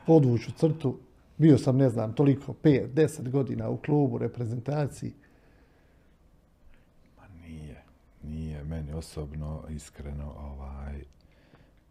podvuću 0.06 0.52
crtu, 0.52 0.98
bio 1.43 1.59
sam, 1.59 1.76
ne 1.76 1.88
znam, 1.88 2.14
toliko, 2.14 2.55
5, 2.62 2.95
10 2.95 3.30
godina 3.30 3.68
u 3.68 3.76
klubu, 3.76 4.18
reprezentaciji, 4.18 5.12
nije 8.22 8.64
meni 8.64 8.93
osobno 8.93 9.62
iskreno 9.70 10.32
ovaj 10.38 11.05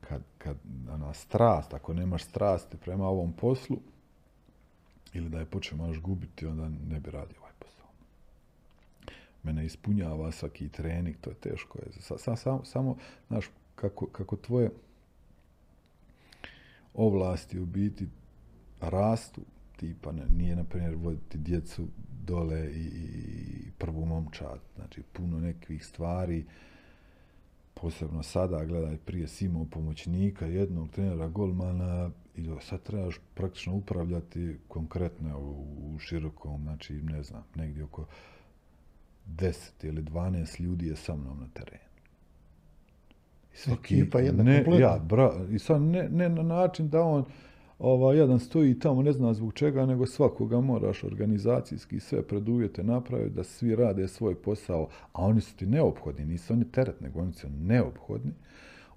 kad, 0.02 0.22
kad 0.38 0.58
ona 0.92 1.14
strast, 1.14 1.74
ako 1.74 1.94
nemaš 1.94 2.24
strasti 2.24 2.78
prema 2.78 3.08
ovom 3.08 3.34
poslu 3.34 3.78
ili 5.14 5.30
da 5.30 5.40
je 5.40 5.46
počneš 5.46 6.02
gubiti, 6.02 6.46
onda 6.46 6.70
ne 6.70 7.00
bi 7.00 7.12
radio 7.12 7.36
ovaj 7.40 7.54
posao. 7.60 7.88
Mene 9.44 9.66
ispunjava 9.66 10.32
svaki 10.32 10.70
trening, 10.70 11.16
to 11.22 11.30
je 11.30 11.36
teško. 11.36 11.80
Je. 11.80 12.02
Sa, 12.02 12.18
sa, 12.18 12.36
samo, 12.36 12.66
samo, 12.66 12.98
znaš, 13.28 13.46
kako, 13.76 14.06
kako 14.06 14.36
tvoje 14.36 14.72
ovlasti 16.94 17.60
u 17.60 17.66
biti 17.66 18.08
rastu, 18.82 19.42
tipa 19.76 20.12
nije, 20.38 20.56
na 20.56 20.64
primjer, 20.64 20.96
voditi 20.96 21.38
djecu 21.38 21.88
dole 22.26 22.72
i, 22.72 22.86
i 22.86 23.72
prvu 23.78 24.06
momčad. 24.06 24.60
Znači, 24.76 25.02
puno 25.14 25.40
nekih 25.40 25.86
stvari, 25.86 26.46
posebno 27.74 28.24
sada, 28.24 28.66
gledaj, 28.66 28.98
prije 28.98 29.28
si 29.28 29.46
imao 29.46 29.66
pomoćnika, 29.66 30.46
jednog 30.46 30.90
trenera, 30.90 31.28
golmana, 31.28 32.12
i 32.36 32.50
sad 32.62 32.84
trebaš 32.84 33.20
praktično 33.34 33.76
upravljati 33.76 34.58
konkretno 34.68 35.40
u, 35.40 35.66
u 35.96 36.00
širokom, 36.00 36.62
znači, 36.64 36.94
ne 36.94 37.24
znam, 37.24 37.44
negdje 37.56 37.84
oko 37.84 38.06
10 39.28 39.86
ili 39.86 40.04
12 40.04 40.62
ljudi 40.62 40.88
je 40.88 40.96
sa 40.96 41.16
mnom 41.16 41.40
na 41.40 41.48
terenu. 41.54 41.84
I 43.54 43.58
svaki, 43.58 43.96
Ekipa 43.96 44.20
jedna 44.20 44.44
ne, 44.44 44.66
ja, 44.80 45.00
bra, 45.04 45.46
I 45.52 45.60
sad 45.60 45.82
ne, 45.82 46.10
ne 46.10 46.30
na 46.30 46.44
način 46.44 46.90
da 46.90 47.02
on, 47.02 47.26
ova, 47.82 48.14
jedan 48.14 48.40
stoji 48.40 48.80
tamo, 48.80 49.02
ne 49.02 49.12
zna 49.12 49.34
zbog 49.34 49.54
čega, 49.54 49.86
nego 49.86 50.06
svakoga 50.06 50.62
moraš 50.62 51.04
organizacijski 51.04 52.00
sve 52.00 52.22
preduvjete 52.22 52.84
napraviti 52.84 53.36
da 53.36 53.44
svi 53.44 53.76
rade 53.76 54.08
svoj 54.08 54.36
posao, 54.36 54.88
a 55.14 55.26
oni 55.26 55.42
su 55.42 55.56
ti 55.56 55.66
neophodni, 55.66 56.26
nisu 56.26 56.54
oni 56.54 56.66
teret, 56.72 57.02
nego 57.02 57.20
oni 57.20 57.34
su 57.34 57.48
neophodni 57.50 58.32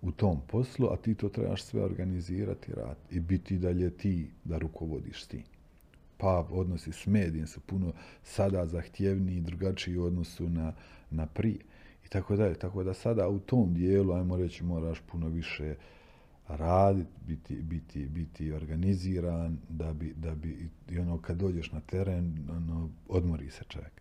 u 0.03 0.13
tom 0.13 0.41
poslu, 0.47 0.89
a 0.93 0.97
ti 0.97 1.15
to 1.15 1.29
trebaš 1.29 1.63
sve 1.63 1.83
organizirati 1.85 2.73
rad 2.73 2.97
i 3.11 3.21
biti 3.21 3.59
dalje 3.59 3.91
ti 3.91 4.31
da 4.45 4.59
rukovodiš 4.59 5.25
s 5.25 5.29
tim. 5.29 5.43
Pa 6.17 6.47
odnosi 6.51 6.93
s 6.93 7.07
medijem 7.07 7.47
su 7.47 7.61
puno 7.61 7.93
sada 8.23 8.67
zahtjevniji 8.67 9.37
i 9.37 9.41
drugačiji 9.41 9.99
u 9.99 10.05
odnosu 10.05 10.49
na, 10.49 10.73
na 11.11 11.27
prije. 11.27 11.59
I 12.07 12.09
tako 12.09 12.37
dalje. 12.37 12.55
Tako 12.55 12.85
da 12.85 12.95
sada 12.95 13.29
u 13.29 13.39
tom 13.39 13.75
dijelu, 13.75 14.13
ajmo 14.13 14.37
reći, 14.37 14.65
moraš 14.65 15.01
puno 15.01 15.29
više 15.29 15.75
raditi, 16.49 17.11
biti, 17.27 17.55
biti, 17.63 18.07
biti 18.07 18.53
organiziran, 18.53 19.59
da 19.69 19.93
bi, 19.93 20.15
da 20.17 20.35
bi, 20.35 20.69
i 20.89 20.99
ono, 20.99 21.19
kad 21.19 21.37
dođeš 21.37 21.73
na 21.73 21.81
teren, 21.81 22.49
ono, 22.51 22.89
odmori 23.09 23.51
se 23.51 23.65
čovjek. 23.69 23.93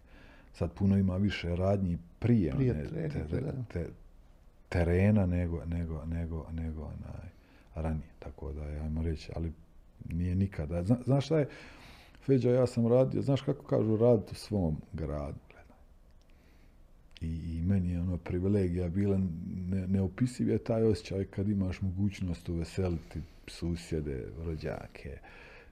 Sad 0.53 0.73
puno 0.73 0.97
ima 0.97 1.17
više 1.17 1.55
radnji 1.55 1.97
prije, 2.19 2.51
prije 2.51 2.71
one, 2.71 3.09
te, 3.09 3.09
te, 3.09 3.53
te, 3.73 3.89
terena 4.69 5.25
nego, 5.25 5.65
nego, 5.65 6.05
nego, 6.05 6.47
nego 6.51 6.81
onaj, 6.81 7.29
ranije. 7.75 8.09
Tako 8.19 8.53
da, 8.53 8.61
ajmo 8.61 9.01
reći, 9.01 9.31
ali 9.35 9.51
nije 10.09 10.35
nikada. 10.35 10.83
Zna, 10.83 10.97
znaš 11.05 11.25
šta 11.25 11.39
je, 11.39 11.47
Feđa, 12.25 12.51
ja 12.51 12.67
sam 12.67 12.87
radio, 12.87 13.21
znaš 13.21 13.41
kako 13.41 13.63
kažu, 13.63 13.97
raditi 13.97 14.31
u 14.31 14.35
svom 14.35 14.77
gradu 14.93 15.39
i, 17.24 17.57
i 17.57 17.61
meni 17.61 17.91
je 17.91 18.01
ono 18.01 18.17
privilegija 18.17 18.89
bila 18.89 19.17
ne, 19.69 19.88
neopisiv 19.88 20.49
je 20.49 20.57
taj 20.57 20.84
osjećaj 20.84 21.26
kad 21.26 21.49
imaš 21.49 21.82
mogućnost 21.82 22.49
uveseliti 22.49 23.19
susjede, 23.47 24.28
rođake. 24.45 25.17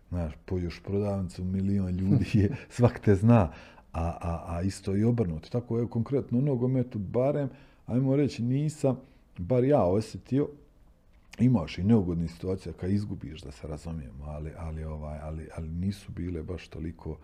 Znaš, 0.09 0.33
pođeš 0.45 0.81
prodavnicu, 0.83 1.43
milion 1.43 1.89
ljudi 1.89 2.25
je, 2.33 2.55
svak 2.69 2.99
te 2.99 3.15
zna, 3.15 3.51
a, 3.93 4.17
a, 4.21 4.45
a 4.47 4.61
isto 4.61 4.95
i 4.95 5.03
obrnuto. 5.03 5.49
Tako 5.49 5.79
je 5.79 5.87
konkretno 5.87 6.37
u 6.37 6.41
nogometu 6.41 6.99
barem, 6.99 7.49
ajmo 7.85 8.15
reći, 8.15 8.43
nisam, 8.43 8.99
bar 9.37 9.63
ja 9.63 9.83
osjetio, 9.83 10.49
imaš 11.39 11.77
i 11.77 11.83
neugodnih 11.83 12.31
situacija 12.31 12.73
kad 12.73 12.91
izgubiš, 12.91 13.41
da 13.41 13.51
se 13.51 13.67
razumijemo, 13.67 14.25
ali, 14.25 14.51
ali, 14.57 14.83
ovaj, 14.83 15.19
ali, 15.19 15.47
ali 15.55 15.69
nisu 15.69 16.11
bile 16.11 16.43
baš 16.43 16.67
toliko 16.67 17.17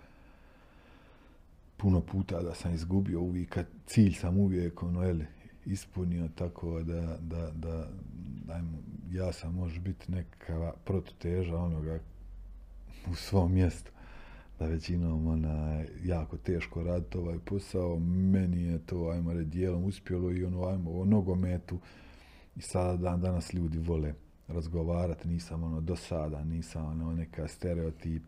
puno 1.78 2.02
puta 2.02 2.42
da 2.42 2.54
sam 2.54 2.74
izgubio 2.74 3.22
uvijek, 3.22 3.58
cilj 3.86 4.14
sam 4.14 4.38
uvijek 4.38 4.84
ono, 4.84 5.04
jel, 5.04 5.20
ispunio 5.66 6.30
tako 6.36 6.84
da, 6.84 7.18
da, 7.22 7.52
da 7.52 7.88
ajmo, 8.54 8.78
ja 9.12 9.34
sam 9.34 9.54
može 9.54 9.80
biti 9.80 10.12
neka 10.12 10.74
prototeža 10.86 11.58
onoga 11.58 12.00
u 13.12 13.16
svom 13.16 13.54
mjestu 13.54 13.92
da 14.60 14.66
većinom 14.66 15.28
ona, 15.28 15.84
jako 16.04 16.38
teško 16.38 16.84
raditi 16.84 17.18
ovaj 17.18 17.40
posao. 17.40 18.00
Meni 18.00 18.64
je 18.64 18.80
to, 18.80 19.10
ajmo 19.10 19.34
reći, 19.34 19.50
dijelom 19.50 19.84
uspjelo 19.84 20.32
i 20.32 20.46
ono, 20.46 20.68
ajmo, 20.68 20.92
o 20.92 21.06
nogometu. 21.06 21.80
I 22.56 22.62
sada 22.62 22.98
dan 22.98 23.22
danas 23.22 23.54
ljudi 23.54 23.78
vole 23.78 24.14
razgovarati, 24.48 25.28
nisam 25.28 25.64
ono 25.64 25.82
do 25.82 25.96
sada, 25.96 26.44
nisam 26.44 26.86
ono 26.86 27.14
neka 27.14 27.48
stereotip 27.48 28.24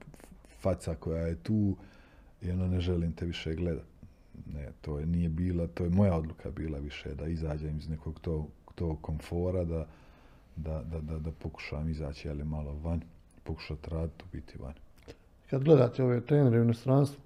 faca 0.62 0.96
koja 0.96 1.28
je 1.28 1.36
tu, 1.36 1.78
i 2.42 2.52
ono 2.52 2.68
ne 2.68 2.80
želim 2.80 3.12
te 3.14 3.26
više 3.26 3.54
gledat. 3.54 3.86
Ne, 4.54 4.68
to 4.82 5.00
je 5.00 5.06
nije 5.06 5.30
bila, 5.30 5.68
to 5.68 5.84
je 5.84 5.90
moja 5.90 6.16
odluka 6.16 6.52
bila 6.52 6.80
više 6.80 7.16
da 7.16 7.28
izađem 7.28 7.78
iz 7.78 7.90
nekog 7.90 8.20
to, 8.20 8.48
to 8.76 8.98
komfora, 9.02 9.64
da, 9.64 9.88
da, 10.56 10.84
da, 11.02 11.20
da, 11.20 11.32
pokušam 11.32 11.90
izaći 11.90 12.30
ali 12.30 12.44
malo 12.44 12.74
van, 12.74 13.02
pokušati 13.44 13.90
raditi, 13.90 14.24
biti 14.32 14.58
van. 14.60 14.74
Kad 15.50 15.64
gledate 15.64 16.04
ove 16.04 16.22
trenere 16.22 16.60
u 16.60 16.64
inostranstvu, 16.64 17.22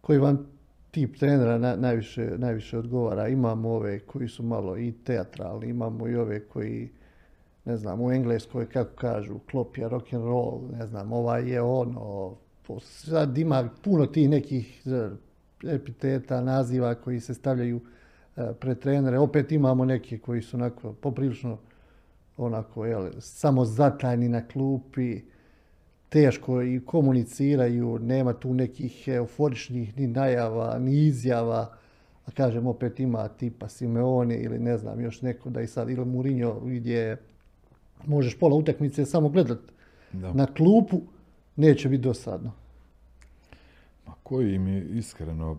koji 0.00 0.18
vam 0.18 0.46
tip 0.90 1.16
trenera 1.16 1.58
na, 1.58 1.76
najviše, 1.76 2.30
najviše 2.38 2.78
odgovara? 2.78 3.28
Imamo 3.28 3.68
ove 3.68 3.98
koji 3.98 4.28
su 4.28 4.42
malo 4.42 4.78
i 4.78 4.92
teatralni, 4.92 5.68
imamo 5.68 6.08
i 6.08 6.16
ove 6.16 6.48
koji, 6.48 6.90
ne 7.64 7.76
znam, 7.76 8.00
u 8.00 8.12
Engleskoj, 8.12 8.68
kako 8.68 8.96
kažu, 8.96 9.38
klopja, 9.50 9.88
rock 9.88 10.12
and 10.12 10.24
roll, 10.24 10.60
ne 10.78 10.86
znam, 10.86 11.12
ovaj 11.12 11.50
je 11.50 11.62
ono, 11.62 12.36
sad 12.80 13.38
ima 13.38 13.68
puno 13.82 14.06
tih 14.06 14.28
nekih 14.28 14.82
epiteta, 15.64 16.40
naziva 16.40 16.94
koji 16.94 17.20
se 17.20 17.34
stavljaju 17.34 17.80
e, 18.36 18.52
pred 18.60 18.78
trenere. 18.78 19.18
Opet 19.18 19.52
imamo 19.52 19.84
neke 19.84 20.18
koji 20.18 20.42
su 20.42 20.56
onako 20.56 20.92
poprilično 20.92 21.58
onako, 22.36 22.86
jel, 22.86 23.10
samo 23.18 23.64
zatajni 23.64 24.28
na 24.28 24.46
klupi, 24.48 25.20
teško 26.08 26.62
i 26.62 26.80
komuniciraju, 26.86 27.98
nema 27.98 28.32
tu 28.32 28.54
nekih 28.54 29.08
euforičnih 29.08 29.98
ni 29.98 30.06
najava, 30.06 30.78
ni 30.78 31.06
izjava, 31.06 31.76
a 32.26 32.30
kažem 32.30 32.66
opet 32.66 33.00
ima 33.00 33.28
tipa 33.28 33.68
Simeone 33.68 34.36
ili 34.36 34.58
ne 34.58 34.78
znam 34.78 35.00
još 35.00 35.22
neko 35.22 35.50
da 35.50 35.60
i 35.60 35.66
sad 35.66 35.90
ili 35.90 36.04
Mourinho 36.04 36.60
gdje 36.60 37.16
možeš 38.06 38.38
pola 38.38 38.56
utakmice 38.56 39.06
samo 39.06 39.28
gledat 39.28 39.58
Da. 40.12 40.32
na 40.32 40.46
klupu, 40.46 41.00
neće 41.60 41.88
biti 41.88 42.02
dosadno. 42.02 42.52
Ma 44.06 44.14
koji 44.22 44.58
mi 44.58 44.78
iskreno... 44.78 45.58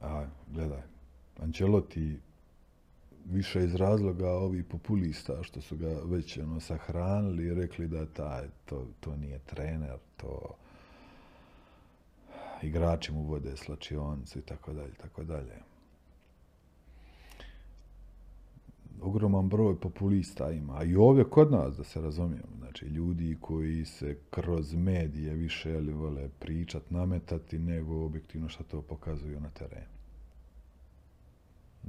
A, 0.00 0.26
gledaj, 0.52 0.82
Ancelotti 1.42 2.18
više 3.30 3.64
iz 3.64 3.74
razloga 3.74 4.30
ovih 4.30 4.64
populista 4.64 5.42
što 5.42 5.60
su 5.60 5.76
ga 5.76 6.00
već 6.04 6.38
ono, 6.38 6.60
sahranili 6.60 7.46
i 7.46 7.54
rekli 7.54 7.88
da 7.88 8.06
taj, 8.06 8.46
to, 8.64 8.86
to 9.00 9.16
nije 9.16 9.38
trener, 9.38 9.96
to 10.16 10.54
igrači 12.62 13.12
mu 13.12 13.22
vode 13.22 13.56
slačionice 13.56 14.38
i 14.38 14.42
tako 14.42 14.72
dalje, 14.72 14.94
tako 14.94 15.24
dalje. 15.24 15.67
Ogroman 19.02 19.48
broj 19.48 19.80
populista 19.80 20.50
ima, 20.50 20.84
i 20.84 20.96
ovdje 20.96 21.24
kod 21.24 21.50
nas, 21.50 21.76
da 21.76 21.84
se 21.84 22.00
razumijemo, 22.00 22.56
znači 22.58 22.86
ljudi 22.86 23.36
koji 23.40 23.84
se 23.84 24.18
kroz 24.30 24.74
medije 24.74 25.34
više 25.34 25.70
ili 25.70 25.92
vole 25.92 26.28
pričat, 26.38 26.90
nametati, 26.90 27.58
nego 27.58 28.04
objektivno 28.04 28.48
što 28.48 28.64
to 28.64 28.82
pokazuju 28.82 29.40
na 29.40 29.50
terenu. 29.50 29.98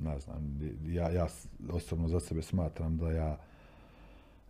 Ne 0.03 0.20
znam, 0.20 0.60
ja, 0.86 1.10
ja 1.10 1.28
osobno 1.70 2.07
za 2.07 2.20
sebe 2.20 2.41
smatram 2.41 2.97
da 2.97 3.12
ja 3.12 3.38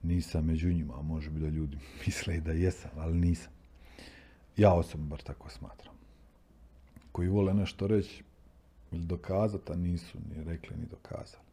nisam 0.03 0.45
među 0.45 0.73
njima, 0.73 1.01
može 1.01 1.29
bi 1.29 1.39
da 1.39 1.47
ljudi 1.47 1.77
misle 2.05 2.39
da 2.39 2.51
jesam, 2.51 2.91
ali 2.95 3.17
nisam. 3.17 3.51
Ja 4.57 4.73
osobno 4.73 5.07
bar 5.07 5.21
tako 5.21 5.49
smatram. 5.49 5.95
Koji 7.11 7.27
vole 7.29 7.53
nešto 7.53 7.87
reći 7.87 8.23
ili 8.91 9.05
dokazati, 9.05 9.71
a 9.71 9.75
nisu 9.75 10.17
ni 10.29 10.43
rekli 10.43 10.77
ni 10.77 10.85
dokazali. 10.85 11.48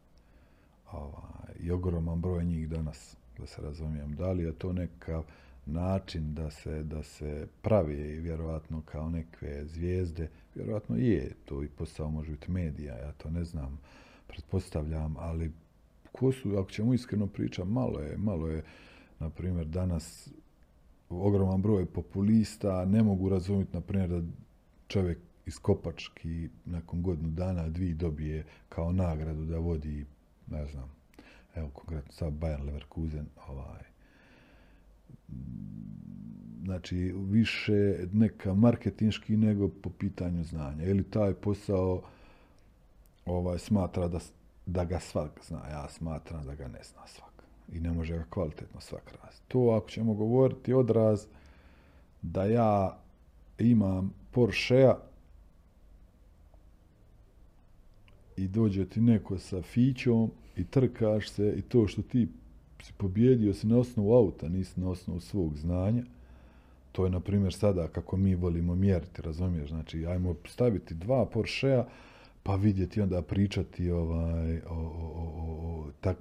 Ovaj, 0.91 1.53
I 1.59 1.71
ogroman 1.71 2.21
broj 2.21 2.45
njih 2.45 2.69
danas, 2.69 3.17
da 3.37 3.45
se 3.45 3.61
razumijem, 3.61 4.15
da 4.15 4.31
li 4.31 4.43
je 4.43 4.53
to 4.53 4.73
nekakav 4.73 5.23
način 5.65 6.33
da 6.33 6.51
se, 6.51 6.83
da 6.83 7.03
se 7.03 7.47
pravi 7.61 8.19
vjerojatno 8.19 8.81
kao 8.85 9.09
neke 9.09 9.65
zvijezde, 9.65 10.29
vjerojatno 10.55 10.95
je, 10.95 11.31
to 11.45 11.63
i 11.63 11.67
posao 11.67 12.09
može 12.09 12.31
biti 12.31 12.51
medija, 12.51 12.97
ja 12.97 13.11
to 13.11 13.29
ne 13.29 13.43
znam, 13.43 13.79
pretpostavljam, 14.27 15.15
ali 15.17 15.51
ko 16.11 16.31
su, 16.31 16.57
ako 16.57 16.71
ćemo 16.71 16.93
iskreno 16.93 17.27
pričati, 17.27 17.69
malo 17.69 17.99
je, 17.99 18.17
malo 18.17 18.47
je, 18.47 18.63
na 19.19 19.29
primjer, 19.29 19.67
danas 19.67 20.29
ogroman 21.09 21.61
broj 21.61 21.85
populista, 21.85 22.85
ne 22.85 23.03
mogu 23.03 23.29
razumjeti, 23.29 23.73
na 23.73 23.81
primjer, 23.81 24.09
da 24.09 24.21
čovjek 24.87 25.17
iz 25.45 25.59
Kopački 25.59 26.49
nakon 26.65 27.01
godinu 27.01 27.29
dana, 27.29 27.69
dvi 27.69 27.93
dobije 27.93 28.45
kao 28.69 28.91
nagradu 28.91 29.45
da 29.45 29.57
vodi, 29.57 30.05
ne 30.47 30.65
znam, 30.65 30.91
evo 31.55 31.69
konkretno 31.69 32.11
sad 32.11 32.33
Bayern 32.33 32.65
Leverkusen, 32.65 33.25
ovaj, 33.47 33.83
znači 36.63 37.13
više 37.15 38.05
neka 38.13 38.53
marketinški 38.53 39.37
nego 39.37 39.69
po 39.69 39.89
pitanju 39.89 40.43
znanja. 40.43 40.85
Ili 40.85 41.03
taj 41.03 41.33
posao 41.33 42.01
ovaj, 43.25 43.59
smatra 43.59 44.07
da, 44.07 44.19
da 44.65 44.85
ga 44.85 44.99
svak 44.99 45.39
zna. 45.47 45.67
Ja 45.69 45.89
smatram 45.89 46.45
da 46.45 46.55
ga 46.55 46.67
ne 46.67 46.79
zna 46.83 47.07
svak. 47.07 47.43
I 47.71 47.79
ne 47.79 47.91
može 47.91 48.17
ga 48.17 48.25
kvalitetno 48.29 48.81
svak 48.81 49.13
raziti. 49.23 49.47
To 49.47 49.59
ako 49.59 49.89
ćemo 49.89 50.13
govoriti 50.13 50.73
odraz 50.73 51.25
da 52.21 52.45
ja 52.45 52.97
imam 53.59 54.13
Porschea 54.31 54.95
i 58.37 58.47
dođe 58.47 58.85
ti 58.85 59.01
neko 59.01 59.37
sa 59.37 59.61
fićom 59.61 60.31
i 60.57 60.63
trkaš 60.63 61.29
se 61.29 61.53
i 61.57 61.61
to 61.61 61.87
što 61.87 62.01
ti 62.01 62.27
si 62.83 62.93
pobjedio 62.97 63.53
si 63.53 63.67
na 63.67 63.77
osnovu 63.77 64.13
auta, 64.13 64.49
nisi 64.49 64.79
na 64.79 64.89
osnovu 64.89 65.19
svog 65.19 65.57
znanja. 65.57 66.03
To 66.91 67.05
je, 67.05 67.11
na 67.11 67.19
primjer, 67.19 67.53
sada 67.53 67.87
kako 67.87 68.17
mi 68.17 68.35
volimo 68.35 68.75
mjeriti, 68.75 69.21
razumiješ? 69.21 69.69
Znači, 69.69 70.05
ajmo 70.05 70.35
staviti 70.45 70.93
dva 70.93 71.25
Porschea, 71.25 71.85
pa 72.43 72.55
vidjeti 72.55 73.01
onda 73.01 73.21
pričati 73.21 73.91
ovaj, 73.91 74.57
o, 74.57 74.73
o, 74.73 75.13
o, 75.15 75.53
o, 75.63 75.91
tak, 76.01 76.17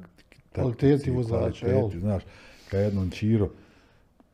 Kvaliteti 0.53 1.11
vozača? 1.11 1.67
Znaš, 2.01 2.23
kad 2.71 2.81
jednom 2.81 3.11
Čiro, 3.11 3.51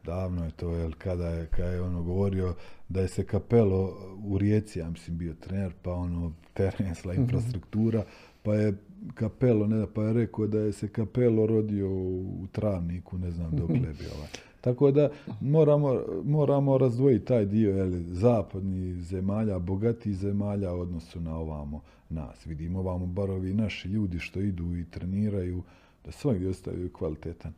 davno 0.05 0.45
je 0.45 0.51
to, 0.51 0.71
jel, 0.75 0.93
kada 0.99 1.29
je, 1.29 1.47
kada 1.47 1.71
je 1.71 1.83
ono 1.83 2.03
govorio 2.03 2.55
da 2.89 3.01
je 3.01 3.09
se 3.09 3.25
Kapelo 3.25 3.97
u 4.25 4.39
Rijeci, 4.39 4.79
ja 4.79 4.91
mislim, 4.91 5.19
bio 5.19 5.35
trener, 5.35 5.73
pa 5.83 5.93
ono, 5.93 6.33
terensla 6.55 7.15
infrastruktura, 7.15 8.05
pa 8.43 8.55
je 8.55 8.75
Kapelo, 9.15 9.67
ne, 9.67 9.87
pa 9.87 10.03
je 10.03 10.13
rekao 10.13 10.47
da 10.47 10.59
je 10.59 10.73
se 10.73 10.89
Kapelo 10.89 11.47
rodio 11.47 11.89
u 11.91 12.47
travniku, 12.53 13.19
ne 13.19 13.31
znam 13.31 13.51
dokle 13.53 13.77
bi 13.79 14.07
ovaj. 14.09 14.29
Tako 14.61 14.91
da 14.91 15.09
moramo, 15.41 15.95
moramo 16.25 16.79
razdvojiti 16.79 17.25
taj 17.25 17.45
dio 17.47 17.71
jeli, 17.71 18.05
zapadnih 18.05 18.97
zemalja, 18.97 19.59
bogatih 19.59 20.15
zemalja 20.15 20.75
u 20.75 20.81
odnosu 20.81 21.21
na 21.21 21.37
ovamo 21.37 21.81
nas. 22.11 22.47
Vidimo 22.47 22.79
ovamo 22.79 23.07
bar 23.07 23.31
ovi 23.31 23.55
naši 23.55 23.89
ljudi 23.89 24.19
što 24.19 24.41
idu 24.41 24.77
i 24.77 24.85
treniraju, 24.85 25.63
da 26.05 26.13
svakdje 26.13 26.49
ostavljaju 26.49 26.91
kvalitetan 26.91 27.53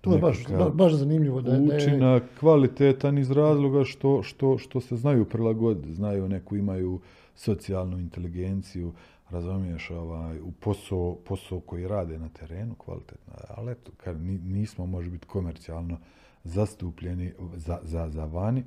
To 0.00 0.12
je 0.12 0.18
baš, 0.18 0.38
baš 0.74 0.92
zanimljivo. 0.92 1.40
Da, 1.40 1.52
je- 1.52 1.58
da 1.58 1.74
je- 1.74 1.78
učinak 1.78 2.22
kvalitetan 2.40 3.18
iz 3.18 3.30
razloga 3.30 3.84
što, 3.84 4.22
što, 4.22 4.58
što 4.58 4.80
se 4.80 4.96
znaju 4.96 5.24
prilagoditi, 5.24 5.94
znaju 5.94 6.28
neku 6.28 6.56
imaju 6.56 7.00
socijalnu 7.34 7.98
inteligenciju, 7.98 8.92
razumiješ, 9.30 9.90
ovaj, 9.90 10.40
u 10.40 10.52
posao, 10.52 11.16
posao 11.26 11.60
koji 11.60 11.88
rade 11.88 12.18
na 12.18 12.28
terenu 12.28 12.74
kvalitetno, 12.74 13.34
ali 13.48 13.72
eto, 13.72 13.92
kad 13.96 14.20
ni- 14.20 14.38
nismo 14.38 14.86
može 14.86 15.10
biti 15.10 15.26
komercijalno 15.26 15.98
zastupljeni 16.44 17.32
za, 17.56 17.78
za, 17.82 18.10
za 18.10 18.24
vani, 18.24 18.64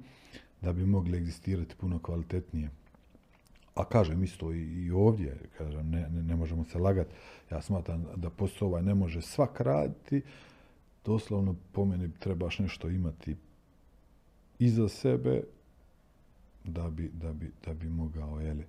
da 0.62 0.74
bi 0.74 0.86
mogli 0.86 1.18
egzistirati 1.18 1.76
puno 1.76 2.00
kvalitetnije. 2.00 2.70
A 3.76 3.86
kažem 3.86 4.24
isto 4.24 4.54
i, 4.54 4.86
i 4.86 4.92
ovdje, 4.92 5.38
kažem, 5.58 5.90
ne, 5.90 6.10
ne, 6.10 6.24
ne 6.24 6.36
možemo 6.36 6.66
se 6.66 6.80
lagati. 6.80 7.14
Ja 7.52 7.62
smatram 7.62 8.06
da 8.16 8.30
posao 8.30 8.68
ovaj 8.68 8.84
ne 8.84 8.96
može 8.96 9.22
svak 9.22 9.62
raditi, 9.62 10.22
doslovno 11.06 11.56
po 11.72 11.86
meni 11.86 12.12
trebaš 12.20 12.60
nešto 12.60 12.90
imati 12.90 13.36
iza 14.60 14.90
sebe 14.90 15.44
da 16.68 16.90
bi, 16.90 17.12
da 17.14 17.34
bi, 17.34 17.52
da 17.66 17.74
bi 17.74 17.90
mogao, 17.90 18.40
jeli, 18.40 18.66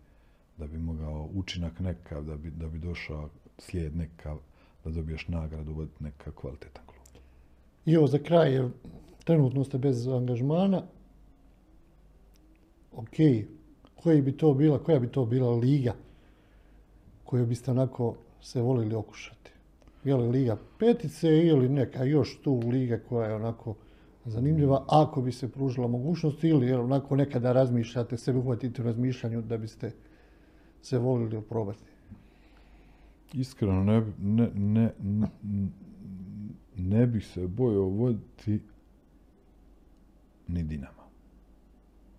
da 0.56 0.66
bi 0.66 0.78
mogao 0.78 1.28
učinak 1.34 1.80
nekakav, 1.80 2.24
da 2.24 2.36
bi, 2.36 2.50
da 2.50 2.68
bi 2.68 2.78
došao 2.78 3.28
slijed 3.58 3.96
nekakav, 3.96 4.38
da 4.84 4.90
dobiješ 4.90 5.28
nagradu 5.28 5.80
od 5.80 5.88
nekakav 6.00 6.32
kvalitetan 6.32 6.84
klub. 6.86 7.22
I 7.86 7.96
ovo 7.96 8.06
za 8.06 8.18
kraj, 8.18 8.52
jer 8.52 8.68
trenutno 9.24 9.64
ste 9.64 9.78
bez 9.78 10.08
angažmana. 10.08 10.82
Ok, 12.92 13.16
koji 14.02 14.22
bi 14.22 14.36
to 14.36 14.54
bila, 14.54 14.78
koja 14.78 14.98
bi 14.98 15.08
to 15.08 15.24
bila 15.24 15.50
liga 15.50 15.94
koju 17.24 17.46
biste 17.46 17.70
onako 17.70 18.14
se 18.40 18.62
volili 18.62 18.94
okušati? 18.94 19.50
Je 20.04 20.16
li 20.16 20.28
liga 20.28 20.56
petice 20.78 21.28
ili 21.28 21.68
neka 21.68 22.04
još 22.04 22.38
tu 22.42 22.60
liga 22.66 23.00
koja 23.08 23.28
je 23.28 23.34
onako 23.34 23.74
zanimljiva, 24.28 24.84
ako 24.88 25.22
bi 25.22 25.32
se 25.32 25.52
pružila 25.52 25.88
mogućnost 25.88 26.44
ili 26.44 26.66
je 26.66 26.78
onako 26.78 27.16
nekada 27.16 27.52
razmišljate, 27.52 28.16
sebe 28.16 28.38
uhvatite 28.38 28.82
u 28.82 28.84
razmišljanju 28.84 29.42
da 29.42 29.58
biste 29.58 29.92
se 30.82 30.98
volili 30.98 31.42
probati. 31.42 31.84
Iskreno 33.32 33.84
ne, 33.84 34.12
ne, 34.18 34.50
ne, 34.54 35.28
ne 36.76 37.06
bih 37.06 37.26
se 37.26 37.46
bojao 37.46 37.84
voditi 37.84 38.60
ni 40.48 40.62
Dinama. 40.62 41.04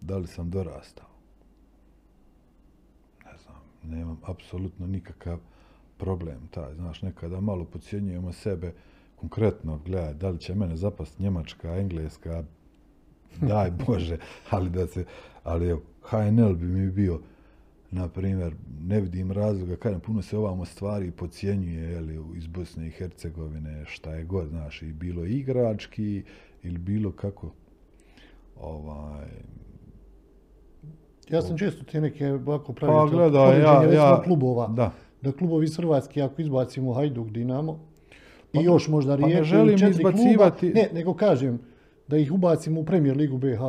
Da 0.01 0.18
li 0.18 0.28
sam 0.28 0.49
dorastao? 0.49 1.07
Ne 3.26 3.38
znam, 3.38 3.91
nemam 3.91 4.20
apsolutno 4.26 4.88
nikakav 4.88 5.39
problem 5.97 6.47
taj. 6.51 6.76
Znaš, 6.76 7.01
nekada 7.01 7.41
malo 7.41 7.66
podcjenjujemo 7.66 8.34
sebe 8.34 8.74
konkretno, 9.20 9.80
gledaj, 9.86 10.13
da 10.13 10.30
li 10.30 10.39
će 10.39 10.55
mene 10.55 10.78
zapast 10.78 11.20
Njemačka, 11.20 11.76
Engleska, 11.76 12.43
daj 13.41 13.72
Bože, 13.88 14.17
ali 14.49 14.70
da 14.70 14.88
se, 14.88 15.05
ali 15.43 15.70
evo, 15.70 15.82
HNL 16.01 16.53
bi 16.53 16.65
mi 16.65 16.91
bio, 16.91 17.20
na 17.91 18.07
primjer, 18.07 18.55
ne 18.82 19.01
vidim 19.01 19.32
razloga, 19.32 19.76
kažem, 19.76 19.99
puno 19.99 20.22
se 20.22 20.38
ovamo 20.38 20.65
stvari 20.65 21.11
podcjenjuje, 21.11 21.91
jeli, 21.91 22.20
iz 22.36 22.47
Bosne 22.47 22.88
i 22.88 22.91
Hercegovine, 22.91 23.86
šta 23.86 24.13
je 24.13 24.24
god, 24.24 24.47
znaš, 24.47 24.82
i 24.82 24.93
bilo 24.93 25.26
igrački, 25.26 26.24
ili 26.63 26.78
bilo 26.78 27.11
kako, 27.11 27.51
ovaj, 28.59 29.28
Ja 31.30 31.41
sam 31.41 31.57
često 31.57 31.84
te 31.84 32.01
neke 32.01 32.32
ovako 32.32 32.74
pa 32.74 32.80
pravio 32.80 33.07
gledaj, 33.07 33.61
ja, 33.61 33.82
recimo 33.82 34.01
ja, 34.01 34.22
klubova. 34.22 34.67
da, 34.67 34.91
da 35.22 35.32
klubovi 35.32 35.65
iz 35.65 35.78
Hrvatske, 35.78 36.22
ako 36.22 36.41
izbacimo 36.41 36.93
Hajduk, 36.93 37.28
Dinamo, 37.28 37.80
i 38.53 38.63
još 38.63 38.87
možda 38.87 39.17
pa 39.17 39.27
ne 39.27 39.43
želim 39.43 39.75
izbacivati- 39.75 40.59
kluba, 40.59 40.73
ne, 40.75 40.89
nego 40.93 41.13
kažem 41.13 41.59
da 42.07 42.17
ih 42.17 42.31
ubacimo 42.31 42.81
u 42.81 42.85
Premier 42.85 43.17
ligu 43.17 43.37
BH. 43.37 43.59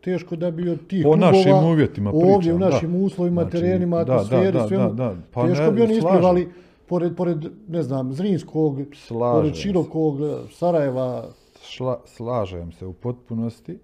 Teško 0.00 0.36
da 0.36 0.50
bi 0.50 0.68
od 0.68 0.86
tih 0.86 1.02
Po 1.04 1.10
klubova 1.10 1.30
našim 1.32 1.54
uvjetima 1.54 2.10
ovdje 2.10 2.36
pričam, 2.38 2.56
u 2.56 2.58
da. 2.58 2.68
našim 2.70 2.94
uslovima, 2.94 3.42
Znači, 3.42 3.56
terenima, 3.56 3.98
da, 3.98 4.04
da, 4.04 4.12
atmosferi, 4.14 4.52
da, 4.52 4.68
svemu, 4.68 4.84
da, 4.84 4.94
da. 4.94 5.16
Pa 5.30 5.46
teško 5.48 5.64
ne, 5.64 5.72
bi 5.72 5.82
oni 5.82 5.96
ispjevali 5.96 6.48
pored, 6.86 7.16
pored 7.16 7.38
ne 7.68 7.82
znam, 7.82 8.12
Zrinskog, 8.12 8.78
Slažem 8.94 9.40
pored. 9.42 9.54
Širokog, 9.54 10.18
Sarajeva, 10.52 11.28
Šla, 11.62 12.00
slažem 12.06 12.72
se 12.72 12.86
u 12.86 12.92
potpunosti. 12.92 13.78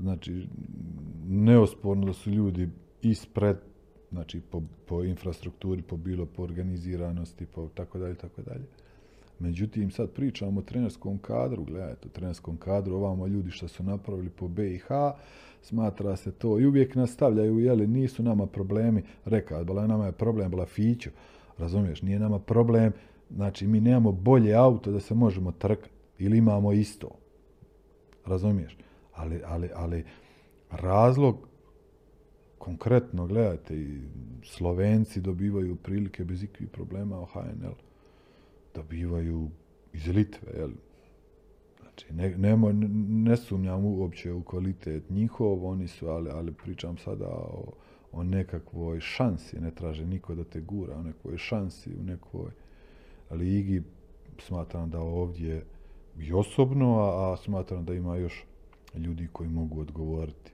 Znači, 0.00 0.46
neosporno 1.28 2.06
da 2.06 2.12
su 2.12 2.30
ljudi 2.30 2.68
ispred, 3.02 3.56
znači 4.10 4.40
po, 4.40 4.62
po 4.86 5.02
infrastrukturi, 5.04 5.82
po 5.82 5.96
bilo 5.96 6.26
po 6.26 6.42
organiziranosti, 6.42 7.46
po 7.46 7.68
tako 7.74 7.98
dalje, 7.98 8.14
tako 8.14 8.42
dalje. 8.42 8.64
Međutim, 9.42 9.90
sad 9.90 10.10
pričamo 10.10 10.60
o 10.60 10.62
trenerskom 10.62 11.18
kadru, 11.18 11.64
gledajte, 11.64 12.08
o 12.08 12.10
trenerskom 12.10 12.56
kadru, 12.56 12.96
ovamo 12.96 13.26
ljudi 13.26 13.50
što 13.50 13.68
su 13.68 13.82
napravili 13.82 14.30
po 14.30 14.48
BiH, 14.48 14.86
smatra 15.62 16.16
se 16.16 16.32
to 16.32 16.60
i 16.60 16.66
uvijek 16.66 16.94
nastavljaju, 16.94 17.58
jeli, 17.58 17.86
nisu 17.86 18.22
nama 18.22 18.46
problemi, 18.46 19.02
reka, 19.24 19.64
bila 19.64 19.86
nama 19.86 20.06
je 20.06 20.12
problem, 20.12 20.50
bila 20.50 20.66
Fićo, 20.66 21.10
razumiješ, 21.58 22.02
nije 22.02 22.18
nama 22.18 22.38
problem, 22.38 22.92
znači 23.30 23.66
mi 23.66 23.80
nemamo 23.80 24.12
bolje 24.12 24.54
auto 24.54 24.90
da 24.90 25.00
se 25.00 25.14
možemo 25.14 25.52
trkati, 25.52 25.90
ili 26.18 26.38
imamo 26.38 26.72
isto, 26.72 27.10
razumiješ, 28.26 28.76
ali, 29.14 29.40
ali, 29.46 29.70
ali 29.74 30.04
razlog 30.70 31.36
konkretno, 32.58 33.26
gledajte, 33.26 33.86
Slovenci 34.42 35.20
dobivaju 35.20 35.76
prilike 35.76 36.24
bez 36.24 36.42
ikvih 36.42 36.68
problema 36.68 37.20
o 37.20 37.24
HNL, 37.24 37.91
dobivaju 38.74 39.50
iz 39.92 40.06
Litve, 40.06 40.52
jel? 40.56 40.70
Znači, 41.80 42.12
ne, 42.12 42.38
nemo, 42.38 42.72
ne 43.08 43.36
sumnjam 43.36 43.84
uopće 43.84 44.32
u 44.32 44.42
kvalitet 44.42 45.10
njihov, 45.10 45.66
oni 45.66 45.88
su, 45.88 46.08
ali, 46.08 46.30
ali 46.30 46.52
pričam 46.52 46.98
sada 46.98 47.28
o, 47.28 47.72
o 48.12 48.22
nekakvoj 48.22 49.00
šansi, 49.00 49.60
ne 49.60 49.70
traže 49.70 50.06
niko 50.06 50.34
da 50.34 50.44
te 50.44 50.60
gura, 50.60 50.96
o 50.96 51.02
nekoj 51.02 51.38
šansi, 51.38 51.90
u 52.00 52.02
nekoj 52.02 52.50
ligi, 53.30 53.82
smatram 54.38 54.90
da 54.90 55.00
ovdje 55.00 55.64
i 56.18 56.32
osobno, 56.32 56.98
a, 56.98 57.32
a 57.32 57.36
smatram 57.36 57.84
da 57.84 57.94
ima 57.94 58.16
još 58.16 58.44
ljudi 58.94 59.28
koji 59.32 59.48
mogu 59.48 59.80
odgovoriti 59.80 60.52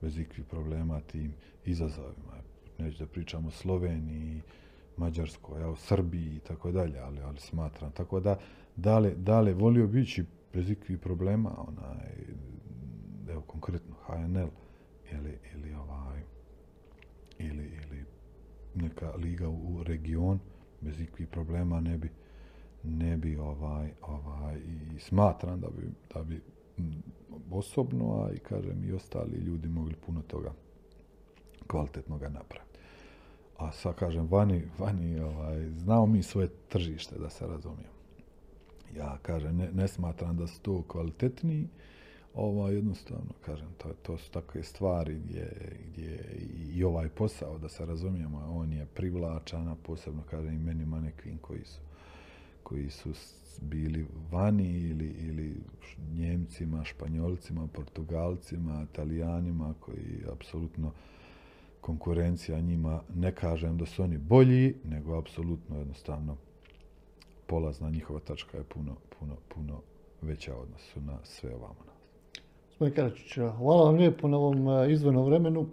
bez 0.00 0.18
ikvih 0.18 0.46
problema 0.46 1.00
tim 1.00 1.32
izazovima. 1.64 2.32
Neću 2.78 2.98
da 2.98 3.06
pričam 3.06 3.46
o 3.46 3.50
Sloveniji, 3.50 4.40
Mađarskoj, 4.98 5.64
o 5.64 5.76
Srbiji 5.76 6.36
i 6.36 6.40
tako 6.40 6.72
dalje, 6.72 6.98
ali, 6.98 7.20
ali 7.20 7.38
smatram. 7.38 7.92
Tako 7.92 8.20
da, 8.20 8.38
dale, 8.76 9.14
dale 9.14 9.54
volio 9.54 9.86
bi 9.86 10.00
ići 10.00 10.24
bez 10.54 10.70
ikvih 10.70 10.98
problema, 10.98 11.50
onaj, 11.68 12.12
evo 13.30 13.40
konkretno 13.40 13.94
HNL 14.06 14.48
ili, 15.12 15.38
ili 15.54 15.74
ovaj, 15.74 16.22
ili, 17.38 17.64
ili 17.64 18.04
neka 18.74 19.10
liga 19.16 19.48
u 19.48 19.82
region, 19.82 20.38
bez 20.80 21.00
ikvih 21.00 21.28
problema 21.28 21.80
ne 21.80 21.98
bi, 21.98 22.10
ne 22.84 23.16
bi 23.16 23.36
ovaj, 23.36 23.90
ovaj, 24.02 24.58
i 24.96 25.00
smatram 25.00 25.60
da 25.60 25.68
bi, 25.68 25.90
da 26.14 26.22
bi 26.22 26.40
osobno, 27.50 28.22
a 28.22 28.32
i 28.32 28.38
kažem 28.38 28.84
i 28.84 28.92
ostali 28.92 29.36
ljudi 29.36 29.68
mogli 29.68 29.94
puno 30.06 30.22
toga 30.22 30.52
kvalitetnoga 31.66 32.28
napraviti. 32.28 32.67
A 33.58 33.72
sad 33.72 33.94
kažem, 33.94 34.26
vani, 34.30 34.62
vani, 34.78 35.20
ovaj, 35.20 35.70
znamo 35.70 36.06
mi 36.06 36.22
svoje 36.22 36.48
tržište, 36.68 37.18
da 37.18 37.30
se 37.30 37.46
razumijemo. 37.46 37.98
Ja 38.96 39.18
kažem, 39.22 39.56
ne, 39.56 39.70
ne 39.72 39.88
smatram 39.88 40.36
da 40.36 40.46
su 40.46 40.60
to 40.60 40.82
kvalitetniji, 40.82 41.68
ovaj, 42.34 42.74
jednostavno, 42.74 43.32
kažem, 43.46 43.68
to, 43.78 43.88
to 44.02 44.18
su 44.18 44.30
takve 44.30 44.62
stvari 44.62 45.18
gdje, 45.24 45.76
gdje 45.88 46.38
i 46.74 46.84
ovaj 46.84 47.08
posao, 47.08 47.58
da 47.58 47.68
se 47.68 47.86
razumijemo, 47.86 48.46
on 48.50 48.72
je 48.72 48.86
privlačan, 48.86 49.68
a 49.68 49.74
posebno, 49.82 50.22
kažem, 50.30 50.54
i 50.54 50.58
meni 50.58 50.86
manekvin 50.86 51.38
koji 51.38 51.64
su 51.64 51.80
koji 52.68 52.90
su 52.90 53.12
bili 53.60 54.06
vani 54.30 54.78
ili, 54.78 55.06
ili 55.06 55.60
Njemcima, 56.12 56.84
Španjolcima, 56.84 57.66
Portugalcima, 57.66 58.86
Italijanima 58.92 59.74
koji 59.80 60.24
apsolutno 60.32 60.92
konkurencija 61.80 62.60
njima, 62.60 63.02
ne 63.14 63.34
kažem 63.34 63.78
da 63.78 63.86
su 63.86 64.02
oni 64.02 64.18
bolji, 64.18 64.74
nego 64.84 65.18
apsolutno 65.18 65.78
jednostavno 65.78 66.36
polazna 67.46 67.90
njihova 67.90 68.20
tačka 68.20 68.56
je 68.56 68.64
puno, 68.64 68.96
puno, 69.18 69.36
puno 69.54 69.80
veća 70.22 70.56
odnosu 70.56 71.00
na 71.00 71.18
sve 71.24 71.54
ovamo 71.54 71.80
nas. 71.86 71.98
Gospodin 72.68 72.94
Karačić, 72.94 73.34
hvala 73.34 73.84
vam 73.84 73.94
lijepo 73.94 74.28
na 74.28 74.36
ovom 74.36 74.90
izvornom 74.90 75.24
vremenu. 75.24 75.66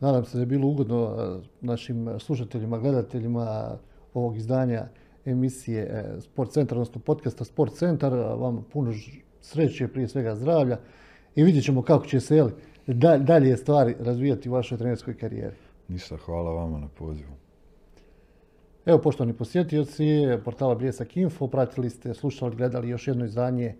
Nadam 0.00 0.24
se 0.24 0.36
da 0.36 0.42
je 0.42 0.46
bilo 0.46 0.68
ugodno 0.68 1.16
našim 1.60 2.08
slušateljima, 2.18 2.78
gledateljima 2.78 3.78
ovog 4.14 4.36
izdanja 4.36 4.88
emisije 5.24 6.14
Sport 6.20 6.50
Centar, 6.50 6.78
odnosno 6.78 7.00
podcasta 7.00 7.44
Sport 7.44 7.74
Centar. 7.74 8.12
Vam 8.12 8.64
puno 8.72 8.92
sreće, 9.40 9.88
prije 9.88 10.08
svega 10.08 10.34
zdravlja 10.34 10.78
i 11.34 11.42
vidjet 11.42 11.64
ćemo 11.64 11.82
kako 11.82 12.06
će 12.06 12.20
se 12.20 12.36
jeli, 12.36 12.52
dalje 13.18 13.56
stvari 13.56 13.94
razvijati 14.00 14.48
u 14.48 14.52
vašoj 14.52 14.78
trenerskoj 14.78 15.16
karijeri. 15.16 15.56
Ništa, 15.88 16.16
hvala 16.16 16.50
vama 16.50 16.78
na 16.78 16.88
pozivu. 16.88 17.32
Evo, 18.86 18.98
poštovani 18.98 19.32
posjetioci 19.32 20.04
portala 20.44 20.74
Bljesak 20.74 21.16
Info, 21.16 21.46
pratili 21.46 21.90
ste, 21.90 22.14
slušali, 22.14 22.56
gledali 22.56 22.88
još 22.88 23.08
jedno 23.08 23.24
izdanje 23.24 23.74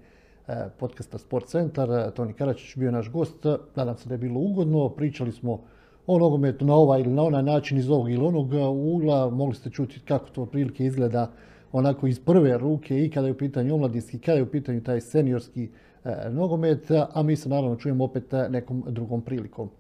podcasta 0.79 1.19
Sport 1.19 1.47
Centar. 1.47 2.11
Toni 2.11 2.33
Karačić 2.33 2.77
bio 2.77 2.91
naš 2.91 3.11
gost. 3.11 3.47
Nadam 3.75 3.97
se 3.97 4.09
da 4.09 4.15
je 4.15 4.19
bilo 4.19 4.41
ugodno. 4.41 4.89
Pričali 4.89 5.33
smo 5.33 5.61
o 6.07 6.19
nogometu 6.19 6.65
na 6.65 6.75
ovaj 6.75 7.01
ili 7.01 7.11
na 7.11 7.23
onaj 7.23 7.43
način 7.43 7.79
iz 7.79 7.91
ovog 7.91 8.11
ili 8.11 8.27
onog 8.27 8.51
ugla. 8.95 9.31
Mogli 9.31 9.55
ste 9.55 9.71
čuti 9.71 10.01
kako 10.01 10.29
to 10.29 10.47
prilike 10.47 10.85
izgleda 10.85 11.33
onako 11.73 12.07
iz 12.07 12.21
prve 12.21 12.59
ruke 12.59 13.05
i 13.05 13.11
kada 13.11 13.27
je 13.27 13.33
u 13.33 13.39
pitanju 13.39 13.75
omladinski, 13.75 14.19
kada 14.19 14.37
je 14.37 14.43
u 14.43 14.51
pitanju 14.51 14.83
taj 14.83 15.01
seniorski 15.01 15.69
nogomet, 16.31 16.91
a 17.13 17.23
mi 17.23 17.37
se 17.37 17.49
naravno 17.49 17.77
čujemo 17.77 18.05
opet 18.05 18.33
nekom 18.51 18.85
drugom 18.87 19.23
prilikom. 19.23 19.71